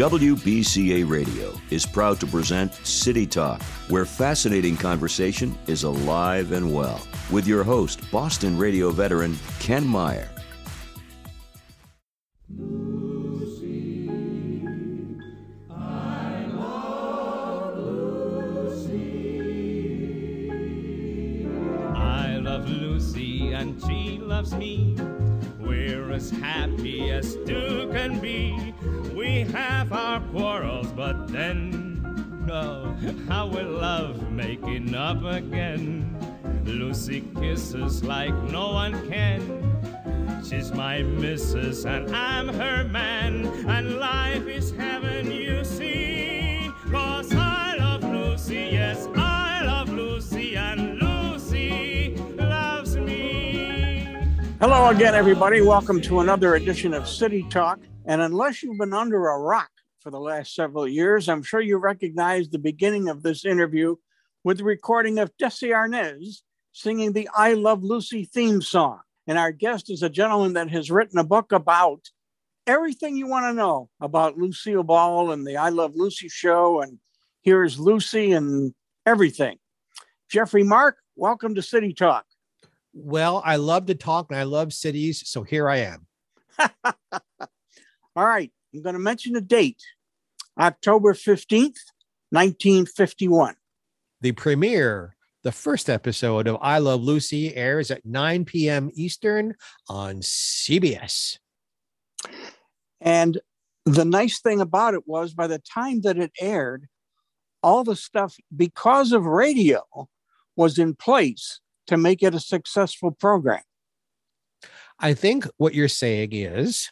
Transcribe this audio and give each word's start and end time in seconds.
WBCA 0.00 1.06
Radio 1.06 1.52
is 1.68 1.84
proud 1.84 2.18
to 2.20 2.26
present 2.26 2.72
City 2.86 3.26
Talk, 3.26 3.60
where 3.90 4.06
fascinating 4.06 4.74
conversation 4.74 5.54
is 5.66 5.82
alive 5.82 6.52
and 6.52 6.72
well, 6.74 7.06
with 7.30 7.46
your 7.46 7.62
host, 7.62 8.10
Boston 8.10 8.56
radio 8.56 8.92
veteran 8.92 9.38
Ken 9.58 9.86
Meyer. 9.86 10.30
Making 34.90 34.96
up 34.96 35.24
again. 35.24 36.62
Lucy 36.64 37.22
kisses 37.38 38.02
like 38.02 38.34
no 38.50 38.72
one 38.72 39.08
can. 39.08 40.42
She's 40.42 40.72
my 40.72 41.02
missus 41.02 41.84
and 41.84 42.14
I'm 42.14 42.48
her 42.48 42.84
man, 42.84 43.46
and 43.68 43.98
life 43.98 44.46
is 44.46 44.72
heaven, 44.72 45.30
you 45.30 45.64
see. 45.64 46.70
Cause 46.90 47.32
I 47.34 47.76
love 47.76 48.02
Lucy, 48.02 48.70
yes, 48.72 49.06
I 49.14 49.62
love 49.64 49.90
Lucy, 49.90 50.56
and 50.56 50.98
Lucy 50.98 52.16
loves 52.36 52.96
me. 52.96 54.16
Hello 54.60 54.88
again, 54.88 55.14
everybody. 55.14 55.60
Welcome 55.60 56.00
to 56.02 56.20
another 56.20 56.56
edition 56.56 56.94
of 56.94 57.06
City 57.06 57.46
Talk. 57.48 57.78
And 58.06 58.20
unless 58.20 58.62
you've 58.62 58.78
been 58.78 58.94
under 58.94 59.28
a 59.28 59.38
rock 59.38 59.70
for 60.00 60.10
the 60.10 60.20
last 60.20 60.54
several 60.54 60.88
years, 60.88 61.28
I'm 61.28 61.42
sure 61.44 61.60
you 61.60 61.78
recognize 61.78 62.48
the 62.48 62.58
beginning 62.58 63.08
of 63.08 63.22
this 63.22 63.44
interview 63.44 63.94
with 64.42 64.58
the 64.58 64.64
recording 64.64 65.18
of 65.18 65.36
Desi 65.36 65.68
Arnaz 65.68 66.42
singing 66.72 67.12
the 67.12 67.28
I 67.34 67.52
Love 67.54 67.82
Lucy 67.82 68.24
theme 68.24 68.62
song. 68.62 69.00
And 69.26 69.38
our 69.38 69.52
guest 69.52 69.90
is 69.90 70.02
a 70.02 70.08
gentleman 70.08 70.54
that 70.54 70.70
has 70.70 70.90
written 70.90 71.18
a 71.18 71.24
book 71.24 71.52
about 71.52 72.08
everything 72.66 73.16
you 73.16 73.26
want 73.26 73.44
to 73.44 73.52
know 73.52 73.88
about 74.00 74.38
Lucille 74.38 74.82
Ball 74.82 75.30
and 75.30 75.46
the 75.46 75.56
I 75.56 75.68
Love 75.68 75.92
Lucy 75.94 76.28
show. 76.28 76.80
And 76.80 76.98
here's 77.42 77.78
Lucy 77.78 78.32
and 78.32 78.74
everything. 79.04 79.58
Geoffrey 80.30 80.62
Mark, 80.62 80.98
welcome 81.16 81.54
to 81.54 81.62
City 81.62 81.92
Talk. 81.92 82.24
Well, 82.92 83.42
I 83.44 83.56
love 83.56 83.86
to 83.86 83.94
talk 83.94 84.30
and 84.30 84.38
I 84.38 84.44
love 84.44 84.72
cities, 84.72 85.22
so 85.26 85.42
here 85.42 85.68
I 85.68 85.78
am. 85.78 86.06
All 88.16 88.26
right, 88.26 88.50
I'm 88.74 88.82
going 88.82 88.94
to 88.94 89.00
mention 89.00 89.36
a 89.36 89.40
date 89.40 89.82
October 90.58 91.14
15th, 91.14 91.78
1951. 92.30 93.54
The 94.20 94.32
premiere, 94.32 95.16
the 95.42 95.52
first 95.52 95.88
episode 95.88 96.46
of 96.46 96.58
I 96.60 96.78
Love 96.78 97.02
Lucy 97.02 97.56
airs 97.56 97.90
at 97.90 98.04
9 98.04 98.44
p.m. 98.44 98.90
Eastern 98.94 99.54
on 99.88 100.16
CBS. 100.16 101.38
And 103.00 103.40
the 103.86 104.04
nice 104.04 104.40
thing 104.40 104.60
about 104.60 104.94
it 104.94 105.06
was 105.06 105.32
by 105.32 105.46
the 105.46 105.58
time 105.58 106.02
that 106.02 106.18
it 106.18 106.32
aired, 106.38 106.86
all 107.62 107.82
the 107.82 107.96
stuff, 107.96 108.36
because 108.54 109.12
of 109.12 109.24
radio, 109.24 109.82
was 110.54 110.78
in 110.78 110.94
place 110.94 111.60
to 111.86 111.96
make 111.96 112.22
it 112.22 112.34
a 112.34 112.40
successful 112.40 113.10
program. 113.10 113.62
I 114.98 115.14
think 115.14 115.46
what 115.56 115.74
you're 115.74 115.88
saying 115.88 116.32
is 116.32 116.90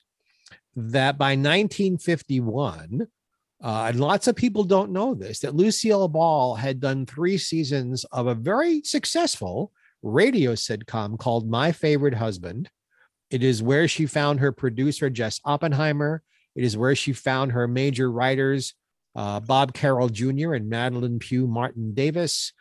that 0.75 1.19
by 1.19 1.33
1951, 1.33 3.07
uh, 3.63 3.87
and 3.89 4.01
lots 4.01 4.29
of 4.29 4.37
people 4.37 4.63
don't 4.63 4.93
know 4.93 5.15
this, 5.15 5.41
that 5.41 5.55
Lucille 5.55 6.09
Ball 6.09 6.55
had 6.55 6.81
done 6.81 7.07
three 7.07 7.39
seasons 7.39 8.05
of 8.13 8.27
a 8.27 8.35
very 8.35 8.83
successful 8.85 9.73
radio 10.03 10.53
sitcom 10.53 11.19
called 11.19 11.51
My 11.51 11.73
Favorite 11.73 12.15
Husband. 12.15 12.71
It 13.31 13.43
is 13.43 13.63
where 13.63 13.89
she 13.89 14.07
found 14.07 14.41
her 14.41 14.53
producer, 14.53 15.11
Jess 15.11 15.41
Oppenheimer. 15.45 16.23
It 16.55 16.65
is 16.65 16.77
where 16.77 16.95
she 16.95 17.13
found 17.13 17.53
her 17.53 17.67
major 17.67 18.11
writers, 18.11 18.75
uh, 19.17 19.41
Bob 19.41 19.75
Carroll 19.75 20.09
Jr. 20.09 20.55
and 20.55 20.71
Madelyn 20.71 21.19
Pugh 21.19 21.49
Martin 21.49 21.95
Davis. 21.95 22.53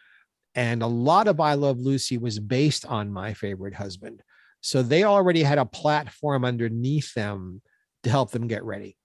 And 0.55 0.81
a 0.81 0.87
lot 0.87 1.27
of 1.27 1.39
I 1.39 1.53
Love 1.53 1.79
Lucy 1.79 2.17
was 2.17 2.39
based 2.39 2.85
on 2.85 3.13
My 3.13 3.35
Favorite 3.35 3.75
Husband. 3.75 4.23
So 4.61 4.81
they 4.81 5.03
already 5.03 5.43
had 5.43 5.59
a 5.59 5.65
platform 5.65 6.43
underneath 6.43 7.13
them 7.13 7.61
to 8.03 8.09
help 8.09 8.31
them 8.31 8.47
get 8.47 8.63
ready. 8.63 8.97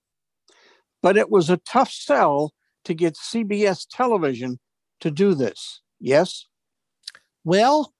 But 1.03 1.17
it 1.17 1.29
was 1.29 1.51
a 1.51 1.57
tough 1.57 1.91
sell 1.91 2.53
to 2.85 2.95
get 2.95 3.15
CBS 3.15 3.85
television 3.87 4.59
to 5.01 5.11
do 5.11 5.35
this. 5.35 5.81
Yes? 5.99 6.47
Well, 7.43 7.93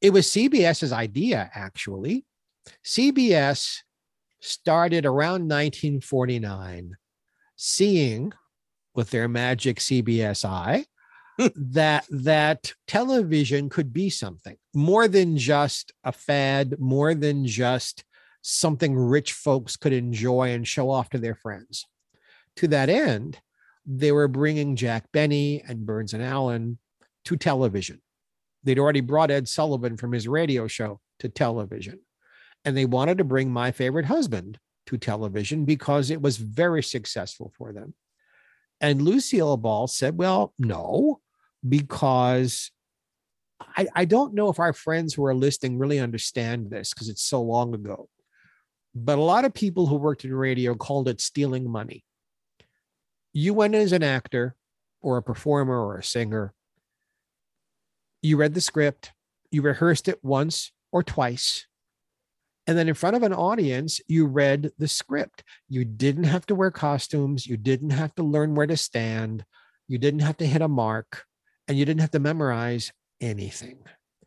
it 0.00 0.12
was 0.12 0.28
CBS's 0.28 0.92
idea, 0.92 1.50
actually. 1.54 2.24
CBS 2.84 3.78
started 4.40 5.04
around 5.06 5.48
1949, 5.48 6.92
seeing 7.56 8.32
with 8.94 9.10
their 9.10 9.28
magic 9.28 9.78
CBS 9.78 10.44
eye 10.44 10.84
that 11.54 12.06
that 12.10 12.72
television 12.86 13.68
could 13.68 13.92
be 13.92 14.10
something 14.10 14.56
more 14.74 15.08
than 15.08 15.36
just 15.36 15.92
a 16.04 16.12
fad, 16.12 16.78
more 16.78 17.14
than 17.14 17.46
just 17.46 18.04
something 18.42 18.96
rich 18.96 19.32
folks 19.32 19.76
could 19.76 19.92
enjoy 19.92 20.50
and 20.50 20.66
show 20.66 20.90
off 20.90 21.10
to 21.10 21.18
their 21.18 21.34
friends. 21.34 21.86
To 22.60 22.68
that 22.68 22.90
end, 22.90 23.40
they 23.86 24.12
were 24.12 24.28
bringing 24.28 24.76
Jack 24.76 25.10
Benny 25.12 25.64
and 25.66 25.86
Burns 25.86 26.12
and 26.12 26.22
Allen 26.22 26.76
to 27.24 27.34
television. 27.34 28.02
They'd 28.64 28.78
already 28.78 29.00
brought 29.00 29.30
Ed 29.30 29.48
Sullivan 29.48 29.96
from 29.96 30.12
his 30.12 30.28
radio 30.28 30.66
show 30.66 31.00
to 31.20 31.30
television. 31.30 32.00
And 32.66 32.76
they 32.76 32.84
wanted 32.84 33.16
to 33.16 33.24
bring 33.24 33.50
My 33.50 33.72
Favorite 33.72 34.04
Husband 34.04 34.58
to 34.88 34.98
television 34.98 35.64
because 35.64 36.10
it 36.10 36.20
was 36.20 36.36
very 36.36 36.82
successful 36.82 37.50
for 37.56 37.72
them. 37.72 37.94
And 38.78 39.00
Lucille 39.00 39.56
Ball 39.56 39.86
said, 39.86 40.18
Well, 40.18 40.52
no, 40.58 41.22
because 41.66 42.70
I, 43.58 43.86
I 43.94 44.04
don't 44.04 44.34
know 44.34 44.50
if 44.50 44.58
our 44.58 44.74
friends 44.74 45.14
who 45.14 45.24
are 45.24 45.34
listening 45.34 45.78
really 45.78 45.98
understand 45.98 46.68
this 46.68 46.92
because 46.92 47.08
it's 47.08 47.22
so 47.22 47.40
long 47.40 47.72
ago. 47.72 48.10
But 48.94 49.16
a 49.16 49.22
lot 49.22 49.46
of 49.46 49.54
people 49.54 49.86
who 49.86 49.96
worked 49.96 50.26
in 50.26 50.34
radio 50.34 50.74
called 50.74 51.08
it 51.08 51.22
stealing 51.22 51.66
money. 51.66 52.04
You 53.32 53.54
went 53.54 53.74
as 53.74 53.92
an 53.92 54.02
actor 54.02 54.56
or 55.00 55.16
a 55.16 55.22
performer 55.22 55.78
or 55.78 55.98
a 55.98 56.04
singer. 56.04 56.52
You 58.22 58.36
read 58.36 58.54
the 58.54 58.60
script, 58.60 59.12
you 59.50 59.62
rehearsed 59.62 60.08
it 60.08 60.22
once 60.22 60.72
or 60.92 61.02
twice. 61.02 61.66
And 62.66 62.76
then 62.76 62.88
in 62.88 62.94
front 62.94 63.16
of 63.16 63.22
an 63.22 63.32
audience, 63.32 64.00
you 64.06 64.26
read 64.26 64.70
the 64.78 64.86
script. 64.88 65.42
You 65.68 65.84
didn't 65.84 66.24
have 66.24 66.46
to 66.46 66.54
wear 66.54 66.70
costumes. 66.70 67.46
You 67.46 67.56
didn't 67.56 67.90
have 67.90 68.14
to 68.16 68.22
learn 68.22 68.54
where 68.54 68.66
to 68.66 68.76
stand. 68.76 69.44
You 69.88 69.98
didn't 69.98 70.20
have 70.20 70.36
to 70.36 70.46
hit 70.46 70.62
a 70.62 70.68
mark 70.68 71.24
and 71.66 71.78
you 71.78 71.84
didn't 71.84 72.00
have 72.00 72.12
to 72.12 72.20
memorize 72.20 72.92
anything. 73.20 73.78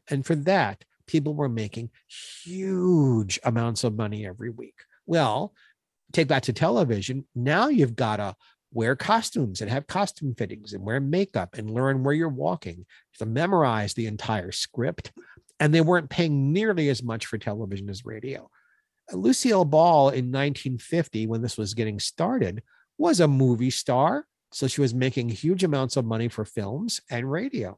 And 0.10 0.26
for 0.26 0.36
that, 0.36 0.84
people 1.08 1.34
were 1.36 1.50
making 1.50 1.92
huge 2.44 3.40
amounts 3.44 3.84
of 3.84 3.96
money 3.96 4.26
every 4.26 4.50
week. 4.50 4.76
Well, 5.06 5.54
take 6.12 6.30
that 6.30 6.44
to 6.44 6.54
television. 6.54 7.26
Now 7.36 7.68
you've 7.68 7.96
got 7.96 8.18
to 8.18 8.36
wear 8.74 8.96
costumes 8.96 9.62
and 9.62 9.70
have 9.70 9.88
costume 9.88 10.34
fittings 10.36 10.74
and 10.74 10.84
wear 10.84 11.00
makeup 11.00 11.56
and 11.58 11.70
learn 11.70 12.04
where 12.04 12.14
you're 12.14 12.28
walking 12.30 12.86
to 13.18 13.26
memorize 13.26 13.94
the 13.94 14.08
entire 14.08 14.52
script. 14.52 15.12
And 15.60 15.74
they 15.74 15.82
weren't 15.82 16.10
paying 16.10 16.52
nearly 16.52 16.90
as 16.90 17.04
much 17.04 17.26
for 17.28 17.38
television 17.38 17.90
as 17.90 18.06
radio. 18.06 18.50
Lucille 19.12 19.66
Ball 19.66 20.10
in 20.10 20.32
1950, 20.32 21.28
when 21.28 21.42
this 21.42 21.58
was 21.58 21.74
getting 21.74 22.00
started, 22.00 22.64
was 22.98 23.20
a 23.20 23.28
movie 23.28 23.70
star. 23.70 24.26
So 24.52 24.68
she 24.68 24.82
was 24.82 24.94
making 24.94 25.30
huge 25.30 25.64
amounts 25.64 25.96
of 25.96 26.06
money 26.06 26.28
for 26.28 26.46
films 26.46 27.02
and 27.10 27.32
radio. 27.32 27.78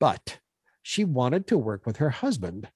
But 0.00 0.38
she 0.82 1.04
wanted 1.04 1.46
to 1.48 1.58
work 1.58 1.86
with 1.86 1.98
her 1.98 2.10
husband. 2.10 2.68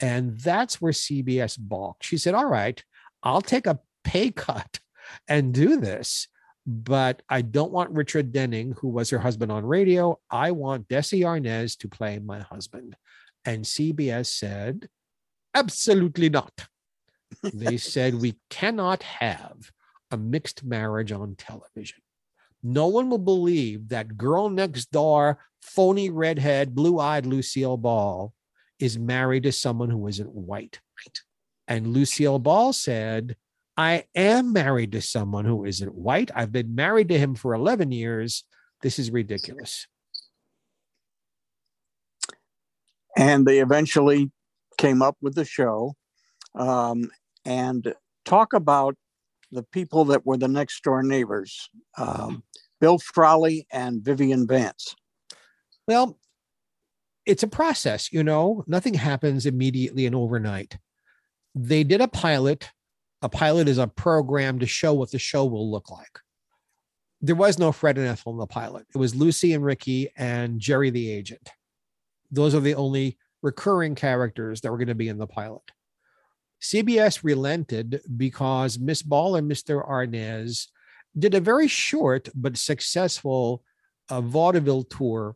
And 0.00 0.38
that's 0.38 0.80
where 0.80 0.92
CBS 0.92 1.56
balked. 1.58 2.04
She 2.04 2.18
said, 2.18 2.34
All 2.34 2.46
right, 2.46 2.82
I'll 3.22 3.42
take 3.42 3.66
a 3.66 3.80
pay 4.04 4.30
cut 4.30 4.80
and 5.28 5.54
do 5.54 5.76
this. 5.76 6.28
But 6.66 7.22
I 7.28 7.42
don't 7.42 7.70
want 7.70 7.92
Richard 7.92 8.32
Denning, 8.32 8.72
who 8.72 8.88
was 8.88 9.10
her 9.10 9.18
husband 9.18 9.52
on 9.52 9.64
radio. 9.64 10.18
I 10.30 10.50
want 10.50 10.88
Desi 10.88 11.20
Arnaz 11.20 11.78
to 11.78 11.88
play 11.88 12.18
my 12.18 12.40
husband. 12.40 12.96
And 13.44 13.64
CBS 13.64 14.26
said, 14.26 14.88
Absolutely 15.54 16.28
not. 16.28 16.66
they 17.54 17.76
said, 17.76 18.14
We 18.14 18.34
cannot 18.50 19.04
have 19.04 19.70
a 20.10 20.16
mixed 20.16 20.64
marriage 20.64 21.12
on 21.12 21.36
television. 21.36 21.98
No 22.62 22.88
one 22.88 23.10
will 23.10 23.18
believe 23.18 23.88
that 23.90 24.16
girl 24.16 24.50
next 24.50 24.90
door, 24.90 25.38
phony 25.62 26.10
redhead, 26.10 26.74
blue 26.74 26.98
eyed 26.98 27.26
Lucille 27.26 27.76
Ball 27.76 28.32
is 28.78 28.98
married 28.98 29.44
to 29.44 29.52
someone 29.52 29.90
who 29.90 30.06
isn't 30.08 30.34
white. 30.34 30.80
And 31.68 31.88
Lucille 31.88 32.38
Ball 32.38 32.72
said, 32.72 33.36
I 33.76 34.04
am 34.14 34.52
married 34.52 34.92
to 34.92 35.02
someone 35.02 35.44
who 35.44 35.64
isn't 35.64 35.94
white. 35.94 36.30
I've 36.34 36.52
been 36.52 36.74
married 36.74 37.08
to 37.08 37.18
him 37.18 37.34
for 37.34 37.54
11 37.54 37.92
years. 37.92 38.44
This 38.82 38.98
is 38.98 39.10
ridiculous. 39.10 39.86
And 43.16 43.46
they 43.46 43.60
eventually 43.60 44.30
came 44.78 45.02
up 45.02 45.16
with 45.20 45.34
the 45.34 45.44
show 45.44 45.94
um, 46.54 47.10
and 47.44 47.94
talk 48.24 48.52
about 48.52 48.96
the 49.52 49.62
people 49.62 50.04
that 50.06 50.26
were 50.26 50.36
the 50.36 50.48
next 50.48 50.82
door 50.82 51.02
neighbors 51.02 51.70
um, 51.96 52.42
Bill 52.80 52.98
Frawley 52.98 53.66
and 53.72 54.02
Vivian 54.02 54.46
Vance. 54.46 54.94
Well, 55.86 56.18
it's 57.24 57.42
a 57.42 57.48
process, 57.48 58.12
you 58.12 58.22
know, 58.22 58.64
nothing 58.66 58.94
happens 58.94 59.46
immediately 59.46 60.06
and 60.06 60.14
overnight. 60.14 60.78
They 61.54 61.84
did 61.84 62.00
a 62.00 62.08
pilot. 62.08 62.70
A 63.26 63.28
pilot 63.28 63.66
is 63.66 63.78
a 63.78 63.88
program 63.88 64.60
to 64.60 64.66
show 64.68 64.94
what 64.94 65.10
the 65.10 65.18
show 65.18 65.46
will 65.46 65.68
look 65.68 65.90
like. 65.90 66.20
There 67.20 67.34
was 67.34 67.58
no 67.58 67.72
Fred 67.72 67.98
and 67.98 68.06
Ethel 68.06 68.34
in 68.34 68.38
the 68.38 68.46
pilot. 68.46 68.86
It 68.94 68.98
was 68.98 69.16
Lucy 69.16 69.52
and 69.52 69.64
Ricky 69.64 70.12
and 70.16 70.60
Jerry 70.60 70.90
the 70.90 71.10
agent. 71.10 71.50
Those 72.30 72.54
are 72.54 72.60
the 72.60 72.76
only 72.76 73.18
recurring 73.42 73.96
characters 73.96 74.60
that 74.60 74.70
were 74.70 74.78
going 74.78 74.86
to 74.86 74.94
be 74.94 75.08
in 75.08 75.18
the 75.18 75.26
pilot. 75.26 75.64
CBS 76.62 77.24
relented 77.24 78.00
because 78.16 78.78
Miss 78.78 79.02
Ball 79.02 79.34
and 79.34 79.50
Mr. 79.50 79.84
Arnaz 79.84 80.68
did 81.18 81.34
a 81.34 81.40
very 81.40 81.66
short 81.66 82.28
but 82.32 82.56
successful 82.56 83.64
uh, 84.08 84.20
vaudeville 84.20 84.84
tour, 84.84 85.34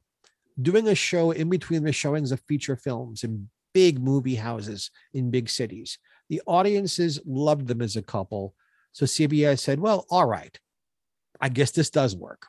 doing 0.62 0.86
a 0.86 0.94
show 0.94 1.32
in 1.32 1.50
between 1.50 1.82
the 1.82 1.92
showings 1.92 2.30
of 2.30 2.40
feature 2.46 2.76
films 2.76 3.24
in 3.24 3.48
big 3.74 4.00
movie 4.00 4.36
houses 4.36 4.92
in 5.12 5.32
big 5.32 5.50
cities. 5.50 5.98
The 6.30 6.40
audiences 6.46 7.20
loved 7.26 7.66
them 7.66 7.82
as 7.82 7.96
a 7.96 8.02
couple. 8.02 8.54
So 8.92 9.04
CBS 9.04 9.58
said, 9.58 9.80
well, 9.80 10.06
all 10.10 10.26
right, 10.26 10.58
I 11.40 11.48
guess 11.48 11.72
this 11.72 11.90
does 11.90 12.16
work. 12.16 12.46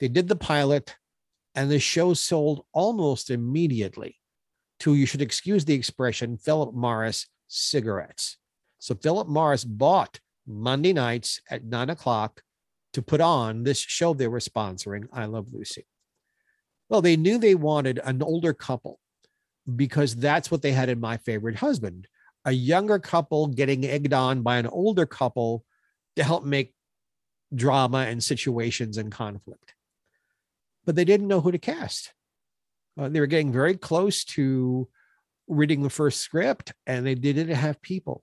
They 0.00 0.08
did 0.08 0.26
the 0.26 0.36
pilot, 0.36 0.96
and 1.54 1.70
the 1.70 1.78
show 1.78 2.14
sold 2.14 2.64
almost 2.72 3.30
immediately 3.30 4.16
to, 4.80 4.94
you 4.94 5.04
should 5.04 5.20
excuse 5.20 5.66
the 5.66 5.74
expression, 5.74 6.38
Philip 6.38 6.74
Morris 6.74 7.26
cigarettes. 7.48 8.38
So 8.78 8.94
Philip 8.94 9.28
Morris 9.28 9.64
bought 9.64 10.18
Monday 10.46 10.94
nights 10.94 11.42
at 11.50 11.64
nine 11.64 11.90
o'clock 11.90 12.42
to 12.94 13.02
put 13.02 13.20
on 13.20 13.62
this 13.62 13.78
show 13.78 14.14
they 14.14 14.28
were 14.28 14.40
sponsoring, 14.40 15.04
I 15.12 15.26
Love 15.26 15.48
Lucy. 15.52 15.86
Well, 16.88 17.02
they 17.02 17.16
knew 17.16 17.36
they 17.36 17.54
wanted 17.54 18.00
an 18.02 18.22
older 18.22 18.54
couple 18.54 18.98
because 19.76 20.16
that's 20.16 20.50
what 20.50 20.62
they 20.62 20.72
had 20.72 20.88
in 20.88 20.98
My 20.98 21.18
Favorite 21.18 21.56
Husband 21.56 22.08
a 22.44 22.52
younger 22.52 22.98
couple 22.98 23.48
getting 23.48 23.84
egged 23.84 24.12
on 24.12 24.42
by 24.42 24.58
an 24.58 24.66
older 24.66 25.06
couple 25.06 25.64
to 26.16 26.24
help 26.24 26.44
make 26.44 26.74
drama 27.54 27.98
and 27.98 28.22
situations 28.22 28.96
and 28.96 29.12
conflict. 29.12 29.74
But 30.84 30.96
they 30.96 31.04
didn't 31.04 31.28
know 31.28 31.40
who 31.40 31.52
to 31.52 31.58
cast. 31.58 32.12
Uh, 32.98 33.08
they 33.08 33.20
were 33.20 33.26
getting 33.26 33.52
very 33.52 33.76
close 33.76 34.24
to 34.24 34.88
reading 35.48 35.82
the 35.82 35.90
first 35.90 36.20
script 36.20 36.72
and 36.86 37.06
they 37.06 37.14
didn't 37.14 37.48
have 37.48 37.82
people. 37.82 38.22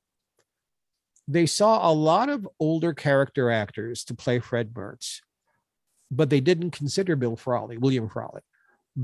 They 1.28 1.46
saw 1.46 1.90
a 1.90 1.94
lot 1.94 2.30
of 2.30 2.48
older 2.60 2.94
character 2.94 3.52
actors 3.52 4.06
to 4.06 4.16
play 4.16 4.40
Fred 4.40 4.74
Mertz, 4.74 5.20
but 6.10 6.30
they 6.30 6.40
didn't 6.40 6.72
consider 6.72 7.18
Bill 7.18 7.36
Frawley, 7.36 7.78
William 7.78 8.08
Frawley, 8.08 8.42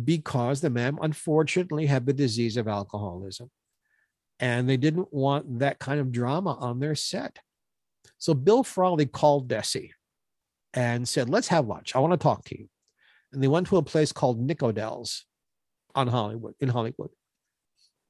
because 0.06 0.62
the 0.62 0.70
man 0.70 0.98
unfortunately 1.02 1.86
had 1.86 2.06
the 2.06 2.14
disease 2.14 2.56
of 2.56 2.68
alcoholism. 2.68 3.52
And 4.40 4.68
they 4.68 4.78
didn't 4.78 5.14
want 5.14 5.60
that 5.60 5.80
kind 5.80 6.00
of 6.00 6.12
drama 6.12 6.54
on 6.54 6.80
their 6.80 6.96
set. 6.96 7.40
So 8.18 8.34
Bill 8.34 8.64
Frawley 8.64 9.06
called 9.06 9.48
Desi 9.48 9.92
and 10.74 11.08
said, 11.08 11.30
Let's 11.30 11.50
have 11.50 11.68
lunch. 11.68 11.96
I 11.96 12.00
want 12.00 12.14
to 12.14 12.18
talk 12.18 12.44
to 12.46 12.58
you. 12.58 12.68
And 13.32 13.42
they 13.42 13.48
went 13.48 13.68
to 13.68 13.78
a 13.78 13.84
place 13.84 14.12
called 14.12 14.46
Nickodell's 14.46 15.26
on 15.96 16.08
Hollywood, 16.08 16.56
in 16.60 16.70
Hollywood. 16.70 17.10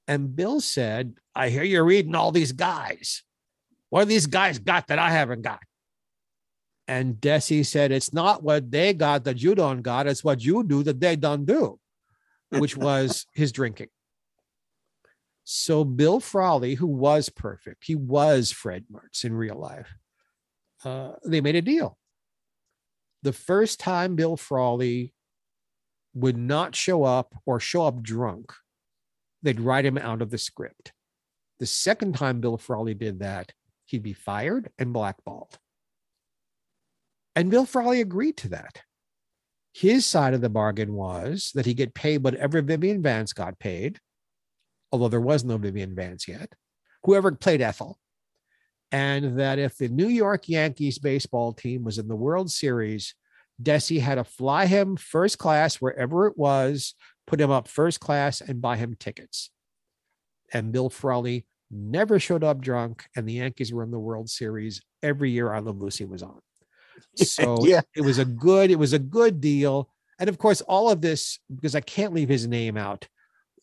And 0.08 0.36
Bill 0.36 0.60
said, 0.60 1.16
I 1.34 1.50
hear 1.50 1.64
you're 1.64 1.86
reading 1.86 2.16
all 2.16 2.32
these 2.32 2.52
guys. 2.52 3.24
What 3.90 4.00
have 4.00 4.10
these 4.10 4.28
guys 4.28 4.60
got 4.60 4.88
that 4.88 5.00
I 5.00 5.12
haven't 5.12 5.44
got? 5.44 5.60
And 6.88 7.16
Desi 7.16 7.66
said, 7.66 7.92
It's 7.92 8.14
not 8.14 8.44
what 8.44 8.70
they 8.70 8.94
got 8.94 9.24
that 9.24 9.42
you 9.42 9.56
don't 9.56 9.82
got, 9.82 10.08
it's 10.08 10.24
what 10.24 10.44
you 10.44 10.64
do 10.64 10.84
that 10.84 11.00
they 11.00 11.16
don't 11.16 11.46
do, 11.46 11.80
which 12.50 12.76
was 12.76 13.26
his 13.34 13.52
drinking. 13.52 13.88
So 15.44 15.84
Bill 15.84 16.20
Frawley, 16.20 16.76
who 16.76 16.88
was 16.88 17.30
perfect, 17.30 17.84
he 17.86 17.96
was 17.96 18.52
Fred 18.52 18.86
Mertz 18.92 19.26
in 19.26 19.34
real 19.34 19.60
life. 19.60 19.94
Uh, 20.84 21.14
they 21.26 21.42
made 21.42 21.56
a 21.56 21.62
deal. 21.62 21.98
The 23.24 23.34
first 23.34 23.80
time 23.80 24.16
Bill 24.16 24.38
Frawley 24.38 25.14
would 26.14 26.38
not 26.38 26.76
show 26.76 27.04
up 27.04 27.36
or 27.46 27.60
show 27.60 27.86
up 27.86 28.02
drunk 28.02 28.54
they'd 29.44 29.60
write 29.60 29.86
him 29.86 29.98
out 29.98 30.22
of 30.22 30.32
the 30.32 30.38
script. 30.38 30.94
The 31.60 31.66
second 31.66 32.16
time 32.16 32.40
Bill 32.40 32.58
Frawley 32.58 32.94
did 32.94 33.20
that, 33.20 33.52
he'd 33.86 34.02
be 34.02 34.14
fired 34.14 34.72
and 34.80 34.94
blackballed. 34.94 35.60
And 37.36 37.52
Bill 37.52 37.66
Frawley 37.66 38.02
agreed 38.02 38.38
to 38.38 38.50
that. 38.50 38.82
His 39.74 40.06
side 40.06 40.34
of 40.34 40.42
the 40.42 40.50
bargain 40.50 40.94
was 40.94 41.52
that 41.56 41.66
he 41.66 41.74
get 41.74 41.94
paid 41.94 42.24
whatever 42.24 42.62
Vivian 42.62 43.02
Vance 43.02 43.34
got 43.34 43.60
paid, 43.60 44.00
although 44.94 45.10
there 45.10 45.20
was 45.20 45.44
no 45.44 45.58
Vivian 45.58 45.96
Vance 45.96 46.28
yet, 46.28 46.54
whoever 47.04 47.32
played 47.32 47.62
Ethel. 47.62 48.00
And 48.92 49.40
that 49.40 49.58
if 49.58 49.76
the 49.76 49.90
New 49.90 50.08
York 50.08 50.48
Yankees 50.48 51.00
baseball 51.00 51.52
team 51.52 51.84
was 51.84 51.98
in 51.98 52.08
the 52.08 52.16
World 52.16 52.52
Series, 52.52 53.16
Desi 53.62 54.00
had 54.00 54.16
to 54.16 54.24
fly 54.24 54.68
him 54.68 54.96
first 54.96 55.40
class 55.40 55.78
wherever 55.78 56.28
it 56.28 56.38
was 56.38 56.94
put 57.26 57.42
him 57.42 57.50
up 57.50 57.68
first 57.68 58.00
class 58.00 58.40
and 58.40 58.62
buy 58.62 58.78
him 58.78 58.96
tickets. 59.00 59.50
And 60.54 60.72
Bill 60.72 60.90
Frawley 60.90 61.48
never 61.72 62.20
showed 62.20 62.44
up 62.44 62.62
drunk, 62.62 63.06
and 63.16 63.28
the 63.28 63.34
Yankees 63.34 63.74
were 63.74 63.82
in 63.82 63.90
the 63.90 64.00
World 64.00 64.30
Series 64.30 64.82
every 65.02 65.32
year 65.32 65.52
I 65.52 65.60
Love 65.60 65.82
Lucy 65.82 66.06
was 66.06 66.22
on. 66.22 66.40
So 67.16 67.58
yeah. 67.66 67.82
it 67.96 68.02
was 68.02 68.20
a 68.20 68.26
good, 68.26 68.70
it 68.70 68.78
was 68.78 68.94
a 68.94 69.00
good 69.00 69.42
deal. 69.42 69.90
And 70.20 70.30
of 70.30 70.38
course, 70.38 70.62
all 70.62 70.92
of 70.92 71.02
this, 71.02 71.40
because 71.54 71.74
I 71.74 71.82
can't 71.82 72.14
leave 72.14 72.30
his 72.30 72.46
name 72.46 72.78
out, 72.78 73.08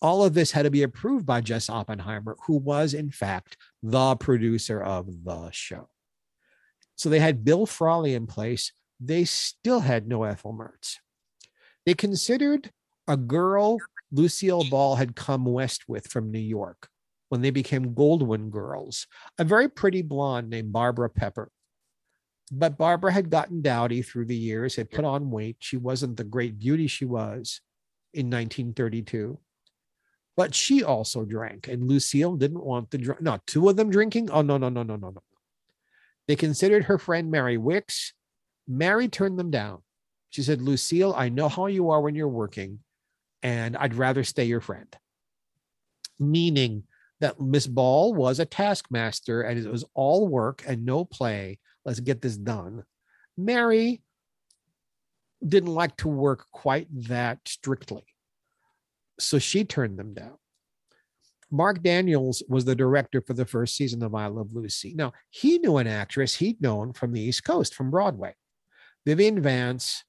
all 0.00 0.24
of 0.24 0.34
this 0.34 0.50
had 0.52 0.62
to 0.62 0.70
be 0.70 0.82
approved 0.82 1.26
by 1.26 1.40
Jess 1.40 1.68
Oppenheimer, 1.68 2.36
who 2.46 2.56
was 2.56 2.94
in 2.94 3.10
fact 3.10 3.56
the 3.82 4.16
producer 4.16 4.82
of 4.82 5.24
the 5.24 5.50
show. 5.50 5.88
So 6.96 7.08
they 7.08 7.20
had 7.20 7.44
Bill 7.44 7.66
Frawley 7.66 8.14
in 8.14 8.26
place. 8.26 8.72
They 8.98 9.24
still 9.24 9.80
had 9.80 10.06
no 10.06 10.24
Ethel 10.24 10.52
Mertz. 10.52 10.96
They 11.86 11.94
considered 11.94 12.70
a 13.08 13.16
girl 13.16 13.78
Lucille 14.12 14.64
Ball 14.68 14.96
had 14.96 15.16
come 15.16 15.44
west 15.44 15.88
with 15.88 16.08
from 16.08 16.30
New 16.30 16.38
York 16.38 16.88
when 17.28 17.42
they 17.42 17.50
became 17.50 17.94
Goldwyn 17.94 18.50
girls, 18.50 19.06
a 19.38 19.44
very 19.44 19.68
pretty 19.68 20.02
blonde 20.02 20.50
named 20.50 20.72
Barbara 20.72 21.08
Pepper. 21.08 21.50
But 22.52 22.76
Barbara 22.76 23.12
had 23.12 23.30
gotten 23.30 23.62
dowdy 23.62 24.02
through 24.02 24.26
the 24.26 24.36
years, 24.36 24.74
had 24.74 24.90
put 24.90 25.04
on 25.04 25.30
weight. 25.30 25.56
She 25.60 25.76
wasn't 25.76 26.16
the 26.16 26.24
great 26.24 26.58
beauty 26.58 26.88
she 26.88 27.04
was 27.04 27.60
in 28.12 28.26
1932. 28.26 29.38
But 30.40 30.54
she 30.54 30.82
also 30.82 31.26
drank, 31.26 31.68
and 31.68 31.86
Lucille 31.86 32.34
didn't 32.34 32.64
want 32.64 32.90
the 32.90 32.96
drink. 32.96 33.20
No, 33.20 33.36
two 33.46 33.68
of 33.68 33.76
them 33.76 33.90
drinking? 33.90 34.30
Oh, 34.30 34.40
no, 34.40 34.56
no, 34.56 34.70
no, 34.70 34.82
no, 34.82 34.96
no, 34.96 35.10
no. 35.10 35.22
They 36.26 36.34
considered 36.34 36.84
her 36.84 36.96
friend 36.96 37.30
Mary 37.30 37.58
Wickes. 37.58 38.12
Mary 38.66 39.06
turned 39.06 39.38
them 39.38 39.50
down. 39.50 39.82
She 40.30 40.42
said, 40.42 40.62
Lucille, 40.62 41.12
I 41.14 41.28
know 41.28 41.50
how 41.50 41.66
you 41.66 41.90
are 41.90 42.00
when 42.00 42.14
you're 42.14 42.26
working 42.26 42.78
and 43.42 43.76
I'd 43.76 43.94
rather 43.94 44.24
stay 44.24 44.44
your 44.44 44.62
friend. 44.62 44.96
Meaning 46.18 46.84
that 47.20 47.38
Miss 47.38 47.66
Ball 47.66 48.14
was 48.14 48.40
a 48.40 48.46
taskmaster 48.46 49.42
and 49.42 49.58
it 49.58 49.70
was 49.70 49.84
all 49.92 50.26
work 50.26 50.64
and 50.66 50.86
no 50.86 51.04
play. 51.04 51.58
Let's 51.84 52.00
get 52.00 52.22
this 52.22 52.38
done. 52.38 52.84
Mary 53.36 54.00
didn't 55.46 55.74
like 55.74 55.98
to 55.98 56.08
work 56.08 56.46
quite 56.50 56.88
that 57.08 57.40
strictly. 57.46 58.06
So 59.20 59.38
she 59.38 59.64
turned 59.64 59.98
them 59.98 60.14
down. 60.14 60.36
Marc 61.50 61.82
Daniels 61.82 62.42
was 62.48 62.64
the 62.64 62.76
director 62.76 63.20
for 63.20 63.34
the 63.34 63.44
first 63.44 63.74
season 63.74 64.02
of 64.02 64.14
I 64.14 64.26
Love 64.26 64.52
Lucy. 64.52 64.94
Now, 64.94 65.12
he 65.30 65.58
knew 65.58 65.78
an 65.78 65.88
actress 65.88 66.36
he'd 66.36 66.62
known 66.62 66.92
from 66.92 67.12
the 67.12 67.20
East 67.20 67.44
Coast, 67.44 67.74
from 67.74 67.90
Broadway. 67.90 68.34
Vivian 69.04 69.40
Vance 69.40 70.04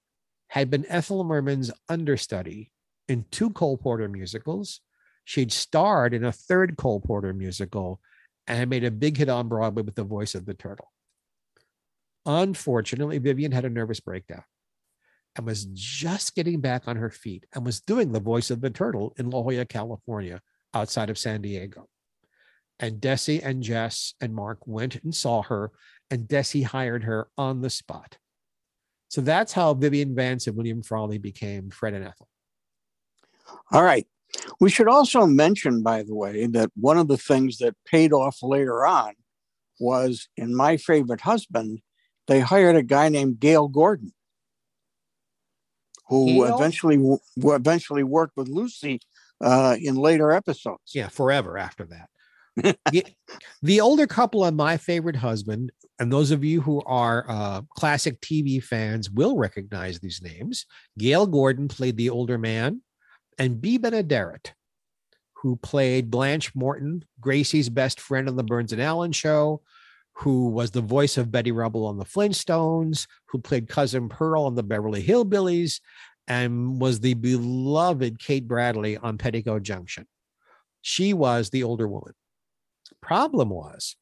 had 0.49 0.69
been 0.69 0.85
Ethel 0.87 1.23
Merman's 1.23 1.71
understudy 1.89 2.71
in 3.07 3.25
two 3.31 3.49
Cole 3.49 3.77
Porter 3.77 4.07
musicals. 4.07 4.81
She'd 5.25 5.51
starred 5.51 6.13
in 6.13 6.23
a 6.23 6.31
third 6.31 6.77
Cole 6.77 6.99
Porter 6.99 7.33
musical 7.33 7.99
and 8.45 8.59
had 8.59 8.69
made 8.69 8.83
a 8.83 8.91
big 8.91 9.17
hit 9.17 9.29
on 9.29 9.47
Broadway 9.47 9.81
with 9.83 9.95
the 9.95 10.03
voice 10.03 10.35
of 10.35 10.45
the 10.45 10.53
turtle. 10.53 10.91
Unfortunately, 12.25 13.17
Vivian 13.17 13.51
had 13.51 13.65
a 13.65 13.69
nervous 13.69 13.99
breakdown 13.99 14.43
and 15.35 15.45
was 15.45 15.65
just 15.65 16.35
getting 16.35 16.59
back 16.59 16.87
on 16.87 16.97
her 16.97 17.09
feet 17.09 17.45
and 17.53 17.65
was 17.65 17.79
doing 17.79 18.11
the 18.11 18.19
voice 18.19 18.51
of 18.51 18.61
the 18.61 18.69
turtle 18.69 19.13
in 19.17 19.29
La 19.29 19.41
Jolla, 19.41 19.65
California, 19.65 20.41
outside 20.73 21.09
of 21.09 21.17
San 21.17 21.41
Diego. 21.41 21.87
And 22.79 22.99
Desi 22.99 23.43
and 23.43 23.61
Jess 23.61 24.13
and 24.19 24.33
Marc 24.33 24.65
went 24.65 24.95
and 25.03 25.13
saw 25.13 25.43
her 25.43 25.71
and 26.09 26.27
Desi 26.27 26.63
hired 26.63 27.03
her 27.03 27.29
on 27.37 27.61
the 27.61 27.69
spot. 27.69 28.17
So 29.07 29.21
that's 29.21 29.53
how 29.53 29.73
Vivian 29.73 30.15
Vance 30.15 30.47
and 30.47 30.55
William 30.55 30.81
Frawley 30.81 31.17
became 31.17 31.69
Fred 31.69 31.93
and 31.93 32.05
Ethel. 32.05 32.27
All 33.71 33.83
right. 33.83 34.07
We 34.59 34.69
should 34.69 34.87
also 34.87 35.25
mention, 35.25 35.83
by 35.83 36.03
the 36.03 36.15
way, 36.15 36.47
that 36.47 36.71
one 36.75 36.97
of 36.97 37.07
the 37.07 37.17
things 37.17 37.57
that 37.57 37.75
paid 37.85 38.13
off 38.13 38.37
later 38.41 38.85
on 38.85 39.13
was 39.79 40.29
in 40.37 40.55
My 40.55 40.77
Favorite 40.77 41.21
Husband, 41.21 41.79
they 42.27 42.39
hired 42.39 42.77
a 42.77 42.83
guy 42.83 43.09
named 43.09 43.39
Gale 43.39 43.67
Gordon, 43.67 44.13
who 46.11 46.43
eventually 46.43 46.97
who 46.97 47.19
eventually 47.53 48.03
worked 48.03 48.35
with 48.35 48.49
Lucy 48.49 48.99
uh, 49.41 49.77
in 49.81 49.95
later 49.95 50.33
episodes. 50.33 50.91
Yeah, 50.93 51.07
forever 51.07 51.57
after 51.57 51.85
that. 51.85 52.77
the, 52.91 53.05
the 53.61 53.79
older 53.79 54.05
couple 54.05 54.43
on 54.43 54.57
My 54.57 54.75
Favorite 54.75 55.15
Husband, 55.15 55.71
and 55.99 56.11
those 56.11 56.31
of 56.31 56.43
you 56.43 56.59
who 56.59 56.81
are 56.81 57.25
uh, 57.29 57.61
classic 57.77 58.19
TV 58.19 58.61
fans 58.61 59.09
will 59.09 59.37
recognize 59.37 59.99
these 59.99 60.21
names. 60.21 60.65
Gale 60.97 61.25
Gordon 61.25 61.69
played 61.69 61.95
the 61.95 62.09
older 62.09 62.37
man, 62.37 62.81
and 63.39 63.61
Bea 63.61 63.79
Benaderet, 63.79 64.51
who 65.35 65.55
played 65.55 66.11
Blanche 66.11 66.53
Morton, 66.53 67.05
Gracie's 67.21 67.69
best 67.69 68.01
friend 68.01 68.27
on 68.27 68.35
the 68.35 68.43
Burns 68.43 68.73
and 68.73 68.81
Allen 68.81 69.13
show, 69.13 69.61
who 70.13 70.49
was 70.49 70.71
the 70.71 70.81
voice 70.81 71.17
of 71.17 71.31
Betty 71.31 71.51
Rubble 71.51 71.85
on 71.85 71.97
the 71.97 72.05
Flintstones, 72.05 73.07
who 73.27 73.39
played 73.39 73.67
Cousin 73.67 74.09
Pearl 74.09 74.43
on 74.43 74.55
the 74.55 74.63
Beverly 74.63 75.03
Hillbillies, 75.03 75.79
and 76.27 76.79
was 76.79 76.99
the 76.99 77.13
beloved 77.15 78.19
Kate 78.19 78.47
Bradley 78.47 78.97
on 78.97 79.17
Petticoat 79.17 79.63
Junction. 79.63 80.07
She 80.81 81.13
was 81.13 81.49
the 81.49 81.63
older 81.63 81.87
woman. 81.87 82.13
Problem 83.01 83.49
was, 83.49 83.95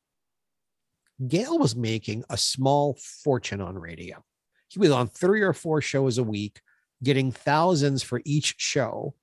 Gale 1.28 1.58
was 1.58 1.76
making 1.76 2.24
a 2.30 2.38
small 2.38 2.98
fortune 3.24 3.62
on 3.62 3.78
radio. 3.78 4.24
He 4.70 4.80
was 4.80 4.92
on 4.92 5.08
three 5.08 5.42
or 5.42 5.54
four 5.54 5.82
shows 5.82 6.18
a 6.18 6.24
week, 6.24 6.62
getting 7.04 7.32
thousands 7.32 8.04
for 8.04 8.22
each 8.26 8.56
show. 8.58 9.16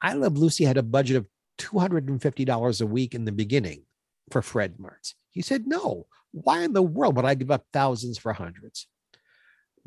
I 0.00 0.14
Love 0.14 0.36
Lucy 0.36 0.64
had 0.64 0.76
a 0.76 0.82
budget 0.82 1.16
of 1.16 1.26
$250 1.58 2.80
a 2.80 2.86
week 2.86 3.14
in 3.14 3.24
the 3.24 3.32
beginning 3.32 3.84
for 4.30 4.42
Fred 4.42 4.76
Mertz. 4.78 5.14
He 5.32 5.42
said, 5.42 5.66
No, 5.66 6.06
why 6.30 6.62
in 6.62 6.72
the 6.72 6.82
world 6.82 7.16
would 7.16 7.24
I 7.24 7.34
give 7.34 7.50
up 7.50 7.64
thousands 7.72 8.18
for 8.18 8.32
hundreds? 8.32 8.86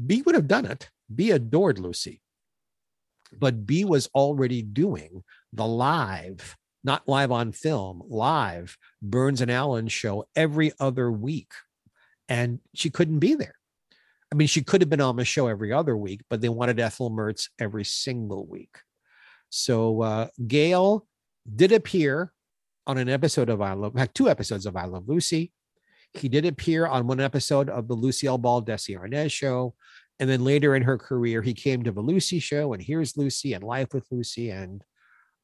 Bea 0.04 0.22
would 0.24 0.36
have 0.36 0.48
done 0.48 0.66
it. 0.66 0.90
Bea 1.14 1.32
adored 1.32 1.80
Lucy. 1.80 2.22
But 3.40 3.66
Bea 3.66 3.86
was 3.86 4.10
already 4.14 4.62
doing 4.62 5.24
the 5.54 5.66
live, 5.66 6.58
not 6.84 7.08
live 7.08 7.32
on 7.32 7.52
film, 7.52 8.04
live 8.08 8.78
Burns 9.02 9.42
and 9.42 9.52
Allen 9.52 9.88
show 9.88 10.26
every 10.36 10.72
other 10.80 11.12
week. 11.12 11.52
And 12.28 12.60
she 12.74 12.90
couldn't 12.90 13.20
be 13.20 13.36
there. 13.36 13.56
I 14.32 14.36
mean, 14.36 14.48
she 14.48 14.64
could 14.64 14.82
have 14.82 14.90
been 14.90 15.02
on 15.02 15.16
the 15.16 15.26
show 15.26 15.48
every 15.48 15.72
other 15.72 15.96
week, 15.96 16.22
but 16.30 16.42
they 16.42 16.50
wanted 16.50 16.80
Ethel 16.80 17.12
Mertz 17.12 17.50
every 17.60 17.86
single 17.86 18.46
week. 18.46 18.78
So 19.50 20.02
uh, 20.02 20.28
Gale 20.48 21.08
did 21.56 21.72
appear 21.72 22.34
on 22.88 22.98
an 22.98 23.10
episode 23.10 23.50
of 23.50 23.62
I 23.62 23.74
Love, 23.74 23.96
two 24.14 24.30
episodes 24.30 24.66
of 24.66 24.76
I 24.76 24.86
Love 24.86 25.08
Lucy. 25.08 25.52
He 26.14 26.30
did 26.30 26.46
appear 26.46 26.88
on 26.88 27.08
one 27.08 27.20
episode 27.20 27.70
of 27.70 27.88
the 27.88 27.94
Lucille 27.94 28.38
Ball 28.38 28.64
Desi 28.64 28.98
Arnaz 28.98 29.32
show. 29.32 29.74
And 30.20 30.30
then 30.30 30.46
later 30.46 30.76
in 30.76 30.84
her 30.84 30.98
career, 30.98 31.42
he 31.42 31.54
came 31.54 31.84
to 31.84 31.92
the 31.92 32.02
Lucy 32.02 32.40
show 32.40 32.74
and 32.74 32.82
Here's 32.82 33.18
Lucy 33.18 33.54
and 33.54 33.64
Life 33.64 33.94
with 33.94 34.06
Lucy. 34.12 34.50
And 34.50 34.82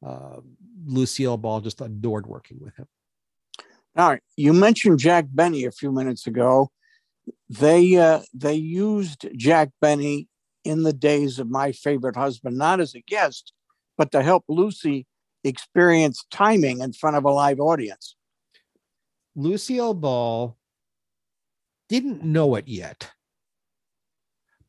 uh, 0.06 0.38
Lucille 0.86 1.38
Ball 1.38 1.60
just 1.60 1.82
adored 1.82 2.26
working 2.26 2.58
with 2.62 2.76
him. 2.78 2.88
Right. 3.96 4.22
You 4.38 4.54
mentioned 4.54 5.00
Jack 5.00 5.26
Benny 5.30 5.66
a 5.66 5.72
few 5.72 5.92
minutes 5.92 6.26
ago. 6.26 6.72
They 7.50 7.98
uh, 7.98 8.22
they 8.34 8.56
used 8.56 9.28
Jack 9.36 9.70
Benny 9.82 10.30
in 10.64 10.84
the 10.84 10.94
days 10.94 11.40
of 11.40 11.50
My 11.50 11.72
Favorite 11.74 12.16
Husband, 12.16 12.58
not 12.58 12.80
as 12.80 12.96
a 12.96 13.02
guest, 13.02 13.52
but 13.98 14.12
to 14.14 14.24
help 14.24 14.46
Lucy 14.48 15.06
experience 15.50 16.26
timing 16.32 16.82
in 16.82 16.94
front 16.94 17.18
of 17.18 17.26
a 17.26 17.32
live 17.32 17.60
audience. 17.60 18.16
Lucille 19.36 19.94
Ball 19.94 20.58
didn't 21.90 22.24
know 22.24 22.56
it 22.56 22.68
yet, 22.68 23.12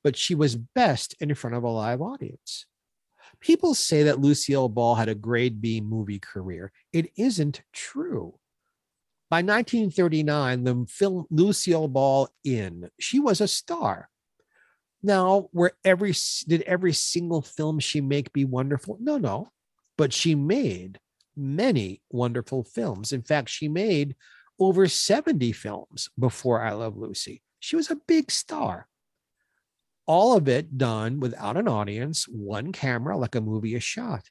but 0.03 0.17
she 0.17 0.35
was 0.35 0.57
best 0.57 1.15
in 1.21 1.35
front 1.35 1.57
of 1.57 1.63
a 1.63 1.69
live 1.69 2.01
audience. 2.01 2.67
People 3.41 3.75
say 3.75 4.05
that 4.05 4.21
Lucille 4.21 4.69
Ball 4.69 4.95
had 4.95 5.09
a 5.09 5.15
grade 5.15 5.61
B 5.61 5.81
movie 5.81 6.21
career. 6.21 6.73
It 6.93 7.11
isn't 7.17 7.63
true. 7.73 8.39
By 9.31 9.39
1939, 9.39 10.65
the 10.65 10.87
film 10.89 11.27
Lucille 11.31 11.89
Ball 11.89 12.29
in, 12.45 12.91
she 13.01 13.19
was 13.19 13.41
a 13.41 13.49
star. 13.49 14.09
Now, 15.03 15.49
where 15.53 15.73
every 15.85 16.15
did 16.47 16.63
every 16.63 16.93
single 16.93 17.43
film 17.43 17.81
she 17.81 18.01
make 18.01 18.33
be 18.33 18.45
wonderful? 18.45 18.99
No, 19.01 19.19
no. 19.19 19.49
But 19.97 20.13
she 20.13 20.35
made 20.35 20.99
many 21.37 22.03
wonderful 22.11 22.65
films. 22.65 23.13
In 23.13 23.23
fact, 23.23 23.49
she 23.49 23.69
made 23.69 24.17
over 24.59 24.87
70 24.87 25.53
films 25.53 26.09
before 26.19 26.63
I 26.63 26.73
Love 26.73 26.97
Lucy. 26.97 27.43
She 27.61 27.77
was 27.77 27.91
a 27.91 27.97
big 28.07 28.31
star. 28.31 28.89
All 30.07 30.37
of 30.37 30.49
it 30.49 30.79
done 30.79 31.21
without 31.21 31.57
an 31.57 31.69
audience, 31.69 32.27
one 32.29 32.73
camera, 32.73 33.17
like 33.17 33.35
a 33.35 33.41
movie 33.41 33.75
is 33.75 33.85
shot. 33.85 34.29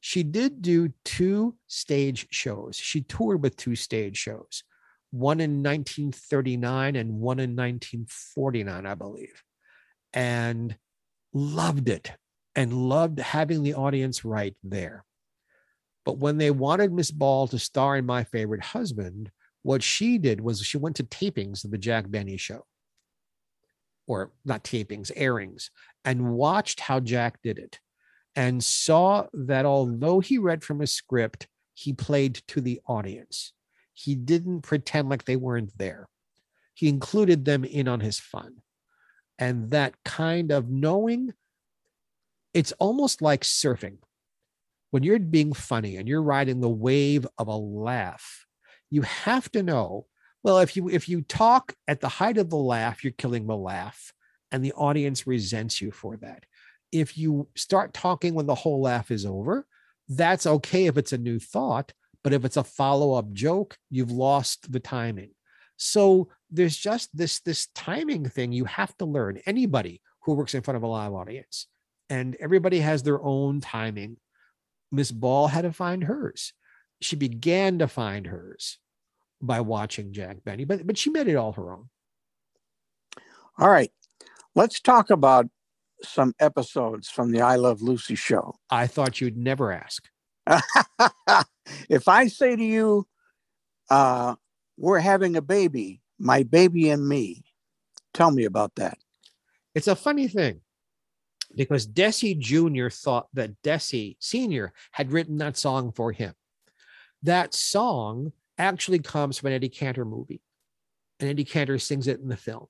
She 0.00 0.22
did 0.22 0.62
do 0.62 0.92
two 1.04 1.56
stage 1.66 2.28
shows. 2.30 2.76
She 2.76 3.00
toured 3.00 3.42
with 3.42 3.56
two 3.56 3.74
stage 3.74 4.16
shows, 4.16 4.62
one 5.10 5.40
in 5.40 5.62
1939 5.62 6.94
and 6.94 7.14
one 7.14 7.40
in 7.40 7.56
1949, 7.56 8.86
I 8.86 8.94
believe, 8.94 9.42
and 10.12 10.76
loved 11.32 11.88
it 11.88 12.12
and 12.54 12.72
loved 12.72 13.18
having 13.18 13.62
the 13.62 13.74
audience 13.74 14.24
right 14.24 14.56
there. 14.62 15.04
But 16.04 16.18
when 16.18 16.38
they 16.38 16.50
wanted 16.50 16.92
Miss 16.92 17.10
Ball 17.10 17.46
to 17.48 17.58
star 17.58 17.96
in 17.96 18.06
My 18.06 18.24
Favorite 18.24 18.62
Husband, 18.62 19.30
what 19.62 19.82
she 19.82 20.18
did 20.18 20.40
was 20.40 20.60
she 20.64 20.78
went 20.78 20.96
to 20.96 21.04
tapings 21.04 21.64
of 21.64 21.70
the 21.70 21.78
Jack 21.78 22.10
Benny 22.10 22.36
show, 22.36 22.64
or 24.06 24.32
not 24.44 24.64
tapings, 24.64 25.12
airings, 25.14 25.70
and 26.04 26.32
watched 26.32 26.80
how 26.80 27.00
Jack 27.00 27.40
did 27.42 27.58
it 27.58 27.78
and 28.34 28.62
saw 28.62 29.26
that 29.32 29.66
although 29.66 30.20
he 30.20 30.38
read 30.38 30.64
from 30.64 30.80
a 30.80 30.86
script, 30.86 31.46
he 31.74 31.92
played 31.92 32.36
to 32.48 32.60
the 32.60 32.80
audience. 32.86 33.52
He 33.92 34.14
didn't 34.14 34.62
pretend 34.62 35.08
like 35.08 35.24
they 35.24 35.36
weren't 35.36 35.76
there. 35.76 36.08
He 36.74 36.88
included 36.88 37.44
them 37.44 37.64
in 37.64 37.88
on 37.88 38.00
his 38.00 38.18
fun. 38.18 38.62
And 39.38 39.70
that 39.70 39.94
kind 40.04 40.52
of 40.52 40.70
knowing, 40.70 41.32
it's 42.54 42.72
almost 42.72 43.22
like 43.22 43.42
surfing. 43.42 43.98
When 44.90 45.02
you're 45.02 45.18
being 45.18 45.52
funny 45.52 45.96
and 45.96 46.08
you're 46.08 46.22
riding 46.22 46.60
the 46.60 46.68
wave 46.68 47.26
of 47.38 47.46
a 47.48 47.56
laugh, 47.56 48.46
you 48.90 49.02
have 49.02 49.50
to 49.52 49.62
know 49.62 50.06
well 50.42 50.58
if 50.58 50.76
you 50.76 50.88
if 50.88 51.08
you 51.08 51.22
talk 51.22 51.74
at 51.86 52.00
the 52.00 52.08
height 52.08 52.38
of 52.38 52.50
the 52.50 52.56
laugh 52.56 53.04
you're 53.04 53.12
killing 53.12 53.46
the 53.46 53.56
laugh 53.56 54.12
and 54.50 54.64
the 54.64 54.72
audience 54.72 55.26
resents 55.26 55.80
you 55.80 55.92
for 55.92 56.16
that 56.16 56.44
if 56.92 57.16
you 57.16 57.48
start 57.54 57.94
talking 57.94 58.34
when 58.34 58.46
the 58.46 58.54
whole 58.54 58.80
laugh 58.80 59.10
is 59.10 59.24
over, 59.24 59.66
that's 60.08 60.46
okay 60.46 60.86
if 60.86 60.96
it's 60.96 61.12
a 61.12 61.18
new 61.18 61.38
thought. 61.38 61.92
But 62.22 62.32
if 62.32 62.44
it's 62.44 62.56
a 62.56 62.64
follow 62.64 63.14
up 63.14 63.32
joke, 63.32 63.76
you've 63.90 64.10
lost 64.10 64.70
the 64.70 64.80
timing. 64.80 65.30
So 65.76 66.28
there's 66.50 66.76
just 66.76 67.16
this 67.16 67.40
this 67.40 67.68
timing 67.74 68.28
thing 68.28 68.52
you 68.52 68.66
have 68.66 68.94
to 68.98 69.06
learn. 69.06 69.40
Anybody 69.46 70.02
who 70.24 70.34
works 70.34 70.54
in 70.54 70.62
front 70.62 70.76
of 70.76 70.82
a 70.82 70.86
live 70.86 71.14
audience, 71.14 71.66
and 72.10 72.36
everybody 72.40 72.80
has 72.80 73.02
their 73.02 73.22
own 73.22 73.60
timing. 73.60 74.16
Miss 74.90 75.12
Ball 75.12 75.46
had 75.46 75.62
to 75.62 75.72
find 75.72 76.04
hers. 76.04 76.52
She 77.00 77.16
began 77.16 77.78
to 77.78 77.88
find 77.88 78.26
hers 78.26 78.78
by 79.40 79.60
watching 79.60 80.12
Jack 80.12 80.44
Benny, 80.44 80.64
but 80.64 80.86
but 80.86 80.98
she 80.98 81.08
made 81.08 81.28
it 81.28 81.36
all 81.36 81.52
her 81.52 81.72
own. 81.72 81.88
All 83.56 83.70
right, 83.70 83.92
let's 84.54 84.80
talk 84.80 85.10
about 85.10 85.46
some 86.02 86.34
episodes 86.40 87.08
from 87.08 87.30
the 87.30 87.40
I 87.40 87.56
Love 87.56 87.80
Lucy 87.80 88.16
show. 88.16 88.56
I 88.68 88.86
thought 88.86 89.20
you'd 89.20 89.36
never 89.36 89.72
ask. 89.72 90.04
if 91.88 92.08
I 92.08 92.26
say 92.26 92.56
to 92.56 92.64
you, 92.64 93.06
uh, 93.88 94.34
we're 94.76 94.98
having 94.98 95.36
a 95.36 95.42
baby, 95.42 96.00
my 96.18 96.42
baby 96.42 96.90
and 96.90 97.06
me, 97.06 97.44
tell 98.12 98.30
me 98.30 98.44
about 98.44 98.74
that. 98.76 98.98
It's 99.74 99.88
a 99.88 99.96
funny 99.96 100.26
thing 100.26 100.60
because 101.56 101.86
Desi 101.86 102.38
Jr. 102.38 102.88
thought 102.88 103.28
that 103.34 103.60
Desi 103.62 104.16
Sr. 104.20 104.72
had 104.92 105.12
written 105.12 105.38
that 105.38 105.56
song 105.56 105.92
for 105.92 106.12
him. 106.12 106.34
That 107.22 107.54
song 107.54 108.32
actually 108.56 109.00
comes 109.00 109.38
from 109.38 109.48
an 109.48 109.54
Eddie 109.54 109.68
Cantor 109.68 110.04
movie, 110.04 110.42
and 111.18 111.28
Eddie 111.28 111.44
Cantor 111.44 111.78
sings 111.78 112.06
it 112.06 112.20
in 112.20 112.28
the 112.28 112.36
film. 112.36 112.66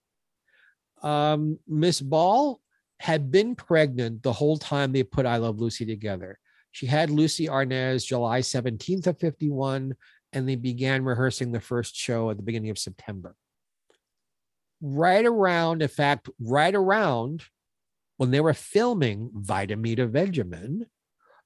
Um, 1.02 1.58
Miss 1.66 2.00
Ball 2.00 2.60
had 2.98 3.30
been 3.30 3.54
pregnant 3.54 4.22
the 4.22 4.32
whole 4.32 4.58
time 4.58 4.92
they 4.92 5.02
put 5.02 5.26
I 5.26 5.36
Love 5.36 5.60
Lucy 5.60 5.86
together. 5.86 6.38
She 6.72 6.86
had 6.86 7.10
Lucy 7.10 7.46
Arnaz 7.46 8.04
July 8.04 8.40
17th 8.40 9.06
of 9.06 9.18
51, 9.18 9.94
and 10.32 10.48
they 10.48 10.56
began 10.56 11.04
rehearsing 11.04 11.50
the 11.50 11.60
first 11.60 11.96
show 11.96 12.30
at 12.30 12.36
the 12.36 12.42
beginning 12.42 12.70
of 12.70 12.78
September. 12.78 13.34
right 14.82 15.26
around, 15.26 15.82
in 15.82 15.88
fact, 15.88 16.28
right 16.40 16.74
around 16.74 17.44
when 18.20 18.30
they 18.30 18.40
were 18.40 18.52
filming 18.52 19.30
Vitameatavegamin, 19.34 20.82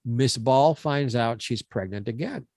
Miss 0.04 0.36
Ball 0.36 0.74
finds 0.74 1.14
out 1.14 1.40
she's 1.40 1.62
pregnant 1.62 2.08
again. 2.08 2.48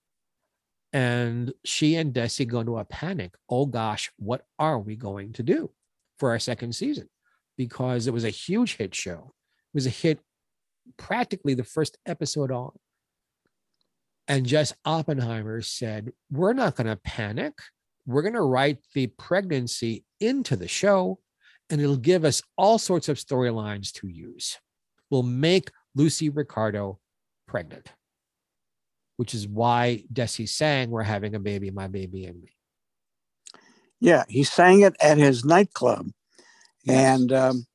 And 0.91 1.53
she 1.63 1.93
and 1.97 2.15
Desi 2.15 2.47
go 2.47 2.61
into 2.61 2.79
a 2.79 2.83
panic. 2.83 3.35
Oh 3.47 3.67
gosh, 3.67 4.11
what 4.17 4.43
are 4.57 4.79
we 4.79 4.95
going 4.95 5.33
to 5.33 5.43
do 5.43 5.69
for 6.17 6.31
our 6.31 6.39
second 6.39 6.73
season? 6.73 7.09
Because 7.57 8.07
it 8.07 8.13
was 8.13 8.23
a 8.23 8.31
huge 8.31 8.77
hit 8.77 8.95
show. 8.95 9.35
It 9.71 9.75
was 9.75 9.85
a 9.85 9.91
hit 9.91 10.19
practically 10.97 11.53
the 11.53 11.63
first 11.63 11.99
episode 12.07 12.51
on. 12.51 12.71
And 14.27 14.47
Jess 14.47 14.73
Oppenheimer 14.83 15.61
said, 15.61 16.11
We're 16.31 16.53
not 16.53 16.75
going 16.75 16.87
to 16.87 16.95
panic. 16.95 17.53
We're 18.07 18.23
going 18.23 18.33
to 18.33 18.41
write 18.41 18.79
the 18.95 19.05
pregnancy 19.05 20.05
into 20.19 20.55
the 20.55 20.67
show, 20.67 21.19
and 21.69 21.81
it'll 21.81 21.97
give 21.97 22.25
us 22.25 22.41
all 22.57 22.77
sorts 22.77 23.09
of 23.09 23.17
storylines 23.17 23.91
to 23.93 24.07
use. 24.07 24.57
We'll 25.09 25.23
make 25.23 25.71
Lucy 25.95 26.29
Ricardo 26.29 26.99
pregnant, 27.47 27.91
which 29.17 29.33
is 29.33 29.47
why 29.47 30.03
Desi 30.11 30.47
sang, 30.47 30.89
We're 30.89 31.03
having 31.03 31.35
a 31.35 31.39
baby, 31.39 31.71
my 31.71 31.87
baby 31.87 32.25
and 32.25 32.41
me. 32.41 32.49
Yeah, 33.99 34.25
he 34.29 34.43
sang 34.43 34.81
it 34.81 34.95
at 35.01 35.17
his 35.17 35.43
nightclub. 35.43 36.07
Yes. 36.83 37.19
And 37.19 37.33
um, 37.33 37.65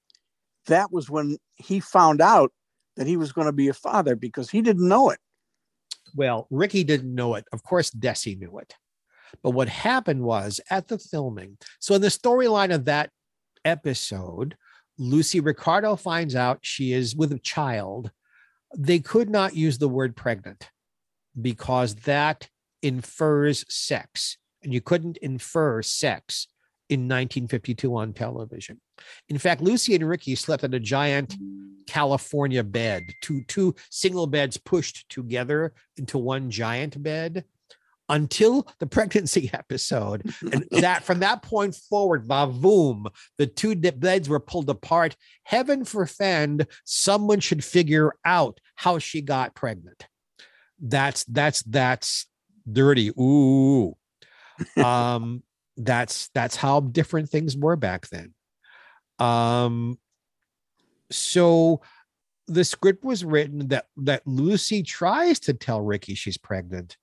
that 0.67 0.93
was 0.93 1.11
when 1.11 1.37
he 1.57 1.81
found 1.81 2.21
out 2.21 2.53
that 2.97 3.07
he 3.07 3.17
was 3.17 3.33
going 3.33 3.47
to 3.47 3.53
be 3.53 3.69
a 3.69 3.75
father 3.75 4.15
because 4.15 4.51
he 4.51 4.63
didn't 4.63 4.89
know 4.89 5.11
it. 5.11 5.19
Well, 6.15 6.47
Ricky 6.51 6.85
didn't 6.85 7.15
know 7.15 7.35
it. 7.35 7.45
Of 7.53 7.63
course, 7.63 7.91
Desi 7.91 8.39
knew 8.39 8.59
it. 8.59 8.75
But 9.43 9.51
what 9.51 9.69
happened 9.69 10.23
was 10.23 10.61
at 10.71 10.89
the 10.89 10.99
filming, 10.99 11.57
so 11.81 11.95
in 11.95 12.03
the 12.03 12.09
storyline 12.09 12.73
of 12.73 12.85
that 12.85 13.11
episode, 13.65 14.57
Lucy 14.99 15.41
Ricardo 15.41 15.97
finds 15.97 16.35
out 16.35 16.61
she 16.63 16.93
is 16.93 17.17
with 17.17 17.33
a 17.33 17.39
child. 17.39 18.11
They 18.77 18.99
could 18.99 19.31
not 19.31 19.57
use 19.57 19.79
the 19.79 19.89
word 19.89 20.17
pregnant 20.17 20.71
because 21.41 21.95
that 21.97 22.49
infers 22.83 23.65
sex, 23.69 24.37
and 24.63 24.73
you 24.73 24.81
couldn't 24.81 25.17
infer 25.19 25.83
sex 25.83 26.49
in 26.89 27.01
1952 27.01 27.97
on 27.97 28.13
television. 28.13 28.81
In 29.29 29.39
fact, 29.39 29.63
Lucy 29.63 29.95
and 29.95 30.07
Ricky 30.07 30.35
slept 30.35 30.65
in 30.65 30.75
a 30.75 30.81
giant 30.81 31.37
California 31.87 32.63
bed, 32.63 33.03
two, 33.23 33.43
two 33.49 33.75
single 33.91 34.27
beds 34.27 34.57
pushed 34.57 35.09
together 35.09 35.73
into 35.97 36.19
one 36.19 36.51
giant 36.51 37.03
bed 37.03 37.45
until 38.09 38.67
the 38.79 38.87
pregnancy 38.87 39.51
episode. 39.55 40.33
And 40.53 40.67
that 40.71 41.05
from 41.05 41.21
that 41.21 41.43
point 41.43 41.75
forward, 41.75 42.27
boom, 42.29 43.07
the 43.39 43.47
two 43.47 43.75
beds 43.75 44.29
were 44.29 44.41
pulled 44.41 44.71
apart. 44.71 45.17
Heaven 45.45 45.85
forfend 45.85 46.67
someone 46.85 47.41
should 47.41 47.65
figure 47.65 48.13
out 48.25 48.61
how 48.77 48.99
she 48.99 49.23
got 49.23 49.55
pregnant. 49.55 50.07
That's 50.81 51.25
that's 51.25 51.63
that's 51.63 52.27
dirty. 52.71 53.11
Ooh. 53.11 53.97
Um, 54.83 55.43
that's 55.77 56.29
that's 56.35 56.57
how 56.57 56.81
different 56.81 57.31
things 57.31 57.57
were 57.57 57.77
back 57.77 58.09
then. 58.09 58.35
Um, 59.19 59.99
so 61.11 61.81
the 62.49 62.65
script 62.65 63.05
was 63.05 63.25
written 63.25 63.69
that 63.69 63.87
that 63.99 64.23
Lucy 64.27 64.83
tries 64.83 65.39
to 65.41 65.55
tell 65.55 65.81
Ricky 65.81 66.15
she's 66.15 66.37
pregnant, 66.37 66.97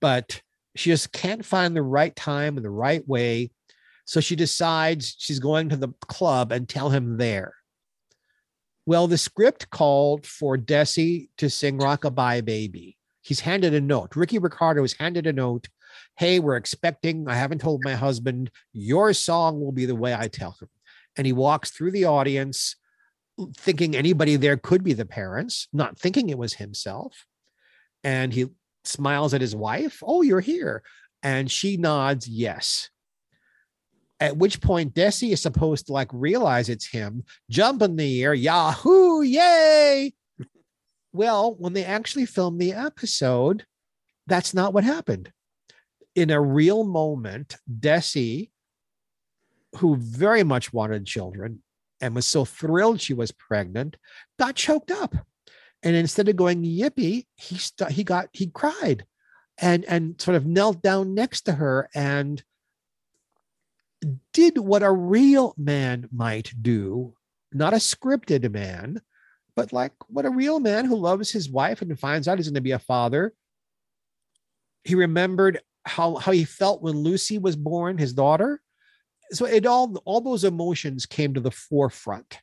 but 0.00 0.42
she 0.76 0.90
just 0.90 1.12
can't 1.12 1.44
find 1.44 1.74
the 1.74 1.82
right 1.82 2.14
time 2.14 2.56
and 2.56 2.64
the 2.64 2.70
right 2.70 3.06
way. 3.06 3.50
So 4.04 4.20
she 4.20 4.36
decides 4.36 5.16
she's 5.18 5.38
going 5.38 5.68
to 5.68 5.76
the 5.76 5.88
club 6.08 6.52
and 6.52 6.68
tell 6.68 6.90
him 6.90 7.18
there. 7.18 7.54
Well, 8.86 9.06
the 9.06 9.18
script 9.18 9.68
called 9.70 10.26
for 10.26 10.56
Desi 10.56 11.28
to 11.36 11.50
sing 11.50 11.78
Rockabye 11.78 12.44
Baby. 12.44 12.96
He's 13.20 13.40
handed 13.40 13.74
a 13.74 13.80
note. 13.80 14.16
Ricky 14.16 14.38
Ricardo 14.38 14.82
is 14.82 14.94
handed 14.94 15.26
a 15.26 15.32
note 15.32 15.68
Hey, 16.16 16.40
we're 16.40 16.56
expecting, 16.56 17.28
I 17.28 17.34
haven't 17.34 17.60
told 17.60 17.84
my 17.84 17.94
husband, 17.94 18.50
your 18.72 19.12
song 19.12 19.60
will 19.60 19.72
be 19.72 19.86
the 19.86 19.94
way 19.94 20.14
I 20.14 20.28
tell 20.28 20.56
him. 20.60 20.68
And 21.16 21.26
he 21.26 21.32
walks 21.32 21.70
through 21.70 21.92
the 21.92 22.06
audience 22.06 22.76
thinking 23.56 23.94
anybody 23.94 24.36
there 24.36 24.56
could 24.56 24.82
be 24.82 24.92
the 24.92 25.06
parents, 25.06 25.68
not 25.72 25.98
thinking 25.98 26.28
it 26.28 26.38
was 26.38 26.54
himself. 26.54 27.24
And 28.02 28.32
he 28.32 28.46
smiles 28.88 29.34
at 29.34 29.40
his 29.40 29.54
wife. 29.54 30.02
Oh, 30.02 30.22
you're 30.22 30.40
here. 30.40 30.82
And 31.22 31.50
she 31.50 31.76
nods 31.76 32.28
yes. 32.28 32.90
At 34.20 34.36
which 34.36 34.60
point 34.60 34.94
Desi 34.94 35.32
is 35.32 35.40
supposed 35.40 35.86
to 35.86 35.92
like 35.92 36.10
realize 36.12 36.68
it's 36.68 36.86
him, 36.86 37.24
jump 37.50 37.82
in 37.82 37.96
the 37.96 38.24
air, 38.24 38.34
Yahoo, 38.34 39.22
yay. 39.22 40.12
Well, 41.12 41.54
when 41.58 41.72
they 41.72 41.84
actually 41.84 42.26
filmed 42.26 42.60
the 42.60 42.72
episode, 42.72 43.64
that's 44.26 44.54
not 44.54 44.72
what 44.72 44.84
happened 44.84 45.32
in 46.18 46.30
a 46.30 46.40
real 46.40 46.82
moment, 46.82 47.56
Desi, 47.72 48.50
who 49.76 49.94
very 49.96 50.42
much 50.42 50.72
wanted 50.72 51.06
children 51.06 51.62
and 52.00 52.12
was 52.12 52.26
so 52.26 52.44
thrilled 52.44 53.00
she 53.00 53.14
was 53.14 53.30
pregnant, 53.30 53.96
got 54.36 54.56
choked 54.56 54.90
up. 54.90 55.14
And 55.82 55.94
instead 55.94 56.28
of 56.28 56.36
going 56.36 56.62
yippee, 56.62 57.26
he 57.36 57.58
st- 57.58 57.92
he 57.92 58.04
got 58.04 58.28
he 58.32 58.48
cried 58.48 59.04
and 59.58 59.84
and 59.84 60.20
sort 60.20 60.36
of 60.36 60.46
knelt 60.46 60.82
down 60.82 61.14
next 61.14 61.42
to 61.42 61.52
her 61.52 61.88
and 61.94 62.42
did 64.32 64.58
what 64.58 64.82
a 64.82 64.92
real 64.92 65.54
man 65.56 66.08
might 66.12 66.52
do, 66.60 67.14
not 67.52 67.72
a 67.72 67.76
scripted 67.76 68.50
man, 68.52 69.00
but 69.56 69.72
like 69.72 69.92
what 70.08 70.26
a 70.26 70.30
real 70.30 70.60
man 70.60 70.84
who 70.84 70.96
loves 70.96 71.30
his 71.30 71.50
wife 71.50 71.82
and 71.82 71.98
finds 71.98 72.28
out 72.28 72.38
he's 72.38 72.48
going 72.48 72.54
to 72.54 72.60
be 72.60 72.72
a 72.72 72.78
father. 72.78 73.34
He 74.84 74.94
remembered 74.94 75.60
how 75.84 76.16
how 76.16 76.32
he 76.32 76.44
felt 76.44 76.82
when 76.82 76.96
Lucy 76.96 77.38
was 77.38 77.56
born, 77.56 77.98
his 77.98 78.12
daughter. 78.12 78.60
So 79.32 79.46
it 79.46 79.66
all 79.66 79.96
all 80.04 80.20
those 80.20 80.44
emotions 80.44 81.06
came 81.06 81.34
to 81.34 81.40
the 81.40 81.50
forefront. 81.50 82.38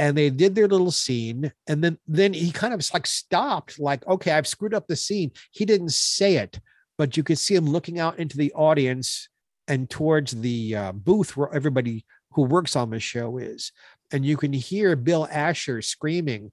And 0.00 0.16
they 0.16 0.30
did 0.30 0.54
their 0.54 0.66
little 0.66 0.90
scene, 0.90 1.52
and 1.66 1.84
then 1.84 1.98
then 2.08 2.32
he 2.32 2.52
kind 2.52 2.72
of 2.72 2.82
like 2.94 3.06
stopped, 3.06 3.78
like, 3.78 4.06
okay, 4.08 4.32
I've 4.32 4.46
screwed 4.46 4.72
up 4.72 4.86
the 4.86 4.96
scene. 4.96 5.30
He 5.50 5.66
didn't 5.66 5.92
say 5.92 6.36
it, 6.36 6.58
but 6.96 7.18
you 7.18 7.22
could 7.22 7.36
see 7.36 7.54
him 7.54 7.66
looking 7.66 7.98
out 7.98 8.18
into 8.18 8.38
the 8.38 8.50
audience 8.54 9.28
and 9.68 9.90
towards 9.90 10.32
the 10.32 10.74
uh, 10.74 10.92
booth 10.92 11.36
where 11.36 11.52
everybody 11.52 12.06
who 12.32 12.44
works 12.44 12.76
on 12.76 12.88
the 12.88 12.98
show 12.98 13.36
is, 13.36 13.72
and 14.10 14.24
you 14.24 14.38
can 14.38 14.54
hear 14.54 14.96
Bill 14.96 15.28
Asher 15.30 15.82
screaming, 15.82 16.50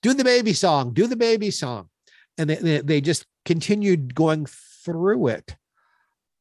"Do 0.00 0.14
the 0.14 0.22
baby 0.22 0.52
song! 0.52 0.94
Do 0.94 1.08
the 1.08 1.16
baby 1.16 1.50
song!" 1.50 1.88
And 2.38 2.48
they, 2.48 2.80
they, 2.80 3.00
just 3.00 3.26
continued 3.44 4.14
going 4.14 4.46
through 4.84 5.26
it. 5.28 5.56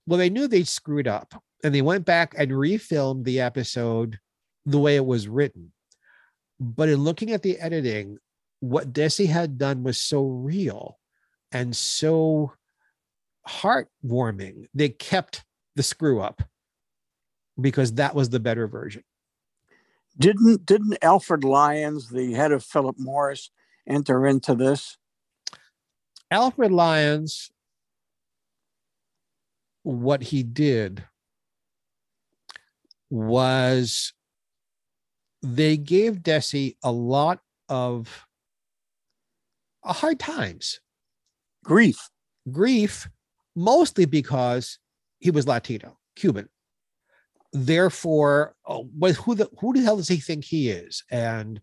Well, 0.05 0.19
they 0.19 0.29
knew 0.29 0.47
they 0.47 0.65
screwed 0.65 1.07
up 1.07 1.33
and 1.63 1.73
they 1.73 1.81
went 1.81 2.05
back 2.05 2.35
and 2.37 2.51
refilmed 2.51 3.23
the 3.23 3.39
episode 3.39 4.19
the 4.67 4.77
way 4.77 4.95
it 4.97 5.05
was 5.05 5.27
written. 5.27 5.71
But 6.63 6.87
in 6.87 7.01
looking 7.01 7.31
at 7.31 7.41
the 7.41 7.59
editing, 7.59 8.19
what 8.61 8.93
Desi 8.93 9.27
had 9.27 9.57
done 9.57 9.83
was 9.83 9.97
so 9.97 10.25
real 10.25 10.97
and 11.51 11.75
so 11.75 12.53
heartwarming. 13.45 14.67
They 14.73 14.87
kept 14.87 15.43
the 15.75 15.83
screw 15.83 16.21
up 16.21 16.41
because 17.59 17.93
that 17.95 18.15
was 18.15 18.29
the 18.29 18.39
better 18.39 18.67
version. 18.67 19.03
Didn't 20.17 20.65
didn't 20.65 20.97
Alfred 21.01 21.43
Lyons, 21.43 22.09
the 22.09 22.31
head 22.31 22.53
of 22.53 22.63
Philip 22.63 22.95
Morris, 22.97 23.51
enter 23.85 24.25
into 24.25 24.55
this? 24.55 24.97
Alfred 26.31 26.71
Lyons 26.71 27.51
what 29.81 30.23
he 30.23 30.43
did 30.43 31.03
was 33.09 34.13
they 35.43 35.75
gave 35.75 36.23
Desi 36.23 36.77
a 36.83 36.91
lot 36.91 37.39
of 37.67 38.25
uh, 39.83 39.91
hard 39.91 40.17
times, 40.17 40.79
grief, 41.65 42.09
grief, 42.49 43.09
mostly 43.55 44.05
because 44.05 44.79
he 45.19 45.31
was 45.31 45.45
Latino, 45.45 45.99
Cuban. 46.15 46.47
Therefore, 47.51 48.55
uh, 48.65 48.81
who 49.13 49.35
the 49.35 49.49
who 49.59 49.73
the 49.73 49.81
hell 49.81 49.97
does 49.97 50.07
he 50.07 50.17
think 50.17 50.45
he 50.45 50.69
is? 50.69 51.03
And 51.11 51.61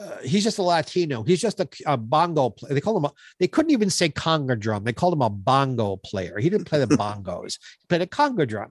uh, 0.00 0.18
he's 0.24 0.42
just 0.42 0.58
a 0.58 0.62
Latino. 0.62 1.22
He's 1.22 1.40
just 1.40 1.60
a, 1.60 1.68
a 1.86 1.96
bongo 1.96 2.50
player. 2.50 2.74
They 2.74 2.80
call 2.80 2.96
him. 2.96 3.04
A, 3.04 3.12
they 3.38 3.46
couldn't 3.46 3.72
even 3.72 3.90
say 3.90 4.08
conga 4.08 4.58
drum. 4.58 4.84
They 4.84 4.92
called 4.92 5.12
him 5.12 5.22
a 5.22 5.30
bongo 5.30 5.96
player. 5.96 6.38
He 6.38 6.50
didn't 6.50 6.66
play 6.66 6.78
the 6.80 6.86
bongos. 6.96 7.58
He 7.80 7.86
played 7.88 8.02
a 8.02 8.06
conga 8.06 8.48
drum. 8.48 8.70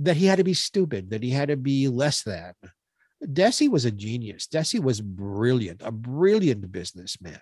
That 0.00 0.16
he 0.16 0.26
had 0.26 0.38
to 0.38 0.44
be 0.44 0.54
stupid. 0.54 1.10
That 1.10 1.22
he 1.22 1.30
had 1.30 1.48
to 1.48 1.56
be 1.56 1.88
less 1.88 2.22
than. 2.22 2.54
Desi 3.22 3.68
was 3.68 3.84
a 3.84 3.90
genius. 3.90 4.46
Desi 4.46 4.80
was 4.82 5.00
brilliant, 5.00 5.82
a 5.84 5.90
brilliant 5.92 6.70
businessman. 6.72 7.40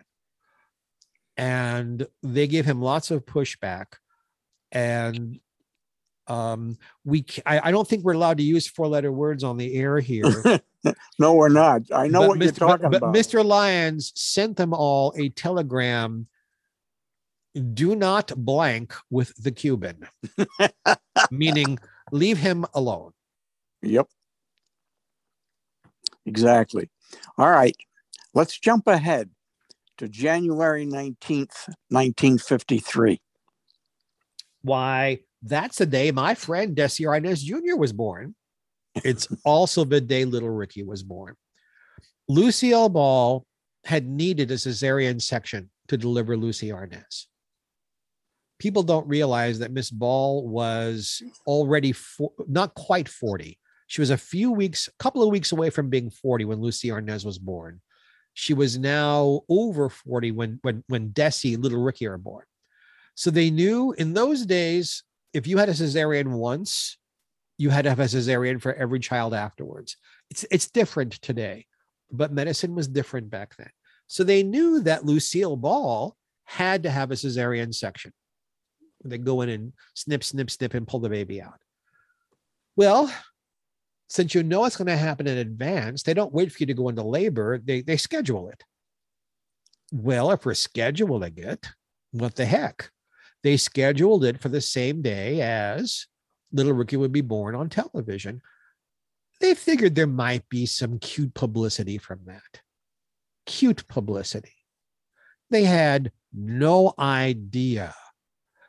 And 1.37 2.07
they 2.23 2.47
gave 2.47 2.65
him 2.67 2.81
lots 2.83 3.11
of 3.11 3.25
pushback. 3.25 3.95
And 4.71 5.41
Um, 6.29 6.79
we 7.05 7.25
I, 7.45 7.69
I 7.69 7.71
don't 7.73 7.87
think 7.89 8.05
we're 8.05 8.13
allowed 8.13 8.37
to 8.39 8.45
use 8.45 8.67
four 8.69 8.87
letter 8.87 9.11
words 9.11 9.43
on 9.43 9.57
the 9.57 9.75
air 9.75 9.99
here. 9.99 10.25
no, 11.19 11.35
we're 11.35 11.49
not. 11.49 11.83
I 11.93 12.07
know 12.07 12.21
But 12.21 12.29
what 12.29 12.39
you're 12.39 12.53
Mr. 12.53 12.59
but- 12.61 12.67
talking 12.69 12.91
but, 12.91 12.97
about. 12.99 13.15
Mr. 13.15 13.45
Lyons 13.45 14.13
sent 14.15 14.57
them 14.57 14.73
all 14.73 15.13
a 15.17 15.31
telegram. 15.31 16.29
Do 17.75 17.97
not 17.97 18.33
blank 18.37 18.95
with 19.11 19.35
the 19.43 19.51
Cuban, 19.51 20.07
meaning 21.31 21.79
leave 22.13 22.39
him 22.39 22.65
alone. 22.73 23.13
Yep. 23.83 24.07
Exactly. 26.27 26.89
All 27.39 27.51
right. 27.51 27.77
Let's 28.35 28.59
jump 28.59 28.87
ahead 28.87 29.31
to 29.99 30.09
January 30.09 30.87
19th, 30.87 31.69
1953. 31.89 33.21
Why, 34.63 35.21
that's 35.43 35.79
the 35.79 35.87
day 35.87 36.11
my 36.13 36.35
friend 36.35 36.77
Desi 36.77 37.07
Arnaz 37.07 37.43
Jr. 37.43 37.77
was 37.77 37.93
born. 37.93 38.35
It's 39.05 39.29
also 39.45 39.85
the 39.85 40.01
day 40.01 40.25
little 40.25 40.51
Ricky 40.51 40.83
was 40.83 41.03
born. 41.03 41.35
Lucille 42.29 42.89
Ball 42.89 43.45
had 43.85 44.07
needed 44.07 44.51
a 44.51 44.55
cesarean 44.55 45.21
section 45.21 45.71
to 45.89 45.97
deliver 45.97 46.37
Lucy 46.37 46.69
Arnaz. 46.69 47.27
People 48.59 48.85
don't 48.85 49.09
realize 49.09 49.59
that 49.59 49.73
Miss 49.73 49.91
Ball 49.91 50.47
was 50.47 51.21
already 51.47 51.95
not 52.47 52.75
quite 52.75 53.09
40. 53.09 53.59
She 53.93 54.01
was 54.01 54.09
a 54.09 54.17
few 54.17 54.51
weeks, 54.51 54.89
a 54.89 54.93
couple 54.93 55.23
of 55.23 55.29
weeks 55.29 55.53
away 55.53 55.69
from 55.69 55.91
being 55.91 56.09
40 56.09 56.47
when 56.47 56.63
Lucy 56.63 56.89
Arnaz 56.89 57.27
was 57.27 57.39
born. 57.39 57.83
She 58.33 58.55
was 58.55 58.79
now 58.79 59.43
over 59.51 59.91
40 59.91 60.31
when 60.31 60.59
when 60.63 60.83
when 60.87 61.11
Desi, 61.11 61.63
little 61.63 61.83
Ricky, 61.83 62.07
are 62.07 62.17
born. 62.17 62.47
So 63.17 63.31
they 63.31 63.51
knew 63.51 63.93
in 63.93 64.15
those 64.15 64.47
days, 64.47 65.03
if 65.35 65.47
you 65.47 65.59
had 65.59 65.69
a 65.69 65.73
cesarean 65.73 66.29
once, 66.29 66.97
you 67.59 67.69
had 67.69 67.83
to 67.83 67.91
have 67.91 68.01
a 68.01 68.05
cesarean 68.05 68.63
for 68.63 68.73
every 68.73 68.99
child 68.99 69.35
afterwards. 69.35 69.99
It's 70.31 70.47
it's 70.51 70.71
different 70.71 71.21
today, 71.21 71.67
but 72.11 72.33
medicine 72.33 72.75
was 72.75 72.89
different 72.89 73.29
back 73.29 73.55
then. 73.59 73.73
So 74.07 74.25
they 74.25 74.43
knew 74.43 74.81
that 74.85 75.05
Lucille 75.05 75.57
Ball 75.57 76.17
had 76.45 76.85
to 76.85 76.91
have 76.91 77.11
a 77.11 77.15
cesarean 77.15 77.75
section. 77.75 78.15
They 79.05 79.19
go 79.19 79.43
in 79.43 79.51
and 79.51 79.75
snip, 79.93 80.25
snip, 80.25 80.51
snip, 80.51 80.73
and 80.73 80.89
pull 80.89 81.01
the 81.01 81.11
baby 81.11 81.43
out. 81.43 81.61
Well, 82.75 83.13
since 84.12 84.35
you 84.35 84.42
know 84.42 84.66
it's 84.66 84.77
going 84.77 84.88
to 84.88 84.96
happen 84.96 85.27
in 85.27 85.38
advance, 85.38 86.03
they 86.03 86.12
don't 86.12 86.35
wait 86.35 86.53
for 86.53 86.59
you 86.61 86.66
to 86.66 86.75
go 86.75 86.90
into 86.90 87.03
labor. 87.03 87.57
They 87.57 87.81
they 87.81 87.96
schedule 87.96 88.51
it. 88.51 88.62
Well, 89.90 90.31
if 90.33 90.44
we're 90.44 90.53
scheduling 90.53 91.38
it, 91.38 91.66
what 92.11 92.37
the 92.37 92.44
heck? 92.44 92.90
They 93.42 93.57
scheduled 93.57 94.27
it 94.27 94.38
for 94.38 94.51
the 94.51 94.61
same 94.61 95.01
day 95.01 95.40
as 95.40 96.09
little 96.53 96.75
Ricky 96.75 96.98
would 96.98 97.11
be 97.11 97.22
born 97.22 97.55
on 97.55 97.70
television. 97.70 98.42
They 99.40 99.55
figured 99.55 99.94
there 99.94 100.07
might 100.07 100.46
be 100.51 100.66
some 100.66 100.98
cute 100.98 101.33
publicity 101.33 101.96
from 101.96 102.20
that. 102.27 102.61
Cute 103.46 103.88
publicity. 103.88 104.57
They 105.48 105.64
had 105.64 106.12
no 106.35 106.92
idea. 106.98 107.94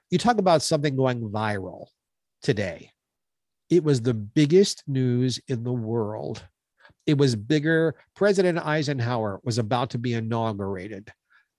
You 0.09 0.17
talk 0.19 0.37
about 0.37 0.61
something 0.61 0.95
going 0.95 1.29
viral 1.29 1.87
today. 2.41 2.93
It 3.73 3.83
was 3.83 4.01
the 4.01 4.13
biggest 4.13 4.83
news 4.85 5.39
in 5.47 5.63
the 5.63 5.73
world. 5.73 6.43
It 7.07 7.17
was 7.17 7.35
bigger. 7.35 7.95
President 8.15 8.59
Eisenhower 8.59 9.39
was 9.43 9.57
about 9.57 9.89
to 9.91 9.97
be 9.97 10.13
inaugurated, 10.13 11.11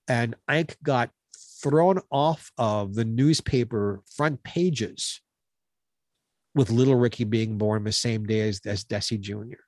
and 0.07 0.33
Ike 0.47 0.77
got 0.81 1.09
thrown 1.61 1.99
off 2.09 2.53
of 2.57 2.95
the 2.95 3.03
newspaper 3.03 4.01
front 4.15 4.41
pages 4.43 5.19
with 6.55 6.71
little 6.71 6.95
Ricky 6.95 7.25
being 7.25 7.57
born 7.57 7.83
the 7.83 7.91
same 7.91 8.25
day 8.25 8.47
as, 8.47 8.61
as 8.65 8.85
Desi 8.85 9.19
Jr. 9.19 9.59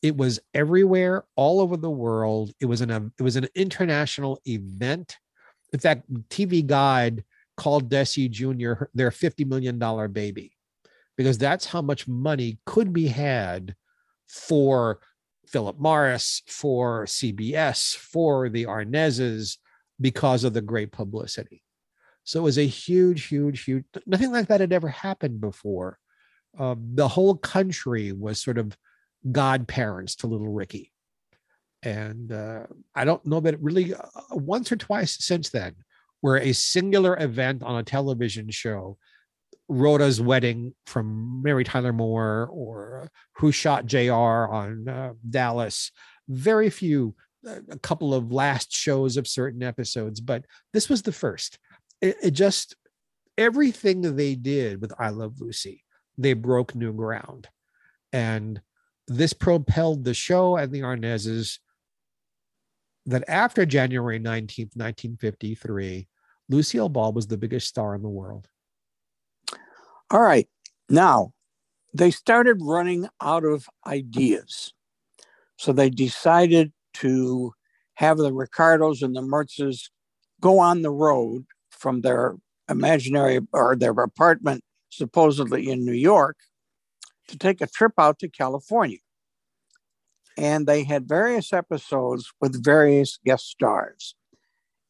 It 0.00 0.16
was 0.16 0.40
everywhere, 0.54 1.24
all 1.36 1.60
over 1.60 1.76
the 1.76 1.90
world. 1.90 2.52
It 2.58 2.64
was 2.66 2.80
an 2.80 3.12
it 3.18 3.22
was 3.22 3.36
an 3.36 3.48
international 3.54 4.40
event. 4.46 5.18
In 5.74 5.78
fact, 5.78 6.10
TV 6.30 6.66
Guide 6.66 7.22
called 7.58 7.90
Desi 7.90 8.30
Jr. 8.30 8.84
their 8.94 9.10
fifty 9.10 9.44
million 9.44 9.78
dollar 9.78 10.08
baby, 10.08 10.56
because 11.16 11.38
that's 11.38 11.66
how 11.66 11.82
much 11.82 12.08
money 12.08 12.58
could 12.66 12.92
be 12.92 13.08
had 13.08 13.74
for 14.28 15.00
Philip 15.46 15.78
Morris, 15.78 16.42
for 16.46 17.04
CBS, 17.04 17.94
for 17.94 18.48
the 18.48 18.64
Arnazes, 18.64 19.58
because 20.00 20.44
of 20.44 20.54
the 20.54 20.62
great 20.62 20.92
publicity. 20.92 21.62
So 22.24 22.40
it 22.40 22.44
was 22.44 22.58
a 22.58 22.66
huge, 22.66 23.26
huge, 23.26 23.64
huge. 23.64 23.84
Nothing 24.06 24.32
like 24.32 24.48
that 24.48 24.60
had 24.60 24.72
ever 24.72 24.88
happened 24.88 25.40
before. 25.40 25.98
Uh, 26.58 26.76
the 26.78 27.08
whole 27.08 27.36
country 27.36 28.12
was 28.12 28.40
sort 28.40 28.58
of 28.58 28.76
godparents 29.30 30.16
to 30.16 30.26
little 30.26 30.48
Ricky, 30.52 30.92
and 31.82 32.30
uh, 32.30 32.66
I 32.94 33.04
don't 33.04 33.24
know 33.24 33.40
that 33.40 33.60
really 33.60 33.94
uh, 33.94 34.00
once 34.30 34.70
or 34.70 34.76
twice 34.76 35.16
since 35.24 35.48
then, 35.48 35.74
where 36.20 36.36
a 36.36 36.52
singular 36.52 37.18
event 37.18 37.62
on 37.62 37.78
a 37.78 37.82
television 37.82 38.50
show, 38.50 38.98
Rhoda's 39.72 40.20
wedding 40.20 40.74
from 40.86 41.42
Mary 41.42 41.64
Tyler 41.64 41.92
Moore 41.92 42.48
or 42.52 43.08
Who 43.38 43.52
Shot 43.52 43.86
J.R. 43.86 44.50
on 44.50 44.88
uh, 44.88 45.12
Dallas. 45.28 45.90
Very 46.28 46.68
few 46.70 47.14
a 47.44 47.78
couple 47.78 48.14
of 48.14 48.32
last 48.32 48.72
shows 48.72 49.16
of 49.16 49.26
certain 49.26 49.62
episodes, 49.62 50.20
but 50.20 50.44
this 50.72 50.88
was 50.88 51.02
the 51.02 51.12
first. 51.12 51.58
It, 52.00 52.16
it 52.22 52.30
just 52.32 52.76
everything 53.36 54.14
they 54.14 54.34
did 54.34 54.80
with 54.80 54.92
I 54.98 55.08
Love 55.08 55.40
Lucy, 55.40 55.82
they 56.18 56.34
broke 56.34 56.74
new 56.74 56.92
ground, 56.92 57.48
and 58.12 58.60
this 59.08 59.32
propelled 59.32 60.04
the 60.04 60.14
show 60.14 60.56
and 60.56 60.70
the 60.70 60.80
Arnazes. 60.80 61.58
That 63.06 63.24
after 63.26 63.66
January 63.66 64.20
19th, 64.20 64.76
1953, 64.76 66.06
Lucille 66.48 66.88
Ball 66.88 67.12
was 67.12 67.26
the 67.26 67.36
biggest 67.36 67.66
star 67.66 67.96
in 67.96 68.02
the 68.02 68.08
world. 68.08 68.46
All 70.12 70.20
right. 70.20 70.46
Now, 70.90 71.32
they 71.94 72.10
started 72.10 72.58
running 72.60 73.08
out 73.22 73.46
of 73.46 73.66
ideas. 73.86 74.74
So 75.56 75.72
they 75.72 75.88
decided 75.88 76.72
to 76.94 77.52
have 77.94 78.18
the 78.18 78.32
Ricardos 78.32 79.00
and 79.00 79.16
the 79.16 79.22
Mertzes 79.22 79.88
go 80.38 80.58
on 80.58 80.82
the 80.82 80.90
road 80.90 81.46
from 81.70 82.02
their 82.02 82.36
imaginary 82.68 83.40
or 83.54 83.74
their 83.74 83.92
apartment, 83.92 84.62
supposedly 84.90 85.70
in 85.70 85.86
New 85.86 85.92
York, 85.92 86.36
to 87.28 87.38
take 87.38 87.62
a 87.62 87.66
trip 87.66 87.92
out 87.96 88.18
to 88.18 88.28
California. 88.28 88.98
And 90.36 90.66
they 90.66 90.84
had 90.84 91.08
various 91.08 91.54
episodes 91.54 92.30
with 92.38 92.62
various 92.62 93.18
guest 93.24 93.48
stars. 93.48 94.14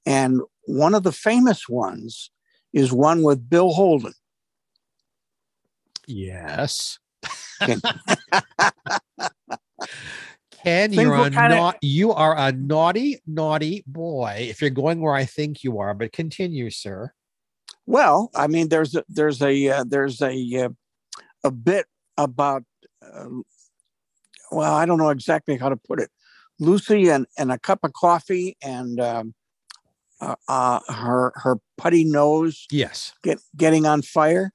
And 0.04 0.40
one 0.66 0.96
of 0.96 1.04
the 1.04 1.12
famous 1.12 1.68
ones 1.68 2.32
is 2.72 2.92
one 2.92 3.22
with 3.22 3.48
Bill 3.48 3.72
Holden. 3.72 4.14
Yes. 6.06 6.98
Ken. 10.62 10.92
You're 10.92 11.14
a 11.14 11.30
kinda- 11.30 11.48
nau- 11.48 11.72
you 11.80 12.12
are 12.12 12.36
a 12.36 12.52
naughty, 12.52 13.20
naughty 13.26 13.82
boy. 13.86 14.46
If 14.48 14.60
you're 14.60 14.70
going 14.70 15.00
where 15.00 15.14
I 15.14 15.24
think 15.24 15.64
you 15.64 15.78
are, 15.78 15.94
but 15.94 16.12
continue, 16.12 16.70
sir. 16.70 17.12
Well, 17.86 18.30
I 18.34 18.46
mean, 18.46 18.68
there's 18.68 18.94
a, 18.94 19.02
there's 19.08 19.42
a 19.42 19.68
uh, 19.68 19.84
there's 19.86 20.20
a 20.22 20.64
uh, 20.64 20.68
a 21.42 21.50
bit 21.50 21.86
about 22.16 22.62
uh, 23.04 23.26
well, 24.52 24.72
I 24.74 24.86
don't 24.86 24.98
know 24.98 25.08
exactly 25.10 25.56
how 25.56 25.68
to 25.68 25.76
put 25.76 25.98
it. 26.00 26.10
Lucy 26.60 27.08
and, 27.08 27.26
and 27.38 27.50
a 27.50 27.58
cup 27.58 27.80
of 27.82 27.92
coffee 27.94 28.56
and 28.62 29.00
um, 29.00 29.34
uh, 30.20 30.36
uh, 30.46 30.78
her 30.92 31.32
her 31.36 31.56
putty 31.76 32.04
nose 32.04 32.66
Yes. 32.70 33.14
get 33.24 33.40
getting 33.56 33.84
on 33.86 34.02
fire. 34.02 34.52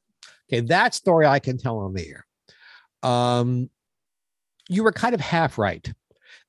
Okay, 0.48 0.62
that 0.62 0.94
story 0.94 1.26
I 1.26 1.40
can 1.40 1.58
tell 1.58 1.80
on 1.80 1.94
the 1.94 2.08
air. 2.08 2.26
Um, 3.04 3.70
you 4.70 4.84
were 4.84 4.92
kind 4.92 5.14
of 5.14 5.22
half 5.22 5.58
right. 5.58 5.92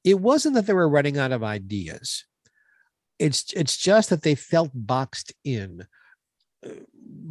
It 0.04 0.20
wasn't 0.20 0.54
that 0.54 0.66
they 0.66 0.72
were 0.72 0.88
running 0.88 1.18
out 1.18 1.32
of 1.32 1.42
ideas. 1.42 2.24
It's 3.18 3.52
it's 3.52 3.76
just 3.76 4.10
that 4.10 4.22
they 4.22 4.34
felt 4.34 4.70
boxed 4.74 5.32
in 5.44 5.86
Uh, 6.66 6.70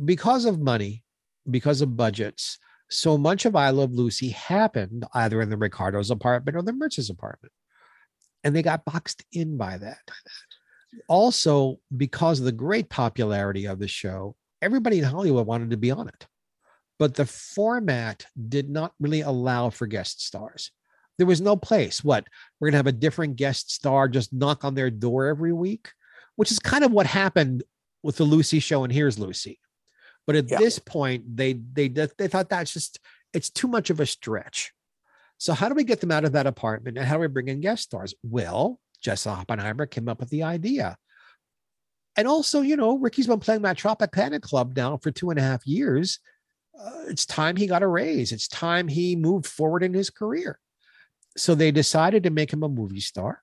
because 0.05 0.45
of 0.45 0.59
money, 0.59 1.03
because 1.49 1.81
of 1.81 1.97
budgets. 1.97 2.59
So 2.89 3.17
much 3.17 3.45
of 3.45 3.55
I 3.55 3.71
Love 3.71 3.91
Lucy 3.91 4.29
happened 4.29 5.05
either 5.13 5.41
in 5.41 5.49
the 5.49 5.57
Ricardo's 5.57 6.11
apartment 6.11 6.55
or 6.55 6.61
the 6.61 6.71
Mertz's 6.71 7.09
apartment, 7.09 7.51
and 8.43 8.55
they 8.55 8.61
got 8.61 8.85
boxed 8.85 9.25
in 9.33 9.57
by 9.57 9.77
that. 9.77 9.99
Also, 11.09 11.79
because 11.97 12.39
of 12.39 12.45
the 12.45 12.53
great 12.53 12.89
popularity 12.89 13.65
of 13.65 13.79
the 13.79 13.87
show, 13.89 14.35
everybody 14.61 14.99
in 14.99 15.03
Hollywood 15.03 15.45
wanted 15.45 15.71
to 15.71 15.77
be 15.77 15.91
on 15.91 16.07
it 16.07 16.27
but 16.99 17.15
the 17.15 17.25
format 17.25 18.25
did 18.49 18.69
not 18.69 18.93
really 18.99 19.21
allow 19.21 19.69
for 19.69 19.87
guest 19.87 20.25
stars. 20.25 20.71
There 21.17 21.27
was 21.27 21.41
no 21.41 21.55
place. 21.55 22.03
What 22.03 22.27
we're 22.59 22.69
gonna 22.69 22.77
have 22.77 22.87
a 22.87 22.91
different 22.91 23.35
guest 23.35 23.71
star 23.71 24.07
just 24.07 24.33
knock 24.33 24.63
on 24.63 24.75
their 24.75 24.89
door 24.89 25.27
every 25.27 25.53
week, 25.53 25.89
which 26.35 26.51
is 26.51 26.59
kind 26.59 26.83
of 26.83 26.91
what 26.91 27.07
happened 27.07 27.63
with 28.03 28.17
the 28.17 28.23
Lucy 28.23 28.59
show 28.59 28.83
and 28.83 28.93
Here's 28.93 29.17
Lucy. 29.19 29.59
But 30.25 30.35
at 30.35 30.49
Yeah. 30.49 30.57
this 30.59 30.79
point, 30.79 31.35
they 31.35 31.53
they 31.53 31.87
they 31.87 32.27
thought 32.27 32.49
that's 32.49 32.73
just 32.73 32.99
it's 33.33 33.49
too 33.49 33.67
much 33.67 33.89
of 33.89 33.99
a 33.99 34.03
it's 34.03 34.09
too 34.09 34.27
much 34.27 34.29
of 34.29 34.35
a 34.35 34.45
stretch. 34.45 34.73
So 35.39 35.53
how 35.53 35.69
do 35.69 35.75
we 35.75 35.83
get 35.83 36.01
them 36.01 36.11
out 36.11 36.25
of 36.25 36.31
that 36.31 36.47
apartment 36.47 36.97
and 36.97 37.05
how 37.05 37.15
do 37.15 37.21
we 37.21 37.27
bring 37.27 37.47
in 37.47 37.61
guest 37.61 37.83
stars? 37.83 38.13
Well, 38.23 38.79
Jess 39.01 39.27
Oppenheimer 39.27 39.85
came 39.85 40.09
up 40.09 40.19
with 40.19 40.29
the 40.29 40.43
idea. 40.43 40.97
And 42.15 42.27
also, 42.27 42.61
you 42.61 42.75
know, 42.75 42.97
Ricky's 42.97 43.27
been 43.27 43.39
playing 43.39 43.61
that 43.61 43.77
Tropicana 43.77 44.41
Club 44.41 44.75
now 44.75 44.97
for 44.97 45.11
two 45.11 45.29
and 45.29 45.37
a 45.37 45.43
half 45.43 45.67
years. 45.67 46.19
Uh, 46.79 47.03
it's 47.07 47.25
time 47.25 47.55
he 47.55 47.67
got 47.67 47.83
a 47.83 47.87
raise. 47.87 48.31
It's 48.31 48.47
time 48.47 48.87
he 48.87 49.15
moved 49.15 49.45
forward 49.45 49.83
in 49.83 49.93
his 49.93 50.09
career. 50.09 50.59
So 51.35 51.55
they 51.55 51.71
decided 51.71 52.23
to 52.23 52.29
make 52.29 52.51
him 52.51 52.63
a 52.63 52.69
movie 52.69 52.99
star, 52.99 53.41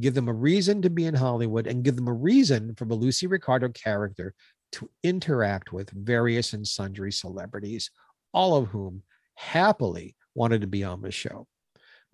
give 0.00 0.14
them 0.14 0.28
a 0.28 0.32
reason 0.32 0.82
to 0.82 0.90
be 0.90 1.06
in 1.06 1.14
Hollywood, 1.14 1.66
and 1.66 1.84
give 1.84 1.96
them 1.96 2.08
a 2.08 2.12
reason 2.12 2.74
for 2.76 2.84
the 2.84 2.94
Lucy 2.94 3.26
Ricardo 3.26 3.68
character 3.68 4.34
to 4.72 4.90
interact 5.02 5.72
with 5.72 5.90
various 5.90 6.52
and 6.52 6.66
sundry 6.66 7.12
celebrities, 7.12 7.90
all 8.32 8.56
of 8.56 8.68
whom 8.68 9.02
happily 9.36 10.16
wanted 10.34 10.60
to 10.60 10.66
be 10.66 10.84
on 10.84 11.00
the 11.00 11.10
show. 11.10 11.46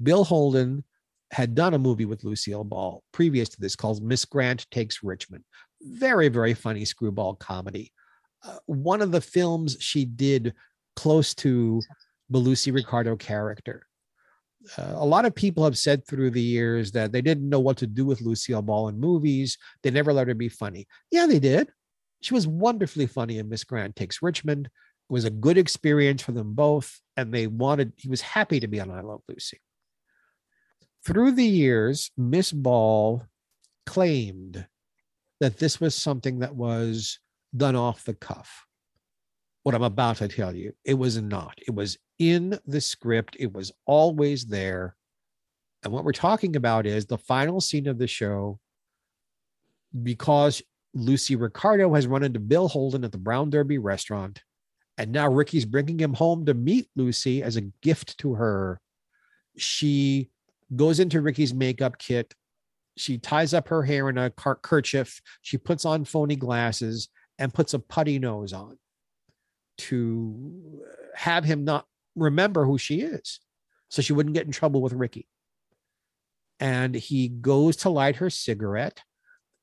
Bill 0.02 0.24
Holden 0.24 0.84
had 1.30 1.54
done 1.54 1.74
a 1.74 1.78
movie 1.78 2.04
with 2.04 2.24
Lucille 2.24 2.64
Ball 2.64 3.02
previous 3.12 3.48
to 3.50 3.60
this 3.60 3.74
called 3.74 4.02
Miss 4.02 4.24
Grant 4.24 4.70
Takes 4.70 5.02
Richmond. 5.02 5.44
Very, 5.82 6.28
very 6.28 6.54
funny 6.54 6.84
screwball 6.84 7.34
comedy. 7.34 7.92
One 8.66 9.02
of 9.02 9.12
the 9.12 9.20
films 9.20 9.76
she 9.80 10.04
did 10.04 10.54
close 10.96 11.34
to 11.36 11.80
the 12.30 12.38
Lucy 12.38 12.70
Ricardo 12.70 13.16
character. 13.16 13.86
Uh, 14.78 14.94
a 14.94 15.04
lot 15.04 15.26
of 15.26 15.34
people 15.34 15.64
have 15.64 15.76
said 15.76 16.06
through 16.06 16.30
the 16.30 16.40
years 16.40 16.92
that 16.92 17.12
they 17.12 17.20
didn't 17.20 17.48
know 17.48 17.60
what 17.60 17.76
to 17.78 17.86
do 17.86 18.06
with 18.06 18.22
Lucille 18.22 18.62
Ball 18.62 18.88
in 18.88 18.98
movies. 18.98 19.58
They 19.82 19.90
never 19.90 20.12
let 20.12 20.28
her 20.28 20.34
be 20.34 20.48
funny. 20.48 20.86
Yeah, 21.10 21.26
they 21.26 21.38
did. 21.38 21.70
She 22.22 22.32
was 22.32 22.46
wonderfully 22.46 23.06
funny 23.06 23.38
in 23.38 23.50
Miss 23.50 23.64
Grant 23.64 23.96
Takes 23.96 24.22
Richmond. 24.22 24.66
It 24.66 25.12
was 25.12 25.26
a 25.26 25.30
good 25.30 25.58
experience 25.58 26.22
for 26.22 26.32
them 26.32 26.54
both, 26.54 26.98
and 27.16 27.32
they 27.32 27.46
wanted, 27.46 27.92
he 27.98 28.08
was 28.08 28.22
happy 28.22 28.60
to 28.60 28.66
be 28.66 28.80
on 28.80 28.90
I 28.90 29.02
Love 29.02 29.20
Lucy. 29.28 29.60
Through 31.04 31.32
the 31.32 31.44
years, 31.44 32.10
Miss 32.16 32.50
Ball 32.50 33.26
claimed 33.84 34.66
that 35.40 35.58
this 35.58 35.78
was 35.78 35.94
something 35.94 36.38
that 36.38 36.54
was 36.54 37.18
done 37.56 37.76
off 37.76 38.04
the 38.04 38.14
cuff. 38.14 38.66
What 39.62 39.74
I'm 39.74 39.82
about 39.82 40.16
to 40.16 40.28
tell 40.28 40.54
you, 40.54 40.72
it 40.84 40.94
was 40.94 41.20
not. 41.20 41.58
It 41.66 41.74
was 41.74 41.96
in 42.18 42.58
the 42.66 42.80
script, 42.80 43.36
it 43.38 43.52
was 43.52 43.72
always 43.86 44.46
there. 44.46 44.96
And 45.82 45.92
what 45.92 46.04
we're 46.04 46.12
talking 46.12 46.56
about 46.56 46.86
is 46.86 47.06
the 47.06 47.18
final 47.18 47.60
scene 47.60 47.86
of 47.88 47.98
the 47.98 48.06
show, 48.06 48.58
because 50.02 50.62
Lucy 50.94 51.36
Ricardo 51.36 51.92
has 51.94 52.06
run 52.06 52.22
into 52.22 52.40
Bill 52.40 52.68
Holden 52.68 53.04
at 53.04 53.12
the 53.12 53.18
Brown 53.18 53.50
Derby 53.50 53.78
restaurant. 53.78 54.42
And 54.96 55.10
now 55.10 55.28
Ricky's 55.28 55.64
bringing 55.64 55.98
him 55.98 56.14
home 56.14 56.46
to 56.46 56.54
meet 56.54 56.88
Lucy 56.94 57.42
as 57.42 57.56
a 57.56 57.62
gift 57.82 58.16
to 58.18 58.34
her. 58.34 58.80
She 59.56 60.30
goes 60.76 61.00
into 61.00 61.20
Ricky's 61.20 61.52
makeup 61.52 61.98
kit. 61.98 62.32
She 62.96 63.18
ties 63.18 63.54
up 63.54 63.68
her 63.68 63.82
hair 63.82 64.08
in 64.08 64.18
a 64.18 64.30
kerchief. 64.30 65.20
She 65.42 65.58
puts 65.58 65.84
on 65.84 66.04
phony 66.04 66.36
glasses 66.36 67.08
and 67.38 67.54
puts 67.54 67.74
a 67.74 67.78
putty 67.78 68.18
nose 68.18 68.52
on 68.52 68.78
to 69.76 70.82
have 71.14 71.44
him 71.44 71.64
not 71.64 71.86
remember 72.14 72.64
who 72.64 72.78
she 72.78 73.00
is 73.00 73.40
so 73.88 74.02
she 74.02 74.12
wouldn't 74.12 74.34
get 74.34 74.46
in 74.46 74.52
trouble 74.52 74.80
with 74.82 74.92
Ricky. 74.92 75.28
And 76.60 76.94
he 76.94 77.28
goes 77.28 77.76
to 77.78 77.90
light 77.90 78.16
her 78.16 78.30
cigarette, 78.30 79.02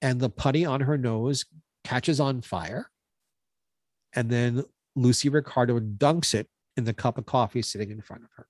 and 0.01 0.19
the 0.19 0.29
putty 0.29 0.65
on 0.65 0.81
her 0.81 0.97
nose 0.97 1.45
catches 1.83 2.19
on 2.19 2.41
fire. 2.41 2.89
And 4.13 4.29
then 4.29 4.63
Lucy 4.95 5.29
Ricardo 5.29 5.79
dunks 5.79 6.33
it 6.33 6.47
in 6.75 6.83
the 6.83 6.93
cup 6.93 7.17
of 7.17 7.25
coffee 7.25 7.61
sitting 7.61 7.91
in 7.91 8.01
front 8.01 8.23
of 8.23 8.29
her. 8.35 8.47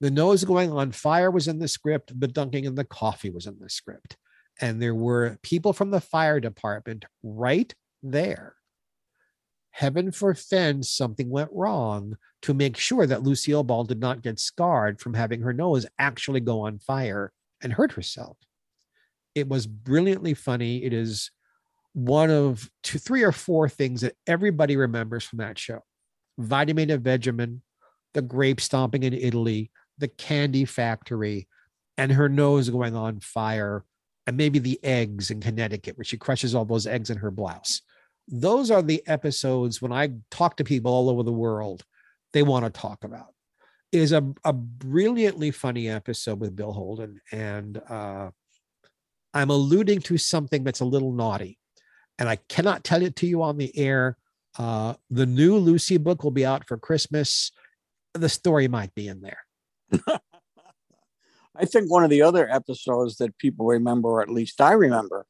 The 0.00 0.10
nose 0.10 0.44
going 0.44 0.72
on 0.72 0.92
fire 0.92 1.30
was 1.30 1.46
in 1.46 1.58
the 1.58 1.68
script, 1.68 2.18
the 2.18 2.28
dunking 2.28 2.64
in 2.64 2.74
the 2.74 2.84
coffee 2.84 3.30
was 3.30 3.46
in 3.46 3.58
the 3.60 3.70
script. 3.70 4.16
And 4.60 4.80
there 4.80 4.94
were 4.94 5.38
people 5.42 5.72
from 5.72 5.90
the 5.90 6.00
fire 6.00 6.40
department 6.40 7.04
right 7.22 7.72
there. 8.02 8.54
Heaven 9.70 10.12
forfend 10.12 10.84
something 10.84 11.30
went 11.30 11.50
wrong 11.52 12.16
to 12.42 12.54
make 12.54 12.76
sure 12.76 13.06
that 13.06 13.22
Lucille 13.22 13.62
Ball 13.62 13.84
did 13.84 14.00
not 14.00 14.22
get 14.22 14.38
scarred 14.38 15.00
from 15.00 15.14
having 15.14 15.42
her 15.42 15.52
nose 15.52 15.86
actually 15.98 16.40
go 16.40 16.62
on 16.62 16.78
fire 16.78 17.32
and 17.62 17.72
hurt 17.72 17.92
herself. 17.92 18.36
It 19.34 19.48
was 19.48 19.66
brilliantly 19.66 20.34
funny. 20.34 20.84
It 20.84 20.92
is 20.92 21.30
one 21.92 22.30
of 22.30 22.68
two, 22.82 22.98
three 22.98 23.22
or 23.22 23.32
four 23.32 23.68
things 23.68 24.00
that 24.00 24.16
everybody 24.26 24.76
remembers 24.76 25.24
from 25.24 25.38
that 25.38 25.58
show. 25.58 25.80
Vitameatavegamin, 26.40 27.60
the 28.14 28.22
grape 28.22 28.60
stomping 28.60 29.02
in 29.02 29.12
Italy, 29.12 29.70
the 29.98 30.08
candy 30.08 30.64
factory, 30.64 31.48
and 31.96 32.12
her 32.12 32.28
nose 32.28 32.70
going 32.70 32.96
on 32.96 33.20
fire, 33.20 33.84
and 34.26 34.36
maybe 34.36 34.58
the 34.58 34.80
eggs 34.82 35.30
in 35.30 35.40
Connecticut, 35.40 35.96
where 35.96 36.04
she 36.04 36.16
crushes 36.16 36.54
all 36.54 36.64
those 36.64 36.86
eggs 36.86 37.10
in 37.10 37.18
her 37.18 37.30
blouse. 37.30 37.82
Those 38.28 38.70
are 38.70 38.82
the 38.82 39.02
episodes 39.06 39.82
when 39.82 39.92
I 39.92 40.12
talk 40.30 40.56
to 40.56 40.64
people 40.64 40.92
all 40.92 41.10
over 41.10 41.22
the 41.22 41.32
world, 41.32 41.84
they 42.32 42.42
want 42.42 42.64
to 42.64 42.70
talk 42.70 43.04
about. 43.04 43.34
It 43.92 44.00
is 44.00 44.12
a, 44.12 44.24
a 44.44 44.52
brilliantly 44.52 45.50
funny 45.50 45.88
episode 45.88 46.38
with 46.38 46.54
Bill 46.54 46.72
Holden. 46.72 47.20
And 47.32 47.80
uh, 47.88 48.30
I'm 49.34 49.50
alluding 49.50 50.00
to 50.02 50.16
something 50.16 50.62
that's 50.62 50.80
a 50.80 50.84
little 50.84 51.12
naughty. 51.12 51.58
And 52.18 52.28
I 52.28 52.36
cannot 52.36 52.84
tell 52.84 53.02
it 53.02 53.16
to 53.16 53.26
you 53.26 53.42
on 53.42 53.56
the 53.56 53.76
air. 53.76 54.16
Uh, 54.58 54.94
the 55.10 55.26
new 55.26 55.56
Lucy 55.56 55.96
book 55.96 56.22
will 56.22 56.30
be 56.30 56.46
out 56.46 56.68
for 56.68 56.76
Christmas. 56.76 57.50
The 58.14 58.28
story 58.28 58.68
might 58.68 58.94
be 58.94 59.08
in 59.08 59.22
there. 59.22 59.38
I 61.56 61.64
think 61.64 61.90
one 61.90 62.04
of 62.04 62.10
the 62.10 62.22
other 62.22 62.48
episodes 62.48 63.16
that 63.16 63.36
people 63.38 63.66
remember, 63.66 64.08
or 64.08 64.22
at 64.22 64.30
least 64.30 64.60
I 64.60 64.72
remember, 64.72 65.26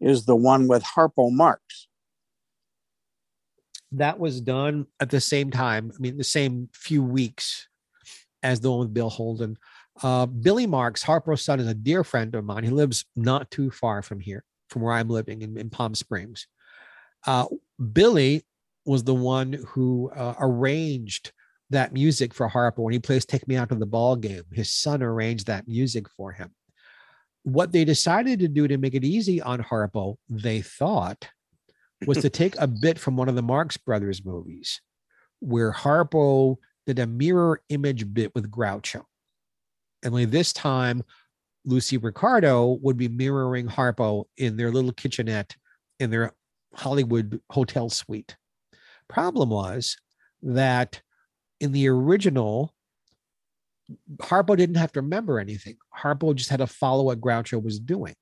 is 0.00 0.24
the 0.24 0.36
one 0.36 0.66
with 0.66 0.82
Harpo 0.82 1.30
Marx. 1.30 1.88
That 3.92 4.18
was 4.18 4.40
done 4.40 4.86
at 5.00 5.10
the 5.10 5.20
same 5.20 5.50
time. 5.50 5.90
I 5.94 6.00
mean, 6.00 6.16
the 6.16 6.24
same 6.24 6.68
few 6.72 7.02
weeks 7.02 7.68
as 8.42 8.60
the 8.60 8.70
one 8.70 8.80
with 8.80 8.94
Bill 8.94 9.10
Holden. 9.10 9.56
Uh, 10.02 10.26
Billy 10.26 10.66
Marx, 10.66 11.04
Harpo's 11.04 11.42
son, 11.42 11.60
is 11.60 11.66
a 11.66 11.74
dear 11.74 12.04
friend 12.04 12.34
of 12.34 12.44
mine. 12.44 12.64
He 12.64 12.70
lives 12.70 13.04
not 13.16 13.50
too 13.50 13.70
far 13.70 14.02
from 14.02 14.20
here, 14.20 14.44
from 14.68 14.82
where 14.82 14.94
I'm 14.94 15.08
living 15.08 15.42
in, 15.42 15.58
in 15.58 15.70
Palm 15.70 15.94
Springs. 15.94 16.46
Uh, 17.26 17.46
Billy 17.92 18.42
was 18.86 19.04
the 19.04 19.14
one 19.14 19.52
who 19.68 20.10
uh, 20.14 20.34
arranged 20.40 21.32
that 21.70 21.92
music 21.92 22.34
for 22.34 22.48
Harpo 22.48 22.78
when 22.78 22.92
he 22.92 22.98
plays 22.98 23.24
Take 23.24 23.46
Me 23.46 23.56
Out 23.56 23.68
to 23.68 23.74
the 23.74 23.86
Ball 23.86 24.16
Game. 24.16 24.42
His 24.52 24.72
son 24.72 25.02
arranged 25.02 25.46
that 25.46 25.68
music 25.68 26.08
for 26.08 26.32
him. 26.32 26.50
What 27.42 27.72
they 27.72 27.84
decided 27.84 28.40
to 28.40 28.48
do 28.48 28.68
to 28.68 28.78
make 28.78 28.94
it 28.94 29.04
easy 29.04 29.40
on 29.40 29.62
Harpo, 29.62 30.16
they 30.28 30.60
thought, 30.60 31.28
was 32.06 32.18
to 32.18 32.30
take 32.30 32.56
a 32.58 32.66
bit 32.66 32.98
from 32.98 33.16
one 33.16 33.28
of 33.28 33.34
the 33.34 33.42
Marx 33.42 33.76
Brothers 33.76 34.24
movies, 34.24 34.80
where 35.40 35.72
Harpo 35.72 36.56
did 36.86 36.98
a 36.98 37.06
mirror 37.06 37.62
image 37.68 38.12
bit 38.12 38.34
with 38.34 38.50
Groucho. 38.50 39.04
Only 40.04 40.24
this 40.24 40.52
time, 40.52 41.02
Lucy 41.64 41.98
Ricardo 41.98 42.78
would 42.82 42.96
be 42.96 43.08
mirroring 43.08 43.68
Harpo 43.68 44.24
in 44.36 44.56
their 44.56 44.70
little 44.70 44.92
kitchenette 44.92 45.54
in 45.98 46.10
their 46.10 46.32
Hollywood 46.74 47.40
hotel 47.50 47.90
suite. 47.90 48.36
Problem 49.08 49.50
was 49.50 49.96
that 50.42 51.02
in 51.60 51.72
the 51.72 51.88
original, 51.88 52.72
Harpo 54.16 54.56
didn't 54.56 54.76
have 54.76 54.92
to 54.92 55.02
remember 55.02 55.38
anything. 55.38 55.76
Harpo 55.96 56.34
just 56.34 56.48
had 56.48 56.60
to 56.60 56.66
follow 56.66 57.04
what 57.04 57.20
Groucho 57.20 57.62
was 57.62 57.78
doing. 57.78 58.14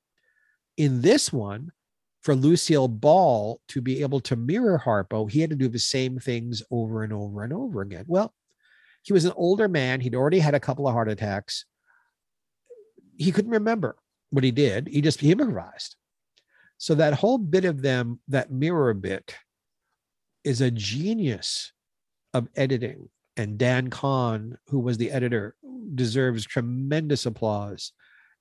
In 0.77 1.01
this 1.01 1.33
one, 1.33 1.71
for 2.23 2.35
Lucille 2.35 2.89
Ball 2.89 3.61
to 3.69 3.81
be 3.81 4.03
able 4.03 4.21
to 4.21 4.37
mirror 4.37 4.81
Harpo, 4.85 5.31
he 5.31 5.41
had 5.41 5.51
to 5.51 5.57
do 5.57 5.69
the 5.69 5.79
same 5.79 6.19
things 6.19 6.63
over 6.71 7.03
and 7.03 7.13
over 7.13 7.43
and 7.45 7.53
over 7.53 7.81
again. 7.81 8.05
Well, 8.09 8.35
he 9.03 9.13
was 9.13 9.25
an 9.25 9.33
older 9.37 9.69
man. 9.69 10.01
He'd 10.01 10.15
already 10.15 10.41
had 10.41 10.55
a 10.55 10.61
couple 10.61 10.87
of 10.87 10.95
heart 10.95 11.09
attacks. 11.09 11.65
He 13.17 13.33
couldn't 13.33 13.53
remember 13.53 13.97
what 14.31 14.45
he 14.45 14.51
did. 14.51 14.89
He 14.89 15.01
just 15.01 15.23
improvised. 15.23 15.97
So 16.77 16.95
that 16.97 17.15
whole 17.15 17.39
bit 17.39 17.65
of 17.65 17.83
them, 17.83 18.21
that 18.29 18.53
mirror 18.53 18.95
bit, 18.95 19.35
is 20.45 20.61
a 20.61 20.71
genius 20.71 21.73
of 22.35 22.49
editing. 22.57 23.09
And 23.37 23.59
Dann 23.59 23.89
Cahn, 23.91 24.59
who 24.67 24.81
was 24.81 24.99
the 24.99 25.11
editor, 25.11 25.55
deserves 25.95 26.45
tremendous 26.45 27.25
applause. 27.27 27.93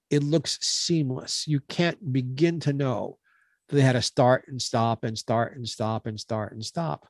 It 0.09 0.23
looks 0.23 0.57
seamless. 0.61 1.47
You 1.47 1.59
can't 1.61 2.11
begin 2.11 2.59
to 2.61 2.73
know 2.73 3.17
they 3.69 3.81
had 3.81 3.93
to 3.93 4.01
start 4.01 4.45
and 4.47 4.61
stop 4.61 5.03
and 5.03 5.17
start 5.17 5.55
and 5.55 5.67
stop 5.67 6.05
and 6.05 6.19
start 6.19 6.53
and 6.53 6.63
stop. 6.63 7.07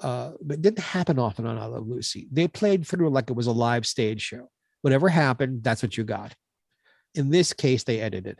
Uh, 0.00 0.32
but 0.40 0.54
it 0.54 0.62
didn't 0.62 0.80
happen 0.80 1.18
often 1.18 1.46
on 1.46 1.58
I 1.58 1.66
Love 1.66 1.86
Lucy. 1.86 2.28
They 2.32 2.48
played 2.48 2.86
through 2.86 3.10
like 3.10 3.30
it 3.30 3.36
was 3.36 3.46
a 3.46 3.52
live 3.52 3.86
stage 3.86 4.22
show. 4.22 4.50
Whatever 4.80 5.08
happened, 5.08 5.62
that's 5.62 5.82
what 5.82 5.96
you 5.96 6.04
got. 6.04 6.34
In 7.14 7.30
this 7.30 7.52
case, 7.52 7.84
they 7.84 8.00
edited. 8.00 8.38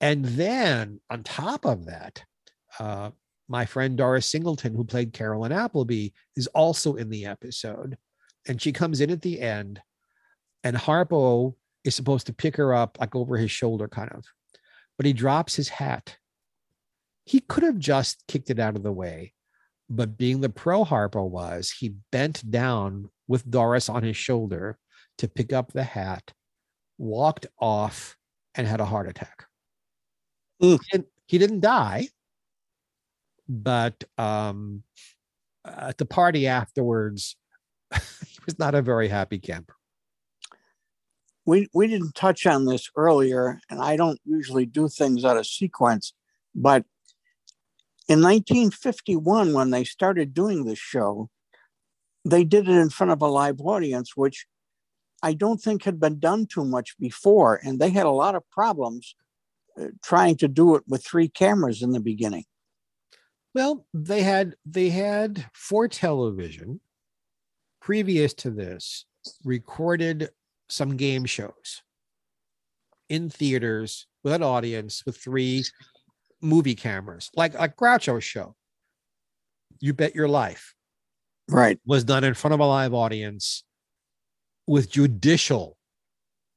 And 0.00 0.24
then 0.24 1.00
on 1.10 1.22
top 1.22 1.64
of 1.64 1.86
that, 1.86 2.24
uh, 2.78 3.10
my 3.48 3.64
friend 3.64 3.96
Doris 3.96 4.26
Singleton, 4.26 4.74
who 4.74 4.84
played 4.84 5.12
Carolyn 5.12 5.52
Appleby, 5.52 6.10
is 6.36 6.46
also 6.48 6.94
in 6.94 7.10
the 7.10 7.26
episode. 7.26 7.96
And 8.46 8.60
she 8.60 8.72
comes 8.72 9.00
in 9.00 9.10
at 9.10 9.22
the 9.22 9.40
end, 9.40 9.80
and 10.64 10.76
Harpo 10.76 11.54
is 11.84 11.94
supposed 11.94 12.26
to 12.26 12.32
pick 12.32 12.56
her 12.56 12.74
up 12.74 12.98
like 13.00 13.14
over 13.14 13.36
his 13.36 13.50
shoulder, 13.50 13.88
kind 13.88 14.10
of. 14.12 14.24
But 14.96 15.06
he 15.06 15.12
drops 15.12 15.54
his 15.54 15.68
hat. 15.68 16.16
He 17.28 17.40
could 17.40 17.62
have 17.62 17.78
just 17.78 18.24
kicked 18.26 18.48
it 18.48 18.58
out 18.58 18.74
of 18.74 18.82
the 18.82 18.92
way. 18.92 19.34
But 19.90 20.16
being 20.16 20.40
the 20.40 20.48
pro 20.48 20.82
Harpo 20.82 21.28
was, 21.28 21.70
he 21.70 21.94
bent 22.10 22.50
down 22.50 23.10
with 23.26 23.50
Doris 23.50 23.90
on 23.90 24.02
his 24.02 24.16
shoulder 24.16 24.78
to 25.18 25.28
pick 25.28 25.52
up 25.52 25.72
the 25.72 25.82
hat, 25.82 26.32
walked 26.96 27.46
off, 27.60 28.16
and 28.54 28.66
had 28.66 28.80
a 28.80 28.86
heart 28.86 29.08
attack. 29.08 29.44
He, 30.58 30.78
didn't, 30.90 31.08
he 31.26 31.36
didn't 31.36 31.60
die, 31.60 32.08
but 33.46 34.04
um, 34.16 34.82
at 35.66 35.98
the 35.98 36.06
party 36.06 36.46
afterwards, 36.46 37.36
he 37.94 38.38
was 38.46 38.58
not 38.58 38.74
a 38.74 38.80
very 38.80 39.08
happy 39.08 39.38
camper. 39.38 39.74
we 41.44 41.68
we 41.74 41.88
didn't 41.88 42.14
touch 42.14 42.46
on 42.46 42.64
this 42.64 42.90
earlier, 42.96 43.60
and 43.68 43.82
I 43.82 43.96
don't 43.96 44.20
usually 44.24 44.64
do 44.64 44.88
things 44.88 45.26
out 45.26 45.36
of 45.36 45.46
sequence, 45.46 46.14
but 46.54 46.84
in 48.08 48.22
1951, 48.22 49.52
when 49.52 49.70
they 49.70 49.84
started 49.84 50.32
doing 50.32 50.64
this 50.64 50.78
show, 50.78 51.28
they 52.24 52.42
did 52.42 52.68
it 52.68 52.76
in 52.76 52.88
front 52.88 53.12
of 53.12 53.20
a 53.20 53.26
live 53.26 53.60
audience, 53.60 54.16
which 54.16 54.46
I 55.22 55.34
don't 55.34 55.60
think 55.60 55.84
had 55.84 56.00
been 56.00 56.18
done 56.18 56.46
too 56.46 56.64
much 56.64 56.98
before, 56.98 57.60
and 57.62 57.78
they 57.78 57.90
had 57.90 58.06
a 58.06 58.10
lot 58.10 58.34
of 58.34 58.48
problems 58.50 59.14
uh, 59.78 59.88
trying 60.02 60.36
to 60.38 60.48
do 60.48 60.74
it 60.74 60.84
with 60.88 61.04
three 61.04 61.28
cameras 61.28 61.82
in 61.82 61.90
the 61.92 62.00
beginning. 62.00 62.44
Well, 63.54 63.86
they 63.92 64.22
had 64.22 64.54
they 64.64 64.88
had 64.88 65.46
for 65.52 65.88
television 65.88 66.80
previous 67.80 68.34
to 68.34 68.50
this 68.50 69.04
recorded 69.44 70.30
some 70.68 70.96
game 70.96 71.24
shows 71.24 71.82
in 73.08 73.30
theaters 73.30 74.06
with 74.22 74.34
an 74.34 74.42
audience 74.42 75.04
with 75.06 75.16
three 75.16 75.64
movie 76.40 76.74
cameras, 76.74 77.30
like 77.34 77.54
like 77.54 77.76
Groucho's 77.76 78.24
show. 78.24 78.54
You 79.80 79.92
bet 79.94 80.14
your 80.14 80.28
life 80.28 80.74
Right. 81.48 81.78
was 81.86 82.04
done 82.04 82.24
in 82.24 82.34
front 82.34 82.54
of 82.54 82.60
a 82.60 82.66
live 82.66 82.94
audience 82.94 83.64
with 84.66 84.90
judicial, 84.90 85.76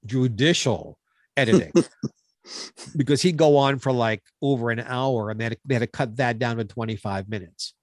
judicial 0.06 0.98
editing. 1.38 1.72
because 2.96 3.22
he'd 3.22 3.38
go 3.38 3.58
on 3.58 3.78
for 3.80 3.92
like 3.92 4.24
over 4.42 4.72
an 4.72 4.80
hour 4.80 5.30
and 5.30 5.40
they 5.40 5.46
had, 5.46 5.54
to, 5.54 5.60
they 5.66 5.76
had 5.76 5.82
to 5.82 5.88
cut 5.88 6.18
that 6.18 6.40
down 6.40 6.58
to 6.58 6.66
25 6.66 7.30
minutes. 7.30 7.74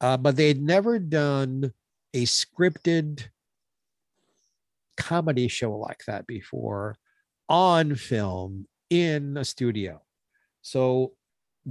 Uh, 0.00 0.16
but 0.16 0.36
they 0.36 0.48
had 0.48 0.60
never 0.60 0.98
done 0.98 1.72
a 2.12 2.24
scripted 2.24 3.24
comedy 4.96 5.48
show 5.48 5.74
like 5.76 6.02
that 6.06 6.26
before 6.26 6.96
on 7.48 7.94
film 7.94 8.66
in 8.90 9.36
a 9.36 9.44
studio. 9.44 10.02
So 10.62 11.12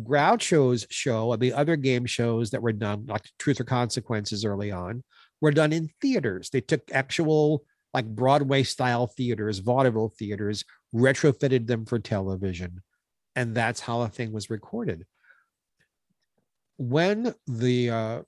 Groucho's 0.03 0.85
show 0.89 1.33
and 1.33 1.41
the 1.41 1.53
other 1.53 1.75
game 1.75 2.05
shows 2.05 2.51
that 2.51 2.61
were 2.61 2.71
done, 2.71 3.05
like 3.07 3.29
Truth 3.39 3.59
or 3.59 3.63
Consequences 3.65 4.45
early 4.45 4.71
on, 4.71 5.03
were 5.41 5.51
done 5.51 5.73
in 5.73 5.89
theaters. 6.01 6.49
They 6.49 6.61
took 6.61 6.81
actual 6.91 7.63
like 7.93 8.05
Broadway 8.05 8.63
style 8.63 9.07
theaters, 9.07 9.59
vaudeville 9.59 10.13
theaters, 10.17 10.63
retrofitted 10.95 11.67
them 11.67 11.85
for 11.85 11.99
television. 11.99 12.81
And 13.35 13.55
that's 13.55 13.81
how 13.81 14.03
the 14.03 14.09
thing 14.09 14.31
was 14.31 14.49
recorded. 14.49 15.05
When 16.77 17.33
the 17.47 17.89
uh, 17.89 18.21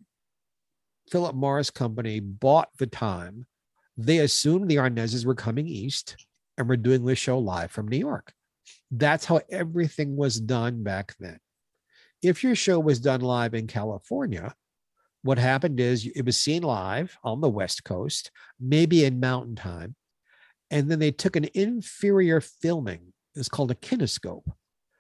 Philip 1.10 1.36
Morris 1.36 1.70
Company 1.70 2.20
bought 2.20 2.70
the 2.78 2.88
time, 2.88 3.46
they 3.98 4.20
assumed 4.20 4.70
the 4.70 4.78
Arnazes 4.78 5.26
were 5.26 5.36
coming 5.36 5.68
east 5.68 6.18
and 6.58 6.68
were 6.68 6.78
doing 6.78 7.06
this 7.06 7.20
show 7.20 7.40
live 7.40 7.72
from 7.72 7.88
New 7.88 7.98
York. 7.98 8.34
That's 8.92 9.26
how 9.26 9.42
everything 9.50 10.16
was 10.16 10.40
done 10.40 10.84
back 10.84 11.16
then. 11.20 11.40
If 12.22 12.44
your 12.44 12.56
show 12.56 12.80
was 12.80 13.00
done 13.00 13.22
live 13.22 13.54
in 13.54 13.68
California, 13.68 14.56
what 15.24 15.38
happened 15.38 15.80
is 15.80 16.06
it 16.06 16.26
was 16.26 16.38
seen 16.38 16.64
live 16.64 17.18
on 17.24 17.42
the 17.42 17.50
West 17.50 17.84
Coast, 17.84 18.32
maybe 18.60 19.06
in 19.06 19.20
mountain 19.20 19.56
time. 19.56 19.96
And 20.70 20.90
then 20.90 21.00
they 21.00 21.12
took 21.12 21.36
an 21.36 21.48
inferior 21.54 22.42
filming. 22.42 23.14
It's 23.36 23.50
called 23.50 23.72
a 23.72 23.76
kinescope. 23.76 24.52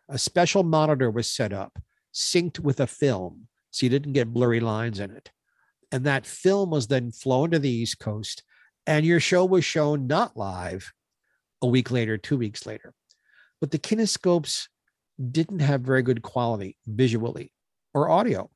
A 0.09 0.17
special 0.17 0.63
monitor 0.63 1.09
was 1.09 1.29
set 1.29 1.53
up, 1.53 1.79
synced 2.13 2.59
with 2.59 2.79
a 2.79 2.87
film, 2.87 3.47
so 3.71 3.85
you 3.85 3.89
didn't 3.89 4.13
get 4.13 4.33
blurry 4.33 4.59
lines 4.59 4.99
in 4.99 5.11
it. 5.11 5.31
And 5.91 6.05
that 6.05 6.25
film 6.25 6.69
was 6.69 6.87
then 6.87 7.11
flown 7.11 7.51
to 7.51 7.59
the 7.59 7.69
East 7.69 7.99
Coast, 7.99 8.43
and 8.85 9.05
your 9.05 9.19
show 9.19 9.45
was 9.45 9.65
shown 9.65 10.07
not 10.07 10.35
live 10.35 10.93
a 11.61 11.67
week 11.67 11.91
later, 11.91 12.17
two 12.17 12.37
weeks 12.37 12.65
later. 12.65 12.93
But 13.63 13.71
the 13.71 13.79
kinescopes 13.79 14.67
didn't 15.31 15.59
have 15.59 15.79
very 15.83 16.01
good 16.01 16.21
quality 16.21 16.75
visually 16.85 17.53
or 17.93 18.09
audio. 18.09 18.49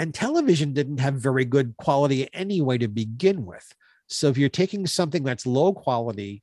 And 0.00 0.12
television 0.12 0.72
didn't 0.72 0.98
have 0.98 1.14
very 1.14 1.44
good 1.44 1.76
quality 1.76 2.28
anyway 2.34 2.78
to 2.78 2.88
begin 2.88 3.46
with. 3.46 3.72
So 4.08 4.26
if 4.26 4.36
you're 4.36 4.48
taking 4.48 4.84
something 4.88 5.22
that's 5.22 5.46
low 5.46 5.72
quality, 5.72 6.42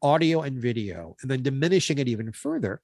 audio 0.00 0.42
and 0.42 0.62
video, 0.62 1.16
and 1.22 1.28
then 1.28 1.42
diminishing 1.42 1.98
it 1.98 2.06
even 2.06 2.30
further, 2.30 2.80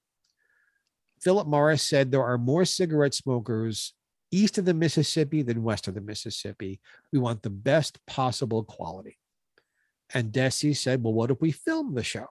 Philip 1.21 1.47
Morris 1.47 1.83
said 1.83 2.11
there 2.11 2.25
are 2.25 2.37
more 2.37 2.65
cigarette 2.65 3.13
smokers 3.13 3.93
east 4.31 4.57
of 4.57 4.65
the 4.65 4.73
Mississippi 4.73 5.43
than 5.43 5.63
west 5.63 5.87
of 5.87 5.93
the 5.93 6.01
Mississippi. 6.01 6.81
We 7.13 7.19
want 7.19 7.41
the 7.41 7.49
best 7.49 8.05
possible 8.05 8.65
quality. 8.65 9.17
And 10.13 10.33
Desi 10.33 10.75
said, 10.75 11.01
Well, 11.01 11.13
what 11.13 11.31
if 11.31 11.39
we 11.39 11.53
film 11.53 11.95
the 11.95 12.03
show? 12.03 12.27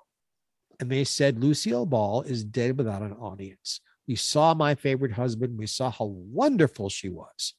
And 0.80 0.90
they 0.90 1.04
said, 1.04 1.38
Lucille 1.38 1.84
Ball 1.84 2.22
is 2.22 2.42
dead 2.42 2.78
without 2.78 3.02
an 3.02 3.12
audience. 3.12 3.80
We 4.08 4.16
saw 4.16 4.54
my 4.54 4.74
favorite 4.74 5.12
husband. 5.12 5.58
We 5.58 5.66
saw 5.66 5.90
how 5.90 6.06
wonderful 6.06 6.88
she 6.88 7.10
was. 7.10 7.54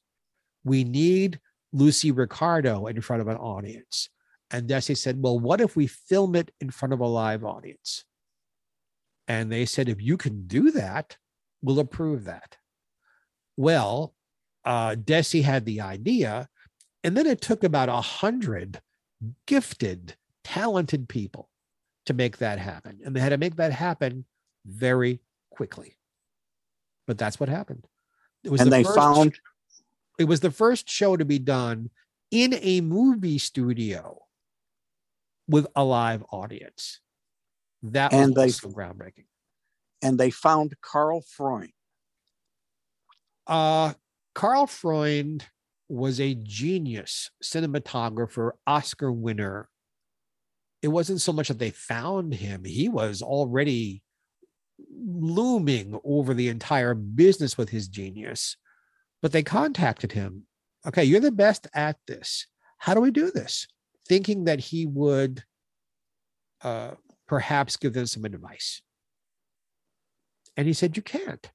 We 0.64 0.82
need 0.82 1.40
Lucy 1.72 2.10
Ricardo 2.10 2.88
in 2.88 3.00
front 3.00 3.22
of 3.22 3.28
an 3.28 3.36
audience. 3.36 4.10
And 4.50 4.68
Desi 4.68 4.96
said, 4.96 5.22
Well, 5.22 5.38
what 5.38 5.60
if 5.60 5.76
we 5.76 5.86
film 5.86 6.34
it 6.34 6.50
in 6.60 6.70
front 6.70 6.92
of 6.92 7.00
a 7.00 7.06
live 7.06 7.44
audience? 7.44 8.04
And 9.28 9.50
they 9.50 9.66
said, 9.66 9.88
If 9.88 10.02
you 10.02 10.16
can 10.16 10.48
do 10.48 10.72
that, 10.72 11.16
we'll 11.62 11.78
approve 11.78 12.24
that. 12.24 12.56
Well, 13.56 14.14
uh, 14.64 14.96
Desi 14.96 15.42
had 15.42 15.64
the 15.64 15.80
idea, 15.80 16.48
and 17.04 17.16
then 17.16 17.26
it 17.26 17.40
took 17.40 17.62
about 17.62 17.88
a 17.88 18.00
hundred 18.00 18.80
gifted, 19.46 20.16
talented 20.42 21.08
people 21.08 21.48
to 22.06 22.14
make 22.14 22.38
that 22.38 22.58
happen. 22.58 23.00
And 23.04 23.14
they 23.14 23.20
had 23.20 23.30
to 23.30 23.38
make 23.38 23.56
that 23.56 23.72
happen 23.72 24.24
very 24.66 25.20
quickly. 25.50 25.96
But 27.06 27.18
that's 27.18 27.38
what 27.40 27.48
happened. 27.48 27.86
It 28.44 28.50
was 28.50 28.60
And 28.60 28.70
the 28.72 28.76
they 28.76 28.84
first- 28.84 28.96
found 28.96 29.38
it 30.18 30.24
was 30.24 30.40
the 30.40 30.50
first 30.50 30.88
show 30.88 31.16
to 31.16 31.24
be 31.24 31.38
done 31.38 31.90
in 32.30 32.54
a 32.54 32.80
movie 32.80 33.38
studio 33.38 34.24
with 35.48 35.66
a 35.74 35.84
live 35.84 36.24
audience. 36.30 37.00
That 37.82 38.12
And 38.12 38.36
was 38.36 38.60
they- 38.60 38.68
groundbreaking. 38.68 39.26
and 40.02 40.18
they 40.18 40.30
found 40.30 40.74
Karl 40.80 41.20
Freund. 41.22 41.72
Uh, 43.46 43.94
Karl 44.34 44.66
Freund 44.66 45.46
was 45.88 46.20
a 46.20 46.34
genius 46.34 47.30
cinematographer, 47.42 48.52
Oscar 48.66 49.12
winner. 49.12 49.68
It 50.82 50.88
wasn't 50.88 51.20
so 51.20 51.32
much 51.32 51.48
that 51.48 51.58
they 51.58 51.70
found 51.70 52.34
him, 52.34 52.64
he 52.64 52.88
was 52.88 53.22
already 53.22 54.02
looming 54.94 55.98
over 56.04 56.34
the 56.34 56.48
entire 56.48 56.94
business 56.94 57.56
with 57.56 57.70
his 57.70 57.88
genius. 57.88 58.56
But 59.20 59.32
they 59.32 59.42
contacted 59.42 60.12
him. 60.12 60.46
Okay, 60.86 61.04
you're 61.04 61.20
the 61.20 61.30
best 61.30 61.68
at 61.74 61.96
this. 62.08 62.46
How 62.78 62.94
do 62.94 63.00
we 63.00 63.12
do 63.12 63.30
this? 63.30 63.68
Thinking 64.08 64.44
that 64.44 64.58
he 64.58 64.86
would 64.86 65.44
uh, 66.62 66.92
perhaps 67.28 67.76
give 67.76 67.92
them 67.92 68.06
some 68.06 68.24
advice. 68.24 68.82
And 70.56 70.66
he 70.66 70.72
said, 70.72 70.96
You 70.96 71.02
can't. 71.02 71.50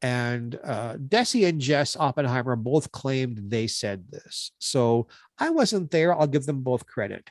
And 0.00 0.58
uh, 0.62 0.94
Desi 0.94 1.48
and 1.48 1.60
Jess 1.60 1.96
Oppenheimer 1.96 2.56
both 2.56 2.92
claimed 2.92 3.50
they 3.50 3.66
said 3.66 4.04
this. 4.10 4.52
So 4.58 5.08
I 5.38 5.50
wasn't 5.50 5.90
there. 5.90 6.14
I'll 6.14 6.28
give 6.28 6.46
them 6.46 6.62
both 6.62 6.86
credit. 6.86 7.30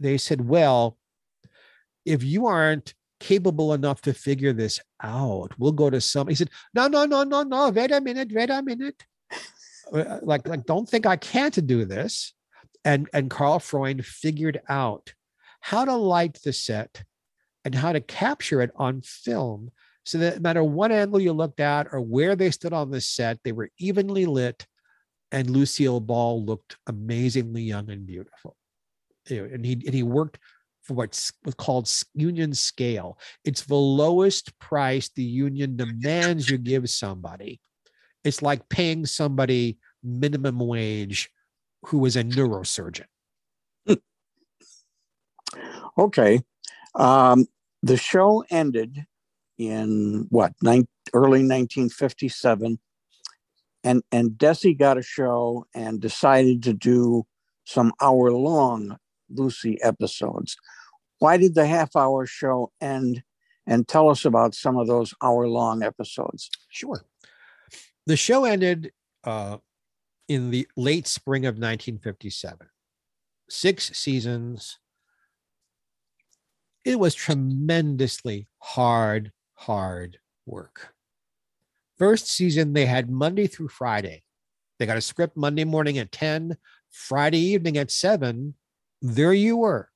They 0.00 0.18
said, 0.18 0.46
well, 0.46 0.98
if 2.04 2.22
you 2.22 2.46
aren't 2.46 2.94
capable 3.18 3.72
enough 3.72 4.02
to 4.02 4.12
figure 4.14 4.52
this 4.52 4.80
out, 5.02 5.52
we'll 5.58 5.72
go 5.72 5.90
to 5.90 6.00
some. 6.00 6.28
He 6.28 6.34
said, 6.34 6.50
no, 6.74 6.86
no, 6.88 7.04
no, 7.06 7.24
no, 7.24 7.42
no. 7.42 7.70
Wait 7.70 7.90
a 7.90 8.00
minute. 8.00 8.30
Wait 8.32 8.50
a 8.50 8.62
minute. 8.62 9.02
Uh, 9.92 10.18
Like, 10.22 10.46
like, 10.48 10.66
don't 10.66 10.88
think 10.88 11.06
I 11.06 11.16
can't 11.16 11.66
do 11.66 11.84
this. 11.84 12.34
And 12.84 13.08
and 13.12 13.30
Karl 13.30 13.58
Freund 13.58 14.04
figured 14.06 14.60
out 14.68 15.14
how 15.60 15.84
to 15.84 15.96
light 15.96 16.38
the 16.44 16.52
set 16.52 17.02
and 17.64 17.74
how 17.74 17.92
to 17.92 18.00
capture 18.00 18.62
it 18.62 18.70
on 18.76 19.02
film 19.02 19.72
So 20.06 20.18
that 20.18 20.36
no 20.36 20.40
matter 20.40 20.62
what 20.62 20.92
angle 20.92 21.18
you 21.18 21.32
looked 21.32 21.58
at 21.58 21.88
or 21.90 22.00
where 22.00 22.36
they 22.36 22.52
stood 22.52 22.72
on 22.72 22.92
the 22.92 23.00
set, 23.00 23.40
they 23.42 23.50
were 23.50 23.70
evenly 23.78 24.24
lit, 24.24 24.64
and 25.32 25.50
Lucille 25.50 25.98
Ball 25.98 26.44
looked 26.44 26.76
amazingly 26.86 27.62
young 27.62 27.90
and 27.90 28.06
beautiful. 28.06 28.56
And 29.30 29.64
he 29.64 29.72
and 29.72 29.94
he 29.94 30.02
worked 30.02 30.38
for 30.86 30.94
what's 30.94 31.32
called 31.56 31.90
union 32.14 32.54
scale. 32.54 33.18
It's 33.44 33.62
the 33.62 33.74
lowest 33.74 34.56
price 34.58 35.10
the 35.14 35.24
union 35.24 35.76
demands 35.76 36.48
you 36.48 36.58
give 36.58 36.88
somebody. 36.88 37.60
It's 38.24 38.40
like 38.40 38.68
paying 38.68 39.04
somebody 39.04 39.78
minimum 40.02 40.60
wage 40.60 41.30
who 41.86 42.04
is 42.06 42.16
a 42.16 42.24
neurosurgeon. 42.24 43.06
okay. 45.98 46.40
Um, 46.94 47.46
the 47.82 47.96
show 47.96 48.44
ended 48.50 49.06
in 49.58 50.26
what, 50.30 50.52
early 50.64 51.40
1957. 51.42 52.78
And, 53.84 54.02
and 54.10 54.30
Desi 54.30 54.76
got 54.76 54.98
a 54.98 55.02
show 55.02 55.66
and 55.74 56.00
decided 56.00 56.62
to 56.64 56.72
do 56.72 57.26
some 57.64 57.92
hour 58.00 58.30
long 58.32 58.96
Lucy 59.28 59.80
episodes. 59.82 60.56
Why 61.18 61.36
did 61.36 61.54
the 61.54 61.66
half 61.66 61.96
hour 61.96 62.26
show 62.26 62.72
end? 62.80 63.22
And 63.66 63.88
tell 63.88 64.08
us 64.10 64.24
about 64.24 64.54
some 64.54 64.76
of 64.76 64.86
those 64.86 65.12
hour 65.22 65.48
long 65.48 65.82
episodes. 65.82 66.50
Sure. 66.68 67.04
The 68.06 68.16
show 68.16 68.44
ended 68.44 68.92
uh, 69.24 69.56
in 70.28 70.50
the 70.50 70.68
late 70.76 71.08
spring 71.08 71.46
of 71.46 71.54
1957. 71.54 72.68
Six 73.48 73.98
seasons. 73.98 74.78
It 76.84 77.00
was 77.00 77.14
tremendously 77.16 78.46
hard, 78.58 79.32
hard 79.54 80.18
work. 80.44 80.94
First 81.98 82.28
season, 82.28 82.72
they 82.72 82.86
had 82.86 83.10
Monday 83.10 83.46
through 83.48 83.68
Friday. 83.68 84.22
They 84.78 84.86
got 84.86 84.98
a 84.98 85.00
script 85.00 85.36
Monday 85.36 85.64
morning 85.64 85.98
at 85.98 86.12
10, 86.12 86.56
Friday 86.90 87.38
evening 87.38 87.78
at 87.78 87.90
7. 87.90 88.54
There 89.06 89.32
you 89.32 89.58
were. 89.58 89.88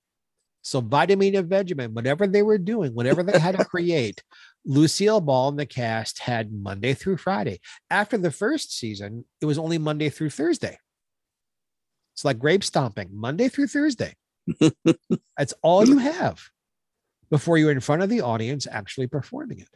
So, 0.63 0.81
Vitameatavegamin, 0.81 1.95
whatever 1.95 2.29
they 2.29 2.43
were 2.43 2.59
doing, 2.59 2.95
whatever 2.95 3.23
they 3.23 3.39
had 3.39 3.57
to 3.59 3.65
create, 3.75 4.23
Lucille 4.65 5.21
Ball 5.21 5.49
and 5.49 5.59
the 5.59 5.67
cast 5.67 6.21
had 6.21 6.53
Monday 6.53 6.95
through 6.95 7.17
Friday. 7.17 7.61
After 7.89 8.17
the 8.17 8.31
first 8.31 8.77
season, 8.77 9.25
it 9.41 9.47
was 9.47 9.59
only 9.59 9.79
Monday 9.79 10.11
through 10.11 10.31
Thursday. 10.31 10.79
It's 12.15 12.25
like 12.25 12.39
grape 12.39 12.63
stomping, 12.63 13.09
Monday 13.13 13.49
through 13.49 13.67
Thursday. 13.67 14.15
That's 15.37 15.55
all 15.63 15.89
you 15.89 15.99
have 15.99 16.41
before 17.31 17.59
you're 17.59 17.73
in 17.73 17.81
front 17.81 18.03
of 18.03 18.11
the 18.11 18.21
audience 18.21 18.67
actually 18.71 19.07
performing 19.09 19.61
it. 19.61 19.69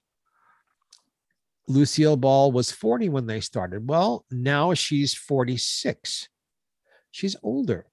Lucille 1.66 2.16
Ball 2.16 2.52
was 2.52 2.70
40 2.70 3.08
when 3.08 3.26
they 3.26 3.40
started. 3.40 3.88
Well, 3.88 4.26
now 4.30 4.74
she's 4.74 5.14
46. 5.14 6.28
She's 7.10 7.36
older. 7.42 7.86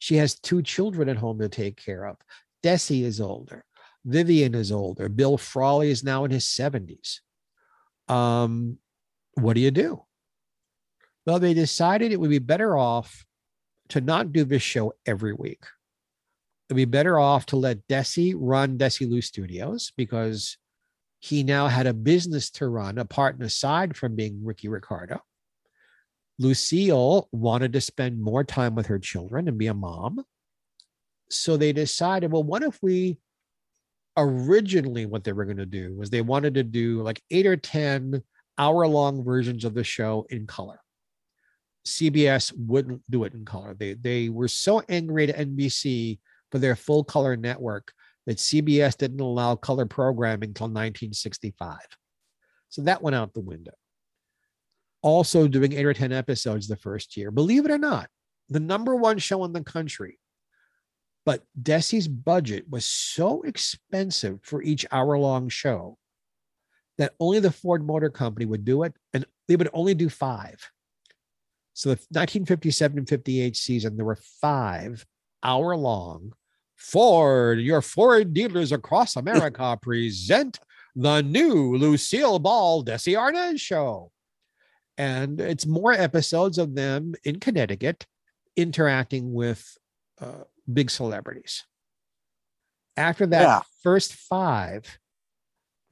She 0.00 0.16
has 0.16 0.40
two 0.40 0.62
children 0.62 1.08
at 1.08 1.18
home 1.18 1.38
to 1.38 1.48
take 1.48 1.76
care 1.76 2.06
of. 2.06 2.16
Desi 2.64 3.02
is 3.02 3.20
older. 3.20 3.64
Vivian 4.04 4.54
is 4.54 4.72
older. 4.72 5.08
Bill 5.08 5.36
Frawley 5.36 5.90
is 5.90 6.02
now 6.02 6.24
in 6.24 6.30
his 6.30 6.46
70s. 6.46 7.20
Um, 8.08 8.78
what 9.34 9.54
do 9.54 9.60
you 9.60 9.70
do? 9.70 10.02
Well, 11.26 11.38
they 11.38 11.54
decided 11.54 12.10
it 12.10 12.18
would 12.18 12.30
be 12.30 12.38
better 12.38 12.76
off 12.76 13.24
to 13.90 14.00
not 14.00 14.32
do 14.32 14.44
this 14.44 14.62
show 14.62 14.94
every 15.04 15.34
week. 15.34 15.64
It'd 16.68 16.76
be 16.76 16.86
better 16.86 17.18
off 17.18 17.46
to 17.46 17.56
let 17.56 17.86
Desi 17.86 18.32
run 18.34 18.78
Desi 18.78 19.06
Desilu 19.06 19.22
Studios 19.22 19.92
because 19.96 20.56
he 21.18 21.42
now 21.42 21.68
had 21.68 21.86
a 21.86 21.92
business 21.92 22.50
to 22.52 22.68
run 22.68 22.96
apart 22.96 23.34
and 23.34 23.44
aside 23.44 23.96
from 23.96 24.16
being 24.16 24.42
Ricky 24.42 24.68
Ricardo. 24.68 25.20
Lucille 26.40 27.28
wanted 27.32 27.74
to 27.74 27.82
spend 27.82 28.18
more 28.18 28.42
time 28.42 28.74
with 28.74 28.86
her 28.86 28.98
children 28.98 29.46
and 29.46 29.58
be 29.58 29.66
a 29.66 29.74
mom. 29.74 30.24
So 31.28 31.58
they 31.58 31.74
decided, 31.74 32.32
well, 32.32 32.42
what 32.42 32.62
if 32.62 32.78
we 32.80 33.18
originally 34.16 35.04
what 35.04 35.22
they 35.22 35.32
were 35.32 35.44
going 35.44 35.58
to 35.58 35.66
do 35.66 35.94
was 35.94 36.08
they 36.08 36.22
wanted 36.22 36.54
to 36.54 36.62
do 36.62 37.02
like 37.02 37.22
eight 37.30 37.46
or 37.46 37.58
10 37.58 38.22
hour 38.56 38.86
long 38.86 39.22
versions 39.22 39.66
of 39.66 39.74
the 39.74 39.84
show 39.84 40.26
in 40.30 40.46
color. 40.46 40.80
CBS 41.86 42.52
wouldn't 42.56 43.02
do 43.10 43.24
it 43.24 43.34
in 43.34 43.44
color. 43.44 43.74
They, 43.74 43.92
they 43.92 44.30
were 44.30 44.48
so 44.48 44.82
angry 44.88 45.28
at 45.28 45.46
NBC 45.46 46.20
for 46.50 46.58
their 46.58 46.74
full 46.74 47.04
color 47.04 47.36
network 47.36 47.92
that 48.26 48.38
CBS 48.38 48.96
didn't 48.96 49.20
allow 49.20 49.56
color 49.56 49.84
programming 49.84 50.50
until 50.50 50.68
1965. 50.68 51.78
So 52.70 52.82
that 52.82 53.02
went 53.02 53.16
out 53.16 53.34
the 53.34 53.40
window. 53.40 53.72
Also, 55.02 55.48
doing 55.48 55.72
eight 55.72 55.86
or 55.86 55.94
10 55.94 56.12
episodes 56.12 56.68
the 56.68 56.76
first 56.76 57.16
year. 57.16 57.30
Believe 57.30 57.64
it 57.64 57.70
or 57.70 57.78
not, 57.78 58.08
the 58.48 58.60
number 58.60 58.94
one 58.94 59.18
show 59.18 59.44
in 59.44 59.52
the 59.52 59.62
country 59.62 60.18
but 61.26 61.44
Desi's 61.60 62.08
budget 62.08 62.64
was 62.68 62.84
so 62.84 63.42
expensive 63.42 64.40
for 64.42 64.62
each 64.62 64.86
hour 64.90 65.18
long 65.18 65.48
show 65.48 65.98
that 66.98 67.12
only 67.20 67.40
the 67.40 67.50
Ford 67.50 67.86
Motor 67.86 68.10
Company 68.10 68.46
would 68.46 68.64
do 68.64 68.82
it, 68.82 68.94
and 69.12 69.24
they 69.48 69.56
would 69.56 69.70
only 69.72 69.94
do 69.94 70.08
five. 70.08 70.70
So 71.72 71.90
the 71.90 71.96
1957 72.10 72.98
and 72.98 73.08
58 73.08 73.56
season, 73.56 73.96
there 73.96 74.04
were 74.04 74.18
five 74.40 75.04
hour 75.42 75.76
long 75.76 76.32
Ford, 76.76 77.60
your 77.60 77.82
Ford 77.82 78.32
dealers 78.32 78.72
across 78.72 79.16
America 79.16 79.78
present 79.82 80.58
the 80.96 81.22
new 81.22 81.76
Lucille 81.76 82.38
Ball 82.38 82.82
Desi 82.82 83.14
Arnaz 83.16 83.60
show. 83.60 84.10
And 85.00 85.40
it's 85.40 85.64
more 85.64 85.92
episodes 85.92 86.58
of 86.58 86.74
them 86.74 87.14
in 87.24 87.40
Connecticut 87.40 88.06
interacting 88.54 89.32
with 89.32 89.66
uh, 90.20 90.44
big 90.70 90.90
celebrities. 90.90 91.64
After 92.98 93.24
that 93.28 93.42
yeah. 93.42 93.60
first 93.82 94.12
five, 94.12 94.98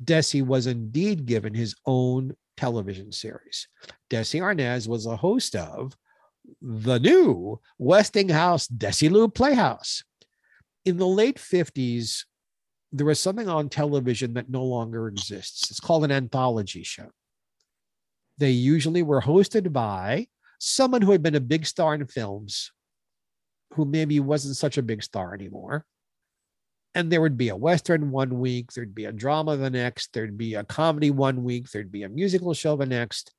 Desi 0.04 0.44
was 0.44 0.66
indeed 0.66 1.24
given 1.24 1.54
his 1.54 1.74
own 1.86 2.36
television 2.58 3.10
series. 3.10 3.66
Desi 4.10 4.42
Arnaz 4.42 4.86
was 4.86 5.06
a 5.06 5.16
host 5.16 5.56
of 5.56 5.96
the 6.60 6.98
new 6.98 7.58
Westinghouse 7.78 8.68
Desilu 8.68 9.34
Playhouse. 9.34 10.04
In 10.84 10.98
the 10.98 11.06
late 11.06 11.38
50s, 11.38 12.26
there 12.92 13.06
was 13.06 13.22
something 13.22 13.48
on 13.48 13.70
television 13.70 14.34
that 14.34 14.50
no 14.50 14.64
longer 14.64 15.08
exists. 15.08 15.70
It's 15.70 15.80
called 15.80 16.04
an 16.04 16.12
anthology 16.12 16.82
show. 16.82 17.08
They 18.38 18.50
usually 18.50 19.02
were 19.02 19.20
hosted 19.20 19.72
by 19.72 20.28
someone 20.58 21.02
who 21.02 21.12
had 21.12 21.22
been 21.22 21.34
a 21.34 21.40
big 21.40 21.66
star 21.66 21.94
in 21.94 22.06
films 22.06 22.72
who 23.74 23.84
maybe 23.84 24.18
wasn't 24.20 24.56
such 24.56 24.78
a 24.78 24.82
big 24.82 25.02
star 25.02 25.34
anymore. 25.34 25.84
And 26.94 27.12
there 27.12 27.20
would 27.20 27.36
be 27.36 27.50
a 27.50 27.56
Western 27.56 28.10
one 28.10 28.38
week, 28.38 28.72
there'd 28.72 28.94
be 28.94 29.04
a 29.04 29.12
drama 29.12 29.56
the 29.56 29.70
next, 29.70 30.12
there'd 30.12 30.38
be 30.38 30.54
a 30.54 30.64
comedy 30.64 31.10
one 31.10 31.44
week, 31.44 31.70
there'd 31.70 31.92
be 31.92 32.02
a 32.02 32.08
musical 32.08 32.54
show 32.54 32.76
the 32.76 32.86
next. 32.86 33.32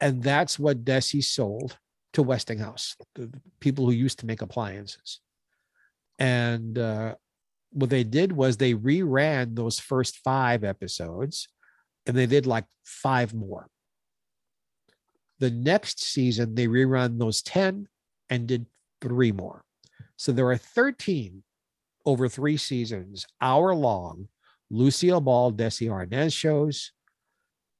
And 0.00 0.22
that's 0.22 0.58
what 0.58 0.84
Desi 0.84 1.24
sold 1.24 1.78
to 2.12 2.22
Westinghouse, 2.22 2.96
the 3.14 3.32
people 3.60 3.86
who 3.86 3.92
used 3.92 4.20
to 4.20 4.26
make 4.26 4.42
appliances. 4.42 5.20
And 6.18 6.78
uh, 6.78 7.14
what 7.70 7.90
they 7.90 8.04
did 8.04 8.32
was 8.32 8.56
they 8.56 8.74
reran 8.74 9.54
those 9.54 9.78
first 9.78 10.18
five 10.18 10.62
episodes 10.62 11.48
and 12.06 12.16
they 12.16 12.26
did 12.26 12.46
like 12.46 12.64
five 12.84 13.34
more. 13.34 13.68
The 15.40 15.50
next 15.50 16.02
season, 16.02 16.54
they 16.54 16.66
rerun 16.66 17.18
those 17.18 17.42
10 17.42 17.88
and 18.30 18.46
did 18.46 18.66
three 19.00 19.32
more. 19.32 19.64
So 20.16 20.32
there 20.32 20.48
are 20.48 20.56
13 20.56 21.42
over 22.04 22.28
three 22.28 22.56
seasons, 22.56 23.26
hour 23.40 23.74
long, 23.74 24.28
Lucille 24.70 25.20
Ball, 25.20 25.52
Desi 25.52 25.88
Arnaz 25.88 26.34
shows. 26.34 26.92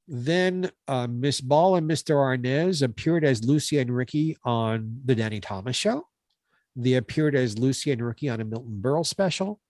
Then 0.07 0.71
uh, 0.87 1.07
Miss 1.07 1.41
Ball 1.41 1.77
and 1.77 1.91
Mr. 1.91 2.15
Arnaz 2.15 2.83
appeared 2.83 3.25
as 3.25 3.45
Lucy 3.45 3.79
and 3.79 3.95
Ricky 3.95 4.37
on 4.45 5.01
the 5.05 5.15
Danny 5.15 5.41
Thomas 5.41 5.77
show. 5.77 6.07
They 6.77 6.95
appeared 6.95 7.35
as 7.35 7.59
Lucy 7.59 7.91
and 7.91 8.03
Ricky 8.03 8.29
on 8.29 8.41
a 8.41 8.45
Milton 8.45 8.79
Berle 8.81 9.05
special. 9.05 9.61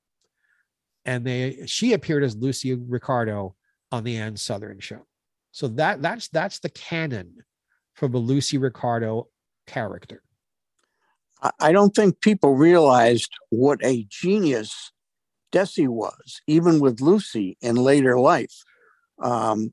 And 1.05 1.25
they 1.25 1.65
she 1.67 1.95
appeared 1.95 2.23
as 2.23 2.37
Lucy 2.37 2.75
Ricardo 2.75 3.57
on 3.91 4.05
the 4.05 4.17
Ann 4.19 4.35
Sothern 4.35 4.81
show. 4.81 5.07
So 5.53 5.69
that 5.69 6.03
that's 6.03 6.29
that's 6.29 6.59
the 6.59 6.69
canon 6.69 7.39
for 7.99 8.07
a 8.07 8.19
Lucy 8.19 8.59
Ricardo 8.59 9.29
character. 9.67 10.23
I 11.61 11.73
don't 11.73 11.95
think 11.95 12.21
people 12.21 12.55
realized 12.55 13.31
what 13.51 13.79
a 13.85 14.07
genius 14.09 14.93
Desi 15.53 15.89
was, 15.89 16.41
even 16.47 16.81
with 16.81 17.01
Lucy 17.01 17.57
in 17.61 17.77
later 17.77 18.19
life. 18.19 18.63
Um, 19.23 19.73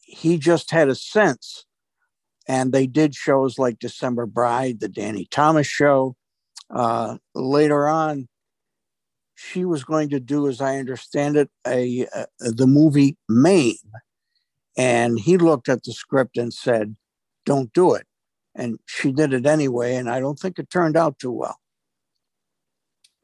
he 0.00 0.38
just 0.38 0.70
had 0.70 0.88
a 0.88 0.94
sense. 0.94 1.64
And 2.48 2.72
they 2.72 2.86
did 2.86 3.14
shows 3.14 3.58
like 3.58 3.78
December 3.78 4.26
Bride, 4.26 4.78
the 4.78 4.88
Danny 4.88 5.26
Thomas 5.30 5.66
show. 5.66 6.16
Uh, 6.70 7.18
later 7.34 7.88
on, 7.88 8.28
she 9.34 9.64
was 9.64 9.84
going 9.84 10.10
to 10.10 10.20
do, 10.20 10.48
as 10.48 10.60
I 10.60 10.78
understand 10.78 11.36
it, 11.36 11.50
a, 11.66 12.06
a 12.14 12.26
the 12.38 12.66
movie 12.66 13.16
Mame, 13.28 13.74
and 14.76 15.18
he 15.18 15.36
looked 15.36 15.68
at 15.68 15.82
the 15.82 15.92
script 15.92 16.36
and 16.36 16.52
said, 16.52 16.96
"Don't 17.46 17.72
do 17.72 17.94
it." 17.94 18.06
And 18.54 18.78
she 18.86 19.12
did 19.12 19.32
it 19.32 19.46
anyway, 19.46 19.96
and 19.96 20.10
I 20.10 20.20
don't 20.20 20.38
think 20.38 20.58
it 20.58 20.68
turned 20.68 20.96
out 20.96 21.18
too 21.18 21.32
well. 21.32 21.58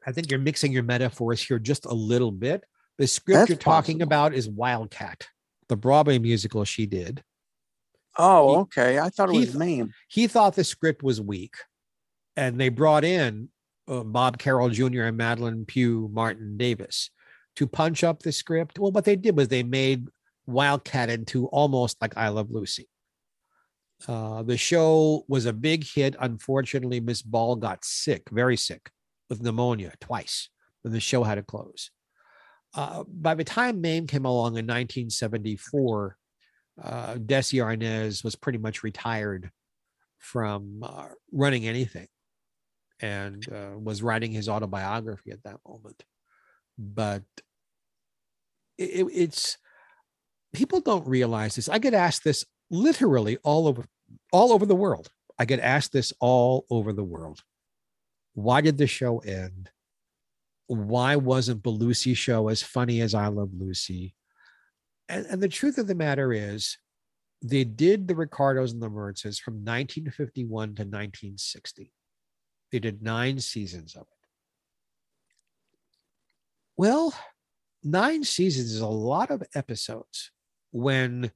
I 0.05 0.11
think 0.11 0.29
you're 0.29 0.39
mixing 0.39 0.71
your 0.71 0.83
metaphors 0.83 1.41
here 1.41 1.59
just 1.59 1.85
a 1.85 1.93
little 1.93 2.31
bit. 2.31 2.63
The 2.97 3.07
script 3.07 3.37
That's 3.39 3.49
you're 3.49 3.57
talking 3.57 3.97
possible. 3.99 4.03
about 4.03 4.33
is 4.33 4.49
Wildcat, 4.49 5.27
the 5.69 5.75
Broadway 5.77 6.19
musical 6.19 6.65
she 6.65 6.85
did. 6.85 7.23
Oh, 8.17 8.49
He- 8.51 8.57
okay. 8.59 8.99
I 8.99 9.09
thought 9.09 9.29
it 9.29 9.35
was 9.35 9.55
Mame. 9.55 9.91
He 10.07 10.27
thought 10.27 10.55
the 10.55 10.63
script 10.63 11.01
was 11.03 11.19
weak, 11.21 11.55
and 12.35 12.59
they 12.59 12.69
brought 12.69 13.03
in 13.03 13.49
uh, 13.87 14.03
Bob 14.03 14.37
Carroll 14.37 14.69
Jr. 14.69 15.03
and 15.03 15.17
Madelyn 15.19 15.65
Pugh 15.65 16.09
Martin 16.13 16.57
Davis 16.57 17.09
to 17.55 17.65
punch 17.65 18.03
up 18.03 18.21
the 18.21 18.31
script. 18.31 18.77
Well, 18.77 18.91
what 18.91 19.05
they 19.05 19.15
did 19.15 19.35
was 19.35 19.47
they 19.47 19.63
made 19.63 20.07
Wildcat 20.45 21.09
into 21.09 21.47
almost 21.47 21.99
like 22.01 22.15
I 22.17 22.27
Love 22.29 22.51
Lucy. 22.51 22.87
Uh, 24.07 24.43
the 24.43 24.57
show 24.57 25.23
was 25.27 25.45
a 25.45 25.53
big 25.53 25.85
hit. 25.85 26.15
Unfortunately, 26.19 26.99
Miss 26.99 27.21
Ball 27.21 27.55
got 27.55 27.85
sick, 27.85 28.29
very 28.31 28.57
sick, 28.57 28.91
with 29.29 29.41
pneumonia 29.41 29.93
twice, 30.01 30.49
and 30.83 30.93
the 30.93 30.99
show 30.99 31.23
had 31.23 31.35
to 31.35 31.43
close. 31.43 31.89
Uh, 32.73 33.03
by 33.07 33.33
the 33.35 33.43
time 33.43 33.81
Mame 33.81 34.07
came 34.07 34.25
along 34.25 34.53
in 34.57 34.65
1974, 34.65 36.17
uh, 36.81 37.13
Desi 37.15 37.63
Arnaz 37.63 38.23
was 38.23 38.35
pretty 38.35 38.57
much 38.57 38.83
retired 38.83 39.51
from 40.17 40.81
uh, 40.83 41.07
running 41.31 41.67
anything 41.67 42.07
and 42.99 43.45
uh, 43.53 43.77
was 43.77 44.01
writing 44.01 44.31
his 44.31 44.49
autobiography 44.49 45.31
at 45.31 45.43
that 45.43 45.57
moment. 45.67 46.03
But 46.77 47.23
it, 48.77 48.89
it- 49.07 49.11
it's 49.13 49.57
people 50.53 50.81
don't 50.81 51.07
realize 51.07 51.55
this. 51.55 51.69
I 51.69 51.77
get 51.79 51.93
asked 51.93 52.23
this 52.23 52.45
literally 52.71 53.37
all 53.43 53.67
over 53.67 53.85
all 54.31 54.53
over 54.53 54.65
the 54.65 54.75
world. 54.75 55.09
I 55.37 55.45
get 55.45 55.59
asked 55.59 55.91
this 55.91 56.13
all 56.19 56.65
over 56.69 56.93
the 56.93 57.03
world. 57.03 57.41
Why 58.33 58.61
did 58.61 58.77
the 58.77 58.87
show 58.87 59.19
end? 59.19 59.69
Why 60.67 61.15
wasn't 61.15 61.65
Lucy 61.65 62.13
show 62.13 62.47
as 62.47 62.63
funny 62.63 63.01
as 63.01 63.13
I 63.13 63.27
Love 63.27 63.51
Lucy? 63.53 64.15
And, 65.09 65.25
and 65.25 65.41
the 65.41 65.49
truth 65.49 65.77
of 65.77 65.87
the 65.87 65.95
matter 65.95 66.33
is, 66.33 66.77
they 67.41 67.65
did 67.65 68.07
the 68.07 68.15
Ricardos 68.15 68.71
and 68.71 68.81
the 68.81 68.89
Mertzes 68.89 69.39
from 69.39 69.55
1951 69.55 70.47
to 70.47 70.83
1960. 70.83 71.91
They 72.71 72.79
did 72.79 73.03
nine 73.03 73.39
seasons 73.39 73.95
of 73.95 74.03
it. 74.03 74.07
Well, 76.77 77.13
nine 77.83 78.23
seasons 78.23 78.71
is 78.71 78.79
a 78.79 78.87
lot 78.87 79.29
of 79.29 79.43
episodes 79.53 80.31
when 80.71 81.31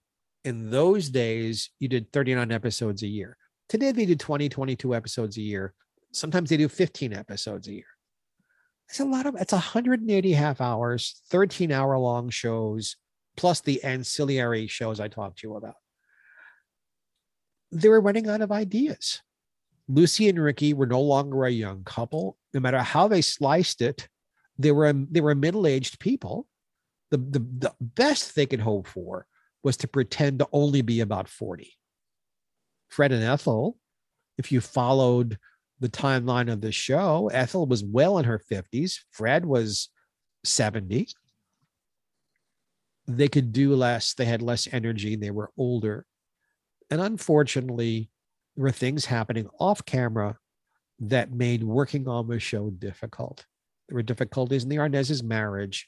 in 0.47 0.69
those 0.69 1.09
days 1.09 1.71
you 1.77 1.89
did 1.89 2.11
39 2.13 2.53
episodes 2.53 3.03
a 3.03 3.07
year. 3.07 3.35
Today 3.67 3.91
they 3.91 4.05
do 4.05 4.15
20, 4.15 4.47
22 4.47 4.95
episodes 4.95 5.35
a 5.35 5.41
year. 5.41 5.73
Sometimes 6.13 6.49
they 6.49 6.55
do 6.55 6.69
15 6.69 7.11
episodes 7.11 7.67
a 7.67 7.73
year. 7.73 7.91
It's 8.87 9.01
a 9.01 9.05
lot 9.05 9.25
of 9.25 9.35
it's 9.35 9.51
180 9.51 10.31
half 10.31 10.61
hours, 10.61 11.21
13 11.29 11.73
hour 11.73 11.97
long 11.97 12.29
shows, 12.29 12.95
plus 13.35 13.59
the 13.59 13.83
ancillary 13.83 14.67
shows 14.67 15.01
I 15.01 15.09
talked 15.09 15.39
to 15.39 15.47
you 15.49 15.57
about. 15.57 15.75
They 17.73 17.89
were 17.89 17.99
running 17.99 18.29
out 18.29 18.39
of 18.39 18.49
ideas. 18.49 19.21
Lucy 19.89 20.29
and 20.29 20.41
Ricky 20.41 20.73
were 20.73 20.87
no 20.87 21.01
longer 21.01 21.43
a 21.43 21.51
young 21.51 21.83
couple. 21.83 22.37
No 22.53 22.61
matter 22.61 22.79
how 22.79 23.09
they 23.09 23.21
sliced 23.21 23.81
it, 23.81 24.07
they 24.57 24.71
were 24.71 24.93
they 24.93 25.19
were 25.19 25.35
middle-aged 25.35 25.99
people. 25.99 26.47
The, 27.11 27.17
the, 27.17 27.39
the 27.39 27.73
best 27.81 28.35
they 28.35 28.45
could 28.45 28.61
hope 28.61 28.87
for 28.87 29.27
was 29.63 29.77
to 29.77 29.87
pretend 29.87 30.39
to 30.39 30.47
only 30.51 30.81
be 30.81 31.01
about 31.01 31.27
40. 31.27 31.73
Fred 32.89 33.11
and 33.11 33.23
Ethel, 33.23 33.77
if 34.37 34.51
you 34.51 34.61
followed 34.61 35.37
the 35.79 35.89
timeline 35.89 36.51
of 36.51 36.61
the 36.61 36.71
show, 36.71 37.29
Ethel 37.33 37.65
was 37.65 37.83
well 37.83 38.17
in 38.17 38.25
her 38.25 38.41
50s. 38.51 38.99
Fred 39.11 39.45
was 39.45 39.89
70. 40.43 41.07
They 43.07 43.27
could 43.27 43.51
do 43.51 43.75
less. 43.75 44.13
They 44.13 44.25
had 44.25 44.41
less 44.41 44.67
energy. 44.71 45.15
They 45.15 45.31
were 45.31 45.51
older. 45.57 46.05
And 46.89 47.01
unfortunately, 47.01 48.09
there 48.55 48.63
were 48.63 48.71
things 48.71 49.05
happening 49.05 49.47
off 49.59 49.85
camera 49.85 50.37
that 50.99 51.31
made 51.31 51.63
working 51.63 52.07
on 52.07 52.27
the 52.27 52.39
show 52.39 52.69
difficult. 52.69 53.45
There 53.87 53.95
were 53.95 54.03
difficulties 54.03 54.63
in 54.63 54.69
the 54.69 54.79
Arnaz's 54.79 55.23
marriage. 55.23 55.87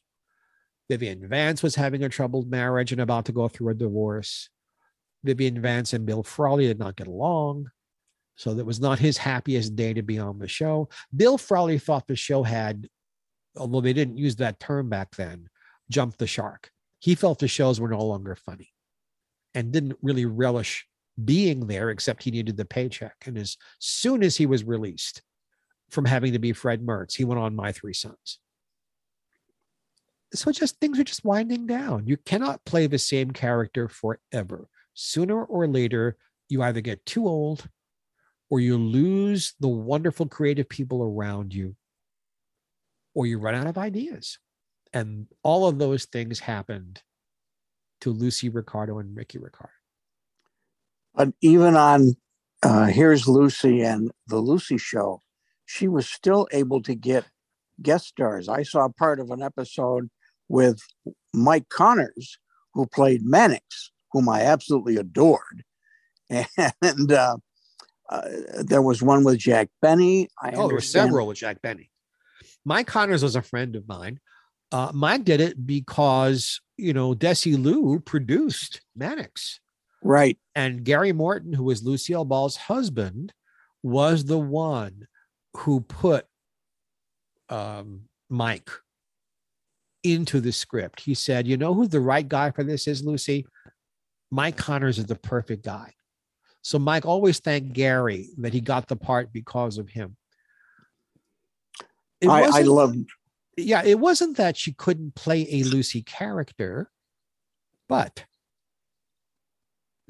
Vivian 0.90 1.28
Vance 1.28 1.62
was 1.62 1.76
having 1.76 2.04
a 2.04 2.10
troubled 2.10 2.50
marriage 2.50 2.92
and 2.92 3.00
about 3.00 3.26
to 3.26 3.32
go 3.32 3.48
through 3.48 3.70
a 3.70 3.76
divorce. 3.76 4.50
Vivian 5.24 5.62
Vance 5.62 5.94
and 5.94 6.06
Bill 6.06 6.24
Frawley 6.24 6.66
did 6.68 6.80
not 6.80 6.96
get 6.96 7.08
along. 7.08 7.70
So 8.36 8.54
that 8.54 8.66
was 8.66 8.80
not 8.80 9.00
his 9.00 9.18
happiest 9.18 9.76
day 9.76 9.94
to 9.94 10.02
be 10.02 10.18
on 10.18 10.40
the 10.40 10.48
show. 10.48 10.90
Bill 11.16 11.38
Frawley 11.38 11.78
thought 11.78 12.08
the 12.08 12.16
show 12.16 12.42
had, 12.42 12.88
although 13.58 13.82
they 13.82 13.94
didn't 13.94 14.18
use 14.18 14.38
that 14.38 14.60
term 14.60 14.90
back 14.90 15.16
then, 15.16 15.50
jumped 15.92 16.18
the 16.18 16.28
shark. 16.28 16.72
He 17.00 17.16
felt 17.16 17.40
the 17.40 17.48
shows 17.48 17.80
were 17.80 17.90
no 17.90 18.04
longer 18.04 18.36
funny 18.36 18.72
and 19.54 19.72
didn't 19.72 19.98
really 20.02 20.26
relish 20.26 20.88
being 21.24 21.68
there, 21.68 21.90
except 21.90 22.24
he 22.24 22.32
needed 22.32 22.56
the 22.56 22.66
paycheck. 22.66 23.16
And 23.26 23.38
as 23.38 23.58
soon 23.80 24.24
as 24.24 24.38
he 24.38 24.46
was 24.46 24.64
released 24.64 25.22
from 25.90 26.06
having 26.06 26.34
to 26.34 26.40
be 26.40 26.54
Fred 26.54 26.82
Mertz, 26.82 27.16
he 27.16 27.26
went 27.26 27.42
on 27.42 27.56
My 27.56 27.74
Three 27.74 27.94
Sons. 27.94 28.40
So 30.34 30.52
just 30.52 30.80
things 30.80 31.00
are 31.00 31.04
just 31.04 31.26
winding 31.26 31.66
down. 31.66 32.06
You 32.06 32.18
cannot 32.18 32.64
play 32.66 32.88
the 32.88 33.00
same 33.00 33.32
character 33.32 33.88
forever. 33.88 34.68
Sooner 34.94 35.44
or 35.44 35.68
later, 35.68 36.18
you 36.50 36.62
either 36.62 36.82
get 36.82 37.06
too 37.06 37.28
old 37.28 37.68
or 38.50 38.60
you 38.60 38.78
lose 38.78 39.54
the 39.60 39.68
wonderful 39.68 40.28
creative 40.28 40.70
people 40.70 41.04
around 41.04 41.54
you 41.54 41.76
or 43.14 43.26
you 43.26 43.40
run 43.40 43.56
out 43.56 43.68
of 43.68 43.78
ideas. 43.78 44.40
And 44.94 45.28
all 45.44 45.68
of 45.68 45.78
those 45.78 46.06
things 46.06 46.40
happened 46.40 47.02
to 48.02 48.12
Lucy 48.12 48.50
Ricardo 48.50 49.00
and 49.00 49.16
Ricky 49.16 49.38
Ricardo. 49.38 49.74
But 51.14 51.30
even 51.42 51.76
on 51.76 52.16
uh, 52.64 52.86
Here's 52.86 53.28
Lucy 53.28 53.82
and 53.82 54.12
The 54.28 54.38
Lucy 54.38 54.78
Show, 54.78 55.22
she 55.66 55.88
was 55.88 56.08
still 56.08 56.48
able 56.52 56.82
to 56.84 56.96
get 56.96 57.26
guest 57.82 58.08
stars. 58.08 58.50
I 58.50 58.64
saw 58.64 58.90
part 58.90 59.20
of 59.20 59.30
an 59.32 59.42
episode 59.42 60.10
with 60.50 60.82
Mike 61.34 61.70
Connors, 61.70 62.38
who 62.74 62.86
played 62.88 63.22
Mannix, 63.24 63.91
whom 64.12 64.28
I 64.28 64.41
absolutely 64.41 64.97
adored. 64.97 65.64
And 66.82 67.12
uh, 67.12 67.38
uh, 68.10 68.28
there 68.60 68.82
was 68.82 69.02
one 69.02 69.24
with 69.24 69.38
Jack 69.38 69.70
Benny. 69.82 70.30
I 70.41 70.52
Oh, 70.52 70.68
there 70.68 70.76
were 70.76 70.82
several 70.82 71.28
with 71.28 71.38
Jack 71.38 71.62
Benny. 71.62 71.89
Mike 72.66 72.88
Connors 72.88 73.24
was 73.24 73.36
a 73.36 73.41
friend 73.41 73.76
of 73.76 73.88
mine. 73.88 74.20
Uh, 74.72 74.91
Mike 74.93 75.24
did 75.24 75.41
it 75.41 75.66
because, 75.66 76.62
you 76.78 76.93
know, 76.93 77.16
Desilu 77.16 78.04
produced 78.06 78.82
Mannix. 78.95 79.60
Right. 80.04 80.38
And 80.56 80.84
Gary 80.84 81.12
Morton, 81.12 81.54
who 81.54 81.64
was 81.64 81.84
Lucille 81.84 82.26
Ball's 82.26 82.56
husband, 82.56 83.34
was 83.82 84.26
the 84.26 84.38
one 84.38 85.08
who 85.58 85.82
put 85.82 86.26
um, 87.50 88.04
Mike 88.30 88.70
into 90.04 90.39
the 90.39 90.52
script. 90.52 91.02
He 91.02 91.14
said, 91.14 91.47
You 91.47 91.58
know 91.58 91.74
who 91.74 91.88
the 91.88 92.00
right 92.00 92.28
guy 92.28 92.52
for 92.52 92.64
this 92.64 92.88
is, 92.88 93.04
Lucy? 93.04 93.45
Mike 94.32 94.58
Connors 94.58 95.00
is 95.00 95.06
the 95.06 95.16
perfect 95.16 95.64
guy. 95.64 95.93
So 96.62 96.78
Mike 96.78 97.06
always 97.06 97.39
thanked 97.39 97.74
Gary 97.74 98.30
that 98.38 98.54
he 98.54 98.62
got 98.62 98.88
the 98.88 98.95
part 98.95 99.32
because 99.34 99.78
of 99.78 99.89
him. 99.89 100.18
I, 102.28 102.43
I 102.43 102.62
love 102.62 102.95
yeah, 103.58 103.84
it 103.84 104.00
wasn't 104.00 104.38
that 104.38 104.58
she 104.58 104.74
couldn't 104.74 105.16
play 105.16 105.47
a 105.50 105.64
Lucy 105.64 106.02
character, 106.02 106.89
but 107.88 108.26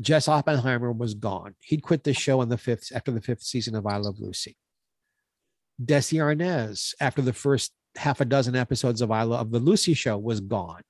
Jess 0.02 0.28
Oppenheimer 0.28 0.92
was 0.92 1.14
gone. 1.14 1.56
He'd 1.62 1.84
quit 1.84 2.04
the 2.04 2.14
show 2.14 2.42
in 2.42 2.50
the 2.50 2.58
fifth 2.58 2.92
after 2.94 3.12
the 3.12 3.22
fifth 3.22 3.44
season 3.44 3.76
of 3.76 3.86
I 3.86 3.98
Love 3.98 4.20
Lucy. 4.20 4.58
Desi 5.84 6.20
Arnaz, 6.20 6.94
after 7.00 7.22
the 7.22 7.34
first 7.34 7.72
half 7.96 8.22
a 8.22 8.26
dozen 8.26 8.56
episodes 8.56 9.02
of 9.02 9.12
I 9.12 9.24
Love 9.24 9.52
the 9.52 9.60
Lucy 9.60 9.94
show, 9.94 10.18
was 10.18 10.40
gone. 10.40 10.84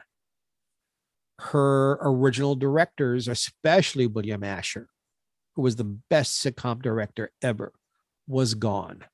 Her 1.39 1.97
original 2.02 2.56
directors, 2.56 3.28
especially 3.28 4.08
William 4.08 4.43
Asher, 4.43 4.89
who 5.56 5.62
was 5.62 5.76
the 5.76 5.86
best 5.86 6.43
sitcom 6.43 6.82
director 6.82 7.32
ever, 7.41 7.72
was 8.28 8.54
gone. 8.54 9.06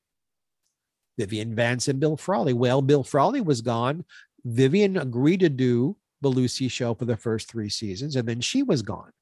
Vivian 1.18 1.54
Vance 1.54 1.88
and 1.88 2.00
Bill 2.00 2.16
Frawley. 2.16 2.52
Well, 2.52 2.82
Bill 2.82 3.02
Frawley 3.02 3.40
was 3.40 3.62
gone. 3.62 4.04
Vivian 4.44 4.96
agreed 4.96 5.40
to 5.40 5.48
do 5.48 5.96
the 6.20 6.28
Lucy 6.28 6.68
show 6.68 6.94
for 6.94 7.04
the 7.04 7.16
first 7.16 7.50
three 7.50 7.68
seasons, 7.68 8.16
and 8.16 8.28
then 8.28 8.40
she 8.40 8.62
was 8.62 8.82
gone. 8.82 9.12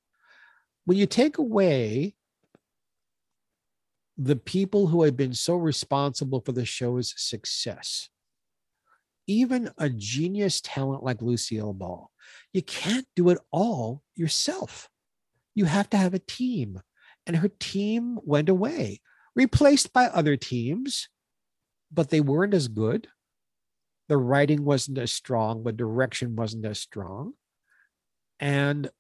When 0.84 0.98
you 0.98 1.06
take 1.06 1.38
away 1.38 2.14
the 4.16 4.36
people 4.36 4.86
who 4.86 5.02
had 5.02 5.16
been 5.16 5.34
so 5.34 5.56
responsible 5.56 6.40
for 6.40 6.52
the 6.52 6.64
show's 6.64 7.14
success, 7.16 8.08
even 9.26 9.70
a 9.78 9.88
genius 9.88 10.60
talent 10.60 11.02
like 11.02 11.22
Lucille 11.22 11.72
Ball, 11.72 12.10
you 12.52 12.62
can't 12.62 13.06
do 13.16 13.30
it 13.30 13.38
all 13.50 14.02
yourself. 14.14 14.88
You 15.54 15.64
have 15.66 15.88
to 15.90 15.96
have 15.96 16.14
a 16.14 16.18
team. 16.18 16.80
And 17.26 17.36
her 17.36 17.48
team 17.48 18.18
went 18.22 18.48
away, 18.48 19.00
replaced 19.34 19.92
by 19.92 20.06
other 20.06 20.36
teams, 20.36 21.08
but 21.92 22.10
they 22.10 22.20
weren't 22.20 22.54
as 22.54 22.68
good. 22.68 23.08
The 24.08 24.18
writing 24.18 24.64
wasn't 24.64 24.98
as 24.98 25.12
strong, 25.12 25.64
the 25.64 25.72
direction 25.72 26.36
wasn't 26.36 26.66
as 26.66 26.78
strong. 26.78 27.32
And 28.38 28.90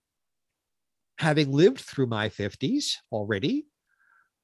having 1.18 1.52
lived 1.52 1.80
through 1.80 2.06
my 2.06 2.30
50s 2.30 2.96
already, 3.12 3.66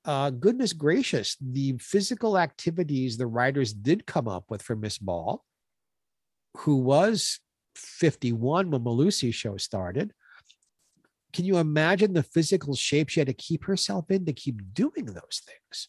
uh, 0.05 0.31
goodness 0.31 0.73
gracious, 0.73 1.37
the 1.41 1.77
physical 1.79 2.39
activities 2.39 3.17
the 3.17 3.27
writers 3.27 3.73
did 3.73 4.07
come 4.07 4.29
up 4.29 4.45
with 4.49 4.63
for 4.63 4.77
Miss 4.77 4.99
Ball, 4.99 5.43
who 6.59 6.77
was 6.77 7.41
51 7.75 8.71
when 8.71 8.83
Malusi 8.83 9.33
show 9.33 9.57
started. 9.57 10.13
Can 11.33 11.45
you 11.45 11.59
imagine 11.59 12.13
the 12.13 12.23
physical 12.23 12.75
shape 12.75 13.09
she 13.09 13.21
had 13.21 13.29
to 13.29 13.33
keep 13.33 13.65
herself 13.65 14.11
in 14.11 14.25
to 14.27 14.33
keep 14.33 14.75
doing 14.75 15.07
those 15.07 15.43
things? 15.47 15.89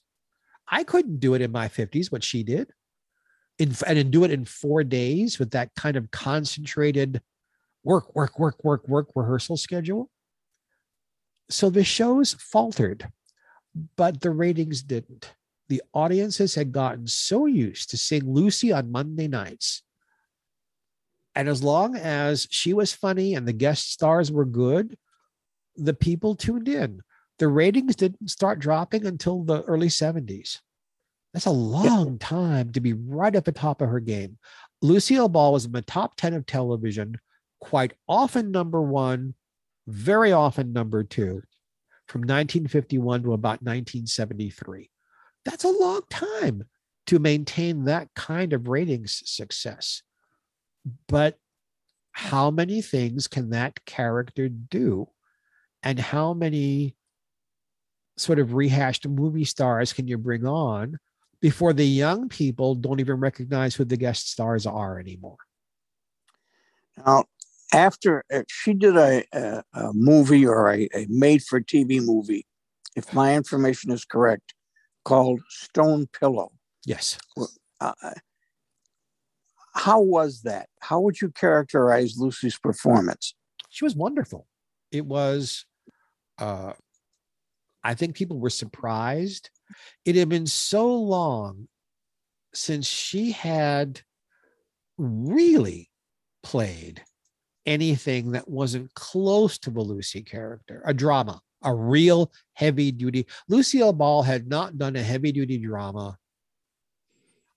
I 0.68 0.84
couldn't 0.84 1.20
do 1.20 1.34
it 1.34 1.42
in 1.42 1.52
my 1.52 1.68
50s, 1.68 2.12
what 2.12 2.24
she 2.24 2.44
did. 2.44 2.72
In, 3.60 3.76
and 3.86 4.12
do 4.12 4.24
it 4.24 4.32
in 4.32 4.46
four 4.46 4.84
days 4.84 5.38
with 5.38 5.52
that 5.52 5.76
kind 5.76 5.98
of 5.98 6.10
concentrated 6.10 7.22
work, 7.84 8.16
work, 8.16 8.40
work, 8.40 8.64
work, 8.64 8.88
work 8.88 9.10
rehearsal 9.16 9.58
schedule. 9.58 10.10
So 11.50 11.70
the 11.70 11.84
shows 11.84 12.34
faltered, 12.34 13.12
but 13.98 14.22
the 14.22 14.32
ratings 14.32 14.82
didn't. 14.84 15.34
The 15.68 15.82
audiences 15.94 16.56
had 16.56 16.72
gotten 16.72 17.08
so 17.08 17.46
used 17.46 17.90
to 17.90 17.98
seeing 17.98 18.32
Lucy 18.32 18.72
on 18.72 18.92
Monday 18.92 19.28
nights. 19.28 19.84
And 21.36 21.48
as 21.48 21.64
long 21.64 21.96
as 21.96 22.48
she 22.52 22.74
was 22.74 22.94
funny 22.94 23.36
and 23.36 23.48
the 23.48 23.54
guest 23.54 23.92
stars 23.92 24.32
were 24.32 24.46
good, 24.46 24.98
the 25.76 25.94
people 25.94 26.36
tuned 26.36 26.68
in. 26.68 27.02
The 27.40 27.48
ratings 27.48 27.96
didn't 27.96 28.30
start 28.30 28.60
dropping 28.60 29.06
until 29.06 29.44
the 29.44 29.64
early 29.64 29.88
70s. 29.88 30.60
That's 31.34 31.46
a 31.46 31.52
long 31.52 32.20
time 32.20 32.74
to 32.74 32.82
be 32.82 32.94
right 32.94 33.36
at 33.36 33.46
the 33.46 33.52
top 33.52 33.82
of 33.82 33.90
her 33.90 34.02
game. 34.02 34.38
Lucille 34.82 35.30
Ball 35.30 35.54
was 35.54 35.66
in 35.66 35.72
the 35.72 35.82
top 35.82 36.16
10 36.18 36.34
of 36.34 36.46
television, 36.46 37.16
quite 37.60 37.94
often 38.08 38.52
number 38.52 38.82
one, 38.82 39.36
very 39.88 40.32
often 40.32 40.74
number 40.74 41.04
two, 41.04 41.42
from 42.08 42.22
1951 42.22 43.24
to 43.24 43.34
about 43.34 43.62
1973. 43.64 44.90
That's 45.46 45.64
a 45.64 45.70
long 45.70 46.02
time 46.10 46.66
to 47.08 47.20
maintain 47.20 47.86
that 47.86 48.10
kind 48.16 48.54
of 48.54 48.68
ratings 48.68 49.22
success. 49.26 50.04
But 51.08 51.38
how 52.12 52.52
many 52.52 52.82
things 52.82 53.28
can 53.28 53.50
that 53.52 53.86
character 53.86 54.50
do? 54.50 55.08
And 55.84 56.00
how 56.00 56.34
many 56.34 56.96
sort 58.18 58.40
of 58.40 58.54
rehashed 58.54 59.08
movie 59.08 59.46
stars 59.46 59.94
can 59.94 60.08
you 60.08 60.18
bring 60.18 60.46
on 60.46 60.98
before 61.40 61.74
the 61.74 61.86
young 61.86 62.30
people 62.30 62.76
don't 62.76 63.00
even 63.00 63.20
recognize 63.20 63.74
who 63.74 63.84
the 63.84 63.98
guest 63.98 64.30
stars 64.30 64.66
are 64.66 65.00
anymore? 65.00 65.38
Now, 66.98 67.26
after 67.74 68.24
uh, 68.32 68.44
she 68.48 68.74
did 68.74 68.98
a, 68.98 69.24
a, 69.34 69.64
a 69.74 69.94
movie 69.94 70.46
or 70.46 70.72
a, 70.72 70.88
a 70.94 71.08
made 71.10 71.42
for 71.44 71.62
TV 71.62 72.04
movie, 72.06 72.46
if 72.96 73.14
my 73.14 73.36
information 73.36 73.92
is 73.92 74.06
correct, 74.06 74.54
called 75.04 75.42
Stone 75.50 76.08
Pillow. 76.20 76.52
Yes. 76.86 77.18
Uh, 77.80 77.94
how 79.74 80.02
was 80.02 80.42
that? 80.42 80.68
How 80.80 81.00
would 81.00 81.22
you 81.22 81.30
characterize 81.30 82.18
Lucy's 82.18 82.58
performance? 82.58 83.36
She 83.70 83.86
was 83.86 83.96
wonderful. 83.96 84.48
It 84.92 85.06
was, 85.06 85.66
uh, 86.38 86.74
I 87.84 87.94
think 87.94 88.16
people 88.16 88.38
were 88.38 88.50
surprised. 88.50 89.50
It 90.06 90.16
had 90.16 90.30
been 90.30 90.48
so 90.48 90.94
long 90.94 91.68
since 92.54 92.86
she 92.86 93.32
had 93.32 94.02
really 94.98 95.90
played 96.44 97.02
anything 97.66 98.32
that 98.32 98.50
wasn't 98.50 98.94
close 98.94 99.58
to 99.60 99.70
the 99.70 99.82
Lucy 99.82 100.22
character, 100.22 100.82
a 100.86 100.94
drama, 100.94 101.42
a 101.64 101.74
real 101.74 102.32
heavy 102.54 102.92
duty. 102.92 103.26
Lucille 103.48 103.94
Ball 103.94 104.24
had 104.24 104.48
not 104.48 104.78
done 104.78 104.96
a 104.96 105.04
heavy 105.04 105.32
duty 105.32 105.58
drama. 105.58 106.18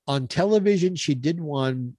On 0.06 0.28
television, 0.28 0.94
she 0.94 1.14
did 1.14 1.40
one, 1.40 1.96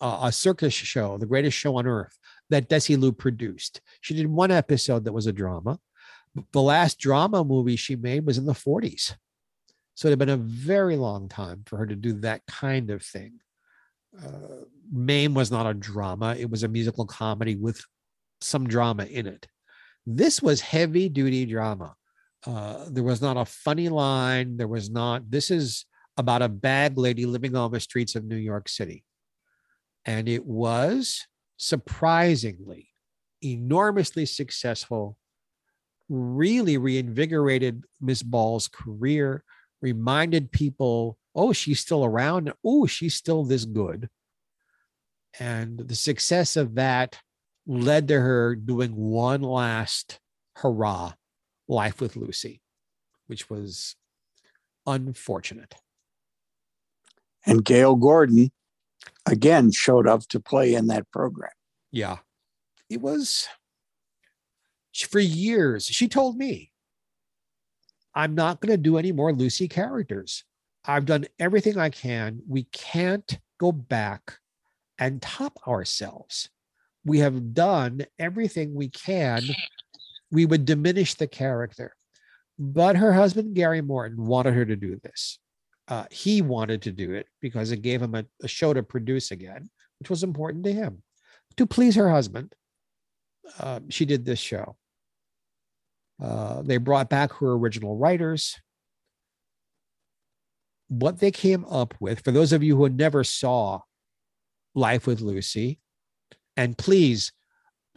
uh, 0.00 0.20
a 0.24 0.32
circus 0.32 0.74
show, 0.74 1.18
The 1.18 1.26
Greatest 1.26 1.56
Show 1.56 1.76
on 1.76 1.86
Earth, 1.86 2.16
that 2.50 2.68
Desi 2.68 2.96
Desilu 2.96 3.16
produced. 3.16 3.80
She 4.00 4.14
did 4.14 4.26
one 4.26 4.50
episode 4.50 5.04
that 5.04 5.12
was 5.12 5.26
a 5.26 5.32
drama. 5.32 5.78
The 6.52 6.62
last 6.62 6.98
drama 6.98 7.44
movie 7.44 7.76
she 7.76 7.96
made 7.96 8.26
was 8.26 8.38
in 8.38 8.46
the 8.46 8.52
40s. 8.52 9.14
So 9.94 10.08
it 10.08 10.10
had 10.10 10.18
been 10.18 10.28
a 10.28 10.36
very 10.36 10.96
long 10.96 11.28
time 11.28 11.62
for 11.66 11.78
her 11.78 11.86
to 11.86 11.96
do 11.96 12.12
that 12.20 12.42
kind 12.46 12.90
of 12.90 13.02
thing. 13.02 13.40
Uh, 14.22 14.64
Mame 14.92 15.34
was 15.34 15.50
not 15.50 15.66
a 15.66 15.74
drama, 15.74 16.36
it 16.38 16.50
was 16.50 16.62
a 16.62 16.68
musical 16.68 17.06
comedy 17.06 17.56
with 17.56 17.82
some 18.40 18.68
drama 18.68 19.04
in 19.04 19.26
it. 19.26 19.46
This 20.06 20.42
was 20.42 20.60
heavy 20.60 21.08
duty 21.08 21.46
drama. 21.46 21.94
Uh, 22.46 22.84
there 22.88 23.02
was 23.02 23.20
not 23.20 23.36
a 23.36 23.44
funny 23.44 23.88
line. 23.88 24.56
There 24.56 24.68
was 24.68 24.88
not, 24.88 25.28
this 25.30 25.50
is 25.50 25.84
about 26.16 26.42
a 26.42 26.48
bag 26.48 26.96
lady 26.96 27.26
living 27.26 27.56
on 27.56 27.72
the 27.72 27.80
streets 27.80 28.14
of 28.14 28.24
New 28.24 28.36
York 28.36 28.68
City. 28.68 29.04
And 30.06 30.28
it 30.28 30.46
was 30.46 31.26
surprisingly 31.58 32.88
enormously 33.42 34.26
successful, 34.26 35.16
really 36.08 36.78
reinvigorated 36.78 37.84
Miss 38.00 38.22
Ball's 38.22 38.68
career, 38.68 39.44
reminded 39.80 40.52
people, 40.52 41.18
oh, 41.34 41.52
she's 41.52 41.80
still 41.80 42.04
around. 42.04 42.52
Oh, 42.64 42.86
she's 42.86 43.14
still 43.14 43.44
this 43.44 43.64
good. 43.64 44.08
And 45.38 45.78
the 45.78 45.94
success 45.94 46.56
of 46.56 46.76
that 46.76 47.18
led 47.66 48.08
to 48.08 48.20
her 48.20 48.54
doing 48.54 48.96
one 48.96 49.42
last 49.42 50.20
hurrah 50.56 51.12
life 51.68 52.00
with 52.00 52.16
Lucy, 52.16 52.62
which 53.26 53.50
was 53.50 53.96
unfortunate. 54.86 55.74
And 57.44 57.64
Gale 57.64 57.96
Gordon 57.96 58.50
again 59.26 59.70
showed 59.70 60.06
up 60.06 60.26
to 60.28 60.40
play 60.40 60.74
in 60.74 60.86
that 60.88 61.10
program. 61.10 61.50
Yeah. 61.90 62.18
It 62.88 63.00
was 63.00 63.48
for 65.08 65.20
years. 65.20 65.86
She 65.86 66.08
told 66.08 66.36
me, 66.36 66.70
I'm 68.14 68.34
not 68.34 68.60
going 68.60 68.72
to 68.72 68.78
do 68.78 68.96
any 68.96 69.12
more 69.12 69.32
Lucy 69.32 69.68
characters. 69.68 70.44
I've 70.84 71.04
done 71.04 71.26
everything 71.38 71.78
I 71.78 71.90
can. 71.90 72.40
We 72.48 72.64
can't 72.64 73.38
go 73.58 73.72
back 73.72 74.38
and 74.98 75.20
top 75.20 75.58
ourselves. 75.66 76.48
We 77.04 77.18
have 77.18 77.52
done 77.52 78.06
everything 78.18 78.74
we 78.74 78.88
can. 78.88 79.42
We 80.30 80.46
would 80.46 80.64
diminish 80.64 81.14
the 81.14 81.26
character. 81.26 81.94
But 82.58 82.96
her 82.96 83.12
husband, 83.12 83.54
Gary 83.54 83.82
Morton, 83.82 84.24
wanted 84.24 84.54
her 84.54 84.64
to 84.64 84.76
do 84.76 84.98
this. 85.02 85.38
Uh, 85.88 86.04
he 86.10 86.42
wanted 86.42 86.82
to 86.82 86.92
do 86.92 87.12
it 87.12 87.26
because 87.40 87.70
it 87.70 87.82
gave 87.82 88.02
him 88.02 88.14
a, 88.14 88.24
a 88.42 88.48
show 88.48 88.74
to 88.74 88.82
produce 88.82 89.30
again, 89.30 89.70
which 89.98 90.10
was 90.10 90.22
important 90.22 90.64
to 90.64 90.72
him. 90.72 91.02
To 91.56 91.66
please 91.66 91.94
her 91.94 92.10
husband, 92.10 92.54
uh, 93.60 93.80
she 93.88 94.04
did 94.04 94.24
this 94.24 94.40
show. 94.40 94.76
Uh, 96.22 96.62
they 96.62 96.78
brought 96.78 97.08
back 97.08 97.32
her 97.34 97.52
original 97.52 97.96
writers. 97.96 98.56
What 100.88 101.18
they 101.18 101.30
came 101.30 101.64
up 101.66 101.94
with, 102.00 102.20
for 102.24 102.32
those 102.32 102.52
of 102.52 102.62
you 102.62 102.76
who 102.76 102.88
never 102.88 103.22
saw 103.24 103.80
Life 104.76 105.06
with 105.06 105.20
Lucy. 105.20 105.80
And 106.56 106.76
please 106.78 107.32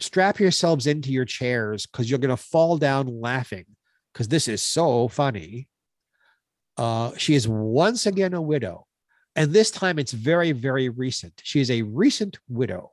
strap 0.00 0.40
yourselves 0.40 0.86
into 0.86 1.12
your 1.12 1.26
chairs 1.26 1.86
because 1.86 2.10
you're 2.10 2.18
going 2.18 2.30
to 2.30 2.36
fall 2.36 2.78
down 2.78 3.20
laughing 3.20 3.66
because 4.12 4.28
this 4.28 4.48
is 4.48 4.62
so 4.62 5.06
funny. 5.08 5.68
Uh, 6.76 7.12
she 7.16 7.34
is 7.34 7.46
once 7.46 8.06
again 8.06 8.34
a 8.34 8.40
widow. 8.40 8.86
And 9.36 9.52
this 9.52 9.70
time 9.70 9.98
it's 9.98 10.12
very, 10.12 10.52
very 10.52 10.88
recent. 10.88 11.40
She 11.44 11.60
is 11.60 11.70
a 11.70 11.82
recent 11.82 12.38
widow. 12.48 12.92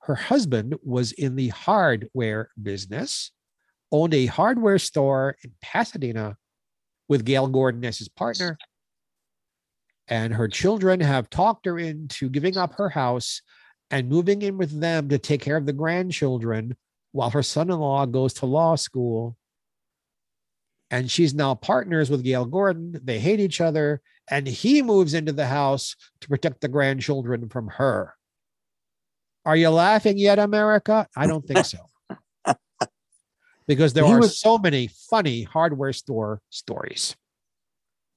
Her 0.00 0.14
husband 0.14 0.76
was 0.82 1.12
in 1.12 1.36
the 1.36 1.48
hardware 1.48 2.50
business, 2.60 3.32
owned 3.92 4.14
a 4.14 4.26
hardware 4.26 4.78
store 4.78 5.36
in 5.42 5.52
Pasadena 5.60 6.36
with 7.08 7.24
Gale 7.24 7.48
Gordon 7.48 7.84
as 7.84 7.98
his 7.98 8.08
partner 8.08 8.58
and 10.08 10.34
her 10.34 10.48
children 10.48 11.00
have 11.00 11.30
talked 11.30 11.66
her 11.66 11.78
into 11.78 12.28
giving 12.28 12.56
up 12.56 12.74
her 12.74 12.88
house 12.88 13.42
and 13.90 14.08
moving 14.08 14.42
in 14.42 14.56
with 14.56 14.80
them 14.80 15.08
to 15.08 15.18
take 15.18 15.40
care 15.40 15.56
of 15.56 15.66
the 15.66 15.72
grandchildren 15.72 16.76
while 17.12 17.30
her 17.30 17.42
son 17.42 17.70
in 17.70 17.78
law 17.78 18.06
goes 18.06 18.32
to 18.34 18.46
law 18.46 18.76
school. 18.76 19.36
And 20.90 21.10
she's 21.10 21.34
now 21.34 21.54
partners 21.54 22.10
with 22.10 22.22
Gale 22.22 22.44
Gordon. 22.44 23.00
They 23.02 23.18
hate 23.18 23.40
each 23.40 23.60
other. 23.60 24.00
And 24.28 24.46
he 24.46 24.82
moves 24.82 25.14
into 25.14 25.32
the 25.32 25.46
house 25.46 25.96
to 26.20 26.28
protect 26.28 26.60
the 26.60 26.68
grandchildren 26.68 27.48
from 27.48 27.68
her. 27.68 28.14
Are 29.44 29.56
you 29.56 29.70
laughing 29.70 30.18
yet, 30.18 30.38
America? 30.38 31.06
I 31.16 31.26
don't 31.26 31.46
think 31.46 31.64
so. 31.64 31.78
because 33.68 33.92
there 33.92 34.04
He 34.04 34.12
are 34.12 34.20
was- 34.20 34.38
so 34.40 34.58
many 34.58 34.88
funny 35.10 35.42
hardware 35.42 35.92
store 35.92 36.40
stories. 36.50 37.16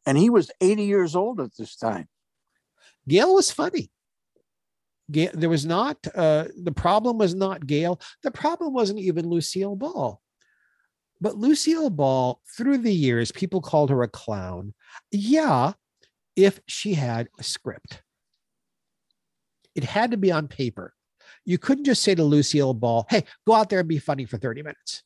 And 0.06 0.18
he 0.18 0.30
was 0.30 0.50
80 0.62 0.84
years 0.84 1.16
old 1.16 1.40
at 1.40 1.56
this 1.58 1.76
time. 1.76 2.08
Gale 3.08 3.36
was 3.36 3.52
funny. 3.52 3.92
Gale, 5.12 5.32
there 5.34 5.50
was 5.50 5.66
not 5.66 5.98
uh, 6.16 6.46
the 6.56 6.72
problem 6.72 7.18
was 7.18 7.36
not 7.36 7.66
Gale. 7.68 8.00
The 8.24 8.32
problem 8.32 8.74
wasn't 8.74 9.00
even 9.00 9.30
Lucille 9.30 9.76
Ball. 9.76 10.22
But 11.22 11.38
Lucille 11.38 11.90
Ball, 11.90 12.42
through 12.56 12.80
the 12.80 12.94
years, 12.94 13.32
people 13.32 13.62
called 13.62 13.90
her 13.90 14.04
a 14.04 14.08
clown. 14.08 14.74
Yeah, 15.12 15.74
if 16.36 16.62
she 16.68 16.94
had 16.94 17.28
a 17.38 17.44
script, 17.44 18.02
it 19.76 19.84
had 19.84 20.12
to 20.12 20.18
be 20.18 20.32
on 20.32 20.48
paper. 20.48 20.94
You 21.46 21.58
couldn't 21.58 21.86
just 21.86 22.04
say 22.04 22.16
to 22.16 22.24
Lucille 22.24 22.74
Ball, 22.74 23.06
hey, 23.10 23.24
go 23.46 23.54
out 23.54 23.70
there 23.70 23.80
and 23.80 23.88
be 23.90 24.00
funny 24.00 24.26
for 24.26 24.38
30 24.38 24.64
minutes. 24.64 25.04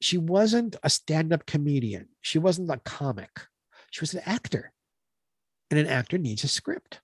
She 0.00 0.18
wasn't 0.18 0.76
a 0.82 0.90
stand 0.90 1.32
up 1.32 1.46
comedian, 1.46 2.08
she 2.20 2.38
wasn't 2.38 2.70
a 2.70 2.78
comic, 2.78 3.30
she 3.90 4.00
was 4.00 4.14
an 4.14 4.22
actor 4.26 4.72
and 5.70 5.80
an 5.80 5.86
actor 5.86 6.18
needs 6.18 6.44
a 6.44 6.48
script. 6.48 7.00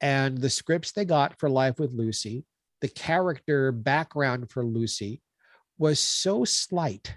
And 0.00 0.38
the 0.38 0.50
scripts 0.50 0.92
they 0.92 1.04
got 1.04 1.38
for 1.38 1.48
Life 1.48 1.78
with 1.78 1.92
Lucy, 1.92 2.44
the 2.80 2.88
character 2.88 3.72
background 3.72 4.50
for 4.50 4.64
Lucy 4.64 5.20
was 5.82 5.98
so 5.98 6.44
slight. 6.44 7.16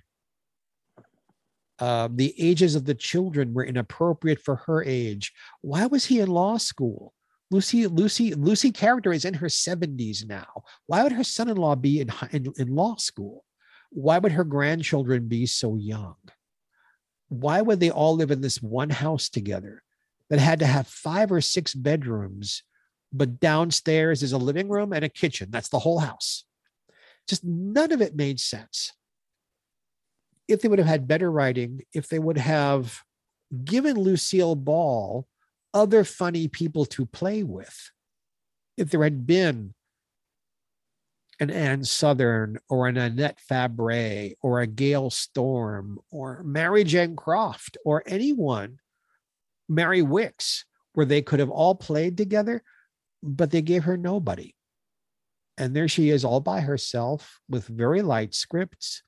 Uh, 1.77 2.09
the 2.11 2.33
ages 2.37 2.75
of 2.75 2.85
the 2.85 2.95
children 2.95 3.53
were 3.53 3.65
inappropriate 3.65 4.41
for 4.41 4.55
her 4.67 4.83
age. 4.83 5.31
Why 5.61 5.85
was 5.85 6.05
he 6.05 6.19
in 6.19 6.29
law 6.29 6.57
school? 6.57 7.13
Lucy, 7.51 7.85
Lucy, 7.87 8.33
Lucy 8.33 8.71
character 8.71 9.13
is 9.13 9.25
in 9.25 9.35
her 9.35 9.47
70s 9.47 10.27
now. 10.27 10.63
Why 10.87 11.03
would 11.03 11.11
her 11.11 11.23
son-in-law 11.23 11.75
be 11.75 12.01
in, 12.01 12.09
in, 12.31 12.51
in 12.57 12.75
law 12.75 12.95
school? 12.95 13.45
Why 13.91 14.17
would 14.17 14.31
her 14.31 14.43
grandchildren 14.43 15.27
be 15.27 15.45
so 15.45 15.75
young? 15.75 16.15
Why 17.29 17.61
would 17.61 17.79
they 17.79 17.91
all 17.91 18.15
live 18.15 18.31
in 18.31 18.41
this 18.41 18.61
one 18.61 18.89
house 18.89 19.29
together? 19.29 19.83
that 20.29 20.39
had 20.39 20.59
to 20.59 20.65
have 20.65 20.87
five 20.87 21.31
or 21.31 21.41
six 21.41 21.73
bedrooms, 21.73 22.63
but 23.13 23.39
downstairs 23.39 24.23
is 24.23 24.31
a 24.31 24.37
living 24.37 24.69
room 24.69 24.93
and 24.93 25.05
a 25.05 25.09
kitchen. 25.09 25.49
That's 25.51 25.69
the 25.69 25.79
whole 25.79 25.99
house. 25.99 26.45
Just 27.27 27.43
none 27.43 27.91
of 27.91 28.01
it 28.01 28.15
made 28.15 28.39
sense. 28.39 28.93
If 30.47 30.61
they 30.61 30.67
would 30.67 30.79
have 30.79 30.87
had 30.87 31.07
better 31.07 31.31
writing, 31.31 31.81
if 31.93 32.07
they 32.07 32.19
would 32.19 32.37
have 32.37 33.01
given 33.63 33.97
Lucille 33.97 34.55
Ball 34.55 35.27
other 35.73 36.03
funny 36.03 36.47
people 36.47 36.85
to 36.85 37.05
play 37.05 37.43
with, 37.43 37.91
if 38.77 38.91
there 38.91 39.03
had 39.03 39.25
been 39.25 39.73
an 41.39 41.49
Ann 41.49 41.83
Sothern 41.83 42.57
or 42.69 42.87
an 42.87 42.97
Annette 42.97 43.39
Fabray 43.49 44.35
or 44.41 44.61
a 44.61 44.67
Gale 44.67 45.09
Storm 45.09 45.99
or 46.11 46.43
Mary 46.43 46.83
Jane 46.83 47.15
Croft 47.15 47.77
or 47.83 48.03
anyone 48.05 48.79
Mary 49.67 50.01
Wickes, 50.01 50.63
where 50.93 51.05
they 51.05 51.21
could 51.21 51.39
have 51.39 51.49
all 51.49 51.75
played 51.75 52.17
together, 52.17 52.63
but 53.21 53.51
they 53.51 53.61
gave 53.61 53.83
her 53.83 53.97
nobody. 53.97 54.53
And 55.57 55.75
there 55.75 55.87
she 55.87 56.09
is 56.09 56.25
all 56.25 56.41
by 56.41 56.61
herself 56.61 57.39
with 57.49 57.67
very 57.67 58.01
light 58.01 58.33
scripts. 58.33 59.03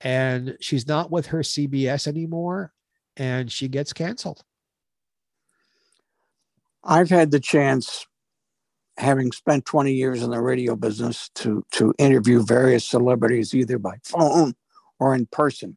And 0.00 0.56
she's 0.60 0.88
not 0.88 1.10
with 1.10 1.26
her 1.26 1.40
CBS 1.40 2.06
anymore. 2.06 2.72
And 3.16 3.52
she 3.52 3.68
gets 3.68 3.92
canceled. 3.92 4.42
I've 6.82 7.10
had 7.10 7.30
the 7.30 7.40
chance, 7.40 8.06
having 8.96 9.30
spent 9.30 9.66
20 9.66 9.92
years 9.92 10.22
in 10.22 10.30
the 10.30 10.40
radio 10.40 10.74
business, 10.74 11.30
to, 11.36 11.64
to 11.72 11.94
interview 11.98 12.42
various 12.42 12.88
celebrities 12.88 13.54
either 13.54 13.78
by 13.78 13.96
phone 14.02 14.54
or 14.98 15.14
in 15.14 15.26
person. 15.26 15.76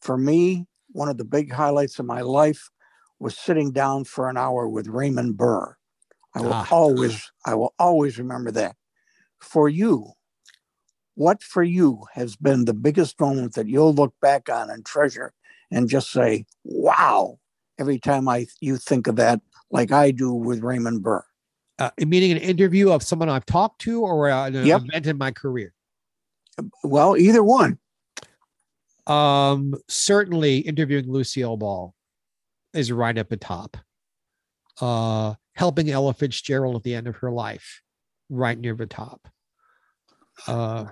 For 0.00 0.16
me, 0.18 0.66
one 0.92 1.08
of 1.08 1.16
the 1.18 1.24
big 1.24 1.52
highlights 1.52 1.98
of 1.98 2.06
my 2.06 2.20
life 2.20 2.70
was 3.18 3.36
sitting 3.36 3.72
down 3.72 4.04
for 4.04 4.28
an 4.28 4.36
hour 4.36 4.68
with 4.68 4.86
Raymond 4.86 5.36
Burr. 5.36 5.76
I 6.34 6.42
will 6.42 6.52
Ah. 6.52 6.68
always, 6.70 7.30
I 7.44 7.54
will 7.54 7.74
always 7.78 8.18
remember 8.18 8.50
that. 8.52 8.76
For 9.40 9.68
you, 9.68 10.12
what 11.14 11.42
for 11.42 11.62
you 11.62 12.04
has 12.14 12.34
been 12.36 12.64
the 12.64 12.74
biggest 12.74 13.20
moment 13.20 13.54
that 13.54 13.68
you'll 13.68 13.94
look 13.94 14.14
back 14.20 14.48
on 14.48 14.70
and 14.70 14.84
treasure 14.84 15.32
and 15.70 15.88
just 15.88 16.10
say, 16.10 16.46
wow, 16.64 17.38
every 17.78 17.98
time 17.98 18.28
I 18.28 18.46
you 18.60 18.76
think 18.76 19.06
of 19.06 19.16
that, 19.16 19.40
like 19.70 19.92
I 19.92 20.10
do 20.10 20.32
with 20.32 20.62
Raymond 20.62 21.02
Burr. 21.02 21.24
Uh, 21.78 21.90
meaning 21.98 22.32
an 22.32 22.38
interview 22.38 22.90
of 22.90 23.02
someone 23.02 23.28
I've 23.28 23.46
talked 23.46 23.80
to 23.82 24.02
or 24.02 24.28
an 24.28 24.54
Yep. 24.54 24.82
event 24.88 25.06
in 25.06 25.18
my 25.18 25.30
career. 25.30 25.72
Well, 26.82 27.16
either 27.16 27.42
one. 27.42 27.78
Um, 29.06 29.74
certainly 29.88 30.58
interviewing 30.58 31.10
Lucille 31.10 31.56
Ball 31.56 31.94
is 32.72 32.90
right 32.90 33.16
at 33.18 33.28
the 33.28 33.36
top. 33.36 33.76
Uh, 34.80 35.34
helping 35.54 35.90
Ella 35.90 36.14
Fitzgerald 36.14 36.76
at 36.76 36.82
the 36.82 36.94
end 36.94 37.06
of 37.06 37.16
her 37.16 37.30
life, 37.30 37.82
right 38.28 38.58
near 38.58 38.74
the 38.74 38.86
top. 38.86 39.28
Uh, 40.46 40.86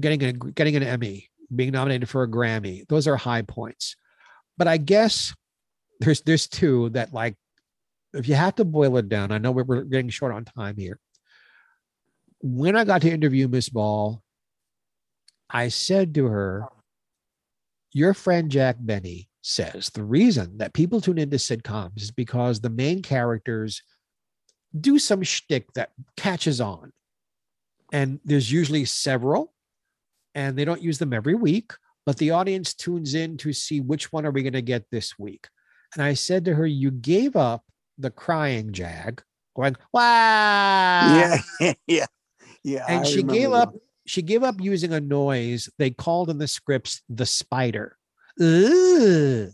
getting 0.00 0.22
a 0.24 0.32
getting 0.32 0.76
an 0.76 0.82
Emmy, 0.82 1.30
being 1.54 1.72
nominated 1.72 2.08
for 2.08 2.22
a 2.22 2.28
Grammy, 2.28 2.86
those 2.88 3.06
are 3.06 3.16
high 3.16 3.42
points. 3.42 3.96
But 4.56 4.66
I 4.66 4.78
guess 4.78 5.34
there's 6.00 6.22
there's 6.22 6.48
two 6.48 6.88
that 6.90 7.12
like, 7.12 7.36
if 8.14 8.28
you 8.28 8.34
have 8.34 8.54
to 8.56 8.64
boil 8.64 8.96
it 8.96 9.08
down, 9.08 9.30
I 9.30 9.38
know 9.38 9.52
we're, 9.52 9.64
we're 9.64 9.82
getting 9.82 10.08
short 10.08 10.32
on 10.32 10.44
time 10.44 10.76
here. 10.76 10.98
When 12.40 12.76
I 12.76 12.84
got 12.84 13.02
to 13.02 13.10
interview 13.10 13.48
Miss 13.48 13.68
Ball, 13.68 14.22
I 15.50 15.68
said 15.68 16.14
to 16.14 16.26
her, 16.26 16.68
your 17.92 18.14
friend 18.14 18.50
Jack 18.50 18.76
Benny 18.80 19.25
says 19.46 19.90
the 19.90 20.02
reason 20.02 20.58
that 20.58 20.74
people 20.74 21.00
tune 21.00 21.18
into 21.18 21.36
sitcoms 21.36 22.02
is 22.02 22.10
because 22.10 22.60
the 22.60 22.70
main 22.70 23.00
characters 23.00 23.80
do 24.78 24.98
some 24.98 25.22
shtick 25.22 25.72
that 25.74 25.90
catches 26.16 26.60
on. 26.60 26.92
And 27.92 28.18
there's 28.24 28.50
usually 28.50 28.84
several, 28.84 29.54
and 30.34 30.58
they 30.58 30.64
don't 30.64 30.82
use 30.82 30.98
them 30.98 31.12
every 31.12 31.36
week, 31.36 31.72
but 32.04 32.16
the 32.16 32.32
audience 32.32 32.74
tunes 32.74 33.14
in 33.14 33.36
to 33.38 33.52
see 33.52 33.80
which 33.80 34.12
one 34.12 34.26
are 34.26 34.32
we 34.32 34.42
going 34.42 34.52
to 34.52 34.62
get 34.62 34.84
this 34.90 35.16
week. 35.16 35.46
And 35.94 36.02
I 36.02 36.14
said 36.14 36.44
to 36.46 36.54
her, 36.54 36.66
You 36.66 36.90
gave 36.90 37.36
up 37.36 37.64
the 37.98 38.10
crying 38.10 38.72
Jag, 38.72 39.22
going, 39.54 39.76
wow. 39.92 41.38
yeah, 41.60 41.72
yeah, 41.86 42.06
yeah. 42.64 42.84
And 42.88 43.00
I 43.02 43.04
she 43.04 43.22
gave 43.22 43.50
that. 43.50 43.56
up, 43.56 43.74
she 44.06 44.22
gave 44.22 44.42
up 44.42 44.60
using 44.60 44.92
a 44.92 45.00
noise 45.00 45.70
they 45.78 45.90
called 45.90 46.30
in 46.30 46.38
the 46.38 46.48
scripts 46.48 47.02
the 47.08 47.26
spider. 47.26 47.96
Ugh. 48.40 49.50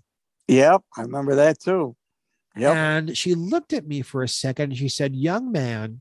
Yep, 0.48 0.82
I 0.96 1.00
remember 1.02 1.34
that 1.36 1.60
too. 1.60 1.96
Yep. 2.56 2.74
And 2.76 3.16
she 3.16 3.34
looked 3.34 3.72
at 3.72 3.86
me 3.86 4.02
for 4.02 4.22
a 4.22 4.28
second 4.28 4.70
and 4.70 4.76
she 4.78 4.88
said, 4.88 5.14
Young 5.14 5.50
man, 5.52 6.00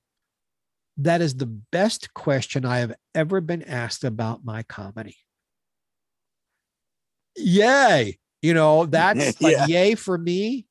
that 0.97 1.21
is 1.21 1.35
the 1.35 1.45
best 1.45 2.13
question 2.13 2.65
I 2.65 2.79
have 2.79 2.93
ever 3.15 3.39
been 3.39 3.63
asked 3.63 4.03
about 4.03 4.43
my 4.43 4.63
comedy. 4.63 5.17
Yay. 7.37 8.19
You 8.41 8.53
know, 8.53 8.85
that's 8.87 9.41
like 9.41 9.55
Yeah. 9.55 9.65
yay 9.67 9.95
for 9.95 10.17
me. 10.17 10.65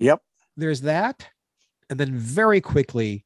Yep. 0.00 0.20
There's 0.56 0.82
that. 0.82 1.26
And 1.88 1.98
then 1.98 2.16
very 2.16 2.60
quickly, 2.60 3.24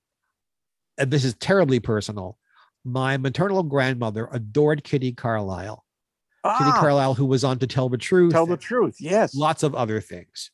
and 0.99 1.11
this 1.11 1.25
is 1.25 1.35
terribly 1.35 1.81
personal, 1.81 2.39
my 2.85 3.17
maternal 3.17 3.63
grandmother 3.63 4.29
adored 4.31 4.85
Kitty 4.85 5.13
Carlisle. 5.13 5.85
Kitty 6.59 6.71
Ah, 6.75 6.81
Carlisle, 6.81 7.15
who 7.15 7.27
was 7.27 7.45
on 7.45 7.59
to 7.59 7.67
tell 7.67 7.89
the 7.89 7.99
truth. 7.99 8.33
tell 8.33 8.47
the 8.47 8.57
truth. 8.57 8.97
Yes. 9.01 9.35
lots 9.35 9.63
of 9.63 9.75
other 9.75 10.01
things. 10.01 10.51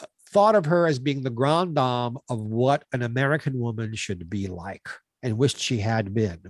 Uh, 0.00 0.06
Thought 0.30 0.54
of 0.56 0.66
her 0.66 0.86
as 0.86 0.98
being 0.98 1.22
the 1.22 1.30
grande 1.30 1.74
dame 1.76 2.16
of 2.28 2.40
what 2.40 2.84
an 2.92 3.02
American 3.02 3.58
woman 3.58 3.94
should 3.94 4.28
be 4.30 4.46
like 4.48 4.88
and 5.22 5.38
wished 5.38 5.58
she 5.58 5.78
had 5.78 6.12
been. 6.14 6.40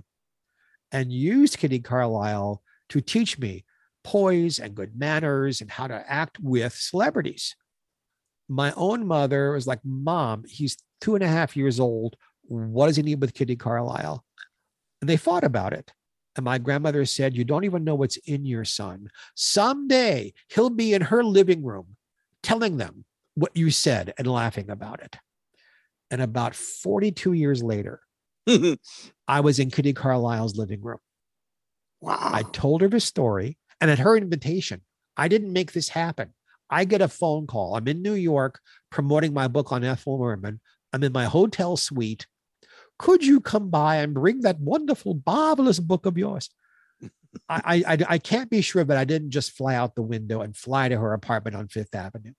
And 0.91 1.11
used 1.11 1.57
Kitty 1.57 1.79
Carlisle 1.79 2.61
to 2.89 3.01
teach 3.01 3.37
me 3.39 3.65
poise 4.03 4.59
and 4.59 4.75
good 4.75 4.97
manners 4.97 5.61
and 5.61 5.69
how 5.71 5.87
to 5.87 6.11
act 6.11 6.37
with 6.39 6.73
celebrities. 6.73 7.55
My 8.47 8.71
own 8.73 9.07
mother 9.07 9.51
was 9.51 9.65
like, 9.65 9.79
Mom, 9.83 10.43
he's 10.47 10.77
two 11.01 11.15
and 11.15 11.23
a 11.23 11.27
half 11.27 11.57
years 11.57 11.79
old. 11.79 12.15
What 12.43 12.87
does 12.87 12.95
he 12.95 13.01
need 13.03 13.19
with 13.21 13.33
Kitty 13.33 13.55
Carlisle? 13.55 14.23
And 15.01 15.09
they 15.09 15.17
fought 15.17 15.43
about 15.43 15.73
it. 15.73 15.91
And 16.35 16.43
my 16.43 16.57
grandmother 16.57 17.05
said, 17.05 17.35
You 17.35 17.43
don't 17.43 17.63
even 17.63 17.83
know 17.83 17.95
what's 17.95 18.17
in 18.17 18.45
your 18.45 18.65
son. 18.65 19.09
Someday 19.35 20.33
he'll 20.49 20.69
be 20.69 20.93
in 20.93 21.01
her 21.01 21.23
living 21.23 21.63
room 21.63 21.95
telling 22.43 22.77
them 22.77 23.05
what 23.35 23.55
you 23.55 23.71
said 23.71 24.13
and 24.17 24.27
laughing 24.27 24.69
about 24.69 25.01
it. 25.01 25.17
And 26.11 26.21
about 26.21 26.55
42 26.55 27.33
years 27.33 27.63
later, 27.63 28.01
I 29.27 29.39
was 29.39 29.59
in 29.59 29.71
Kitty 29.71 29.93
Carlisle's 29.93 30.55
living 30.55 30.81
room. 30.81 30.99
wow. 32.01 32.17
I 32.21 32.43
told 32.43 32.81
her 32.81 32.89
the 32.89 32.99
story 32.99 33.57
And 33.81 33.89
at 33.89 33.99
her 33.99 34.15
invitation, 34.15 34.81
I 35.17 35.27
didn't 35.27 35.53
make 35.53 35.71
this 35.71 35.89
happen. 35.89 36.33
I 36.69 36.85
get 36.85 37.01
a 37.01 37.07
phone 37.07 37.47
call. 37.47 37.75
I'm 37.75 37.87
in 37.87 38.01
New 38.01 38.13
York 38.13 38.59
promoting 38.89 39.33
my 39.33 39.47
book 39.47 39.71
on 39.71 39.83
Ethel 39.83 40.17
Merman. 40.17 40.59
I'm 40.93 41.03
in 41.03 41.11
my 41.11 41.25
hotel 41.25 41.77
suite. 41.77 42.27
Could 42.97 43.25
you 43.25 43.41
come 43.41 43.69
by 43.69 43.97
and 43.97 44.13
bring 44.13 44.41
that 44.41 44.59
wonderful, 44.59 45.21
marvelous 45.25 45.79
book 45.79 46.05
of 46.05 46.17
yours? 46.17 46.49
I, 47.49 47.83
I, 47.87 47.97
I 48.09 48.17
can't 48.17 48.49
be 48.49 48.61
sure, 48.61 48.85
but 48.85 48.97
I 48.97 49.03
didn't 49.03 49.31
just 49.31 49.51
fly 49.51 49.75
out 49.75 49.95
the 49.95 50.01
window 50.01 50.41
and 50.41 50.55
fly 50.55 50.89
to 50.89 50.97
her 50.97 51.13
apartment 51.13 51.55
on 51.55 51.67
Fifth 51.67 51.93
Avenue. 51.93 52.33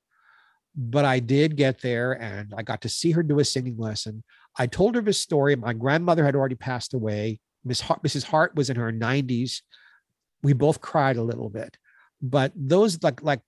But 0.75 1.05
I 1.05 1.21
did 1.21 1.57
get 1.57 1.81
there 1.81 2.13
and 2.21 2.53
I 2.57 2.63
got 2.63 2.83
to 2.83 2.89
see 2.89 3.13
her 3.13 3.23
do 3.23 3.39
a 3.39 3.45
singing 3.45 3.79
lesson. 3.79 4.23
I 4.59 4.67
told 4.67 4.95
her 4.95 5.01
this 5.01 5.21
story. 5.21 5.57
My 5.57 5.73
grandmother 5.73 6.25
had 6.25 6.37
already 6.37 6.55
passed 6.55 6.95
away. 6.95 7.41
Miss 7.65 7.81
Hart, 7.81 8.03
Mrs. 8.03 8.25
Hart 8.25 8.55
was 8.55 8.71
in 8.71 8.77
her 8.77 8.93
90s. 8.93 9.63
We 10.43 10.53
both 10.53 10.81
cried 10.81 11.17
a 11.17 11.23
little 11.23 11.49
bit. 11.49 11.77
But 12.23 12.53
those 12.55 13.03
like 13.03 13.23
like 13.23 13.41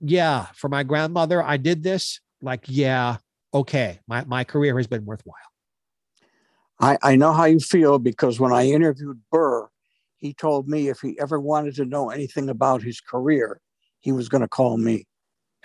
yeah, 0.00 0.46
for 0.54 0.68
my 0.68 0.82
grandmother, 0.82 1.42
I 1.42 1.56
did 1.56 1.82
this. 1.82 2.20
Like, 2.40 2.64
yeah, 2.68 3.16
okay. 3.52 4.00
My 4.06 4.24
my 4.24 4.44
career 4.44 4.76
has 4.76 4.86
been 4.86 5.04
worthwhile. 5.04 5.36
I, 6.80 6.98
I 7.02 7.16
know 7.16 7.32
how 7.32 7.44
you 7.44 7.60
feel 7.60 7.98
because 7.98 8.38
when 8.38 8.52
I 8.52 8.66
interviewed 8.66 9.20
Burr, 9.30 9.68
he 10.18 10.34
told 10.34 10.68
me 10.68 10.88
if 10.88 11.00
he 11.00 11.18
ever 11.18 11.40
wanted 11.40 11.74
to 11.76 11.84
know 11.84 12.10
anything 12.10 12.48
about 12.48 12.82
his 12.82 13.00
career, 13.00 13.60
he 14.00 14.12
was 14.12 14.28
going 14.28 14.42
to 14.42 14.48
call 14.48 14.76
me. 14.76 15.06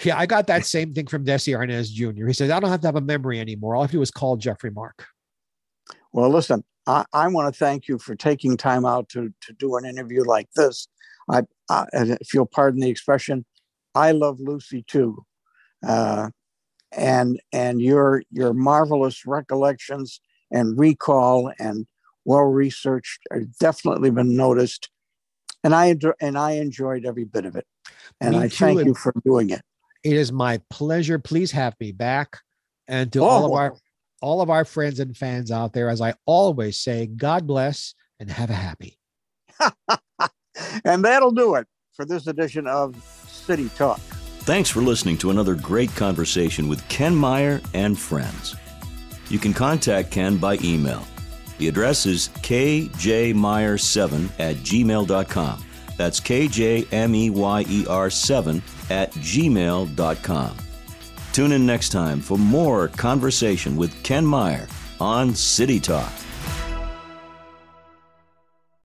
Yeah, 0.03 0.18
I 0.18 0.26
got 0.26 0.47
that 0.47 0.66
same 0.66 0.93
thing 0.93 1.07
from 1.07 1.24
Desi 1.24 1.55
Arnaz 1.55 1.91
Jr. 1.91 2.28
He 2.28 2.34
said, 2.34 2.49
I 2.49 2.59
don't 2.59 2.70
have 2.70 2.82
to 2.82 2.88
have 2.88 2.95
a 2.95 3.01
memory 3.01 3.39
anymore. 3.39 3.76
All 3.76 3.82
I 3.82 3.84
have 3.86 3.91
to 3.91 3.97
do 3.97 4.01
is 4.01 4.11
call 4.11 4.38
Geoffrey 4.38 4.72
Mark. 4.72 5.05
Well, 6.11 6.30
listen, 6.30 6.64
I, 6.88 7.05
I 7.14 7.28
want 7.28 7.53
to 7.53 7.57
thank 7.57 7.88
you 7.88 7.99
for 7.99 8.16
taking 8.16 8.57
time 8.57 8.86
out 8.86 9.09
to, 9.09 9.32
to 9.41 9.53
do 9.53 9.78
an 9.78 9.86
interview 9.86 10.24
like 10.24 10.49
this. 10.55 10.88
I, 11.30 11.43
I, 11.70 11.86
if 11.93 12.34
you'll 12.34 12.45
pardon 12.47 12.82
the 12.82 12.89
expression, 12.89 13.45
I 13.95 14.11
love 14.11 14.39
Lucy 14.39 14.84
too. 14.88 15.24
Uh, 15.86 16.30
and 16.95 17.39
and 17.51 17.82
your 17.82 18.24
your 18.32 18.53
marvelous 18.53 19.26
recollections 19.26 20.22
and 20.51 20.77
recall 20.77 21.51
and 21.59 21.85
well 22.25 22.43
researched 22.43 23.21
have 23.31 23.57
definitely 23.57 24.11
been 24.11 24.35
noticed. 24.35 24.89
And 25.63 25.73
i 25.73 25.95
and 26.19 26.37
i 26.37 26.51
enjoyed 26.51 27.05
every 27.05 27.25
bit 27.25 27.45
of 27.45 27.55
it. 27.55 27.65
And 28.21 28.31
me 28.31 28.43
i 28.43 28.49
thank 28.49 28.85
you 28.85 28.93
for 28.93 29.13
doing 29.25 29.49
it. 29.49 29.61
it 30.03 30.13
is 30.13 30.31
my 30.31 30.61
pleasure. 30.69 31.19
Please 31.19 31.51
have 31.51 31.75
me 31.79 31.91
back. 31.91 32.39
And 32.87 33.11
to 33.13 33.19
oh. 33.19 33.25
all 33.25 33.45
of 33.45 33.51
our 33.51 33.75
all 34.21 34.41
of 34.41 34.49
our 34.49 34.65
friends 34.65 34.99
and 34.99 35.15
fans 35.17 35.51
out 35.51 35.73
there 35.73 35.89
as 35.89 35.99
i 35.99 36.13
always 36.25 36.79
say 36.79 37.07
god 37.07 37.45
bless 37.45 37.93
and 38.19 38.29
have 38.29 38.49
a 38.49 38.53
happy. 38.53 38.97
And 40.85 41.03
that'll 41.03 41.31
do 41.31 41.55
it 41.55 41.67
for 41.93 42.05
this 42.05 42.27
edition 42.27 42.67
of 42.67 42.95
city 43.27 43.69
talk. 43.69 43.99
Thanks 44.41 44.69
for 44.69 44.81
listening 44.81 45.17
to 45.19 45.31
another 45.31 45.55
great 45.55 45.93
conversation 45.95 46.67
with 46.67 46.87
ken 46.89 47.15
meyer 47.15 47.61
and 47.73 47.97
friends 47.97 48.55
you 49.34 49.39
can 49.39 49.53
contact 49.53 50.11
ken 50.11 50.38
by 50.38 50.57
email 50.63 51.03
the 51.57 51.67
address 51.67 52.05
is 52.05 52.29
kjmeyer7 52.41 54.29
at 54.39 54.55
gmail.com. 54.57 55.63
That's 55.95 56.19
KJMEYER7 56.19 58.91
at 58.91 59.11
gmail.com. 59.11 60.57
Tune 61.31 61.51
in 61.51 61.65
next 61.65 61.89
time 61.89 62.19
for 62.19 62.38
more 62.38 62.89
conversation 62.89 63.75
with 63.75 64.03
Ken 64.03 64.23
Meyer 64.25 64.67
on 64.99 65.34
City 65.34 65.79
Talk. 65.79 66.11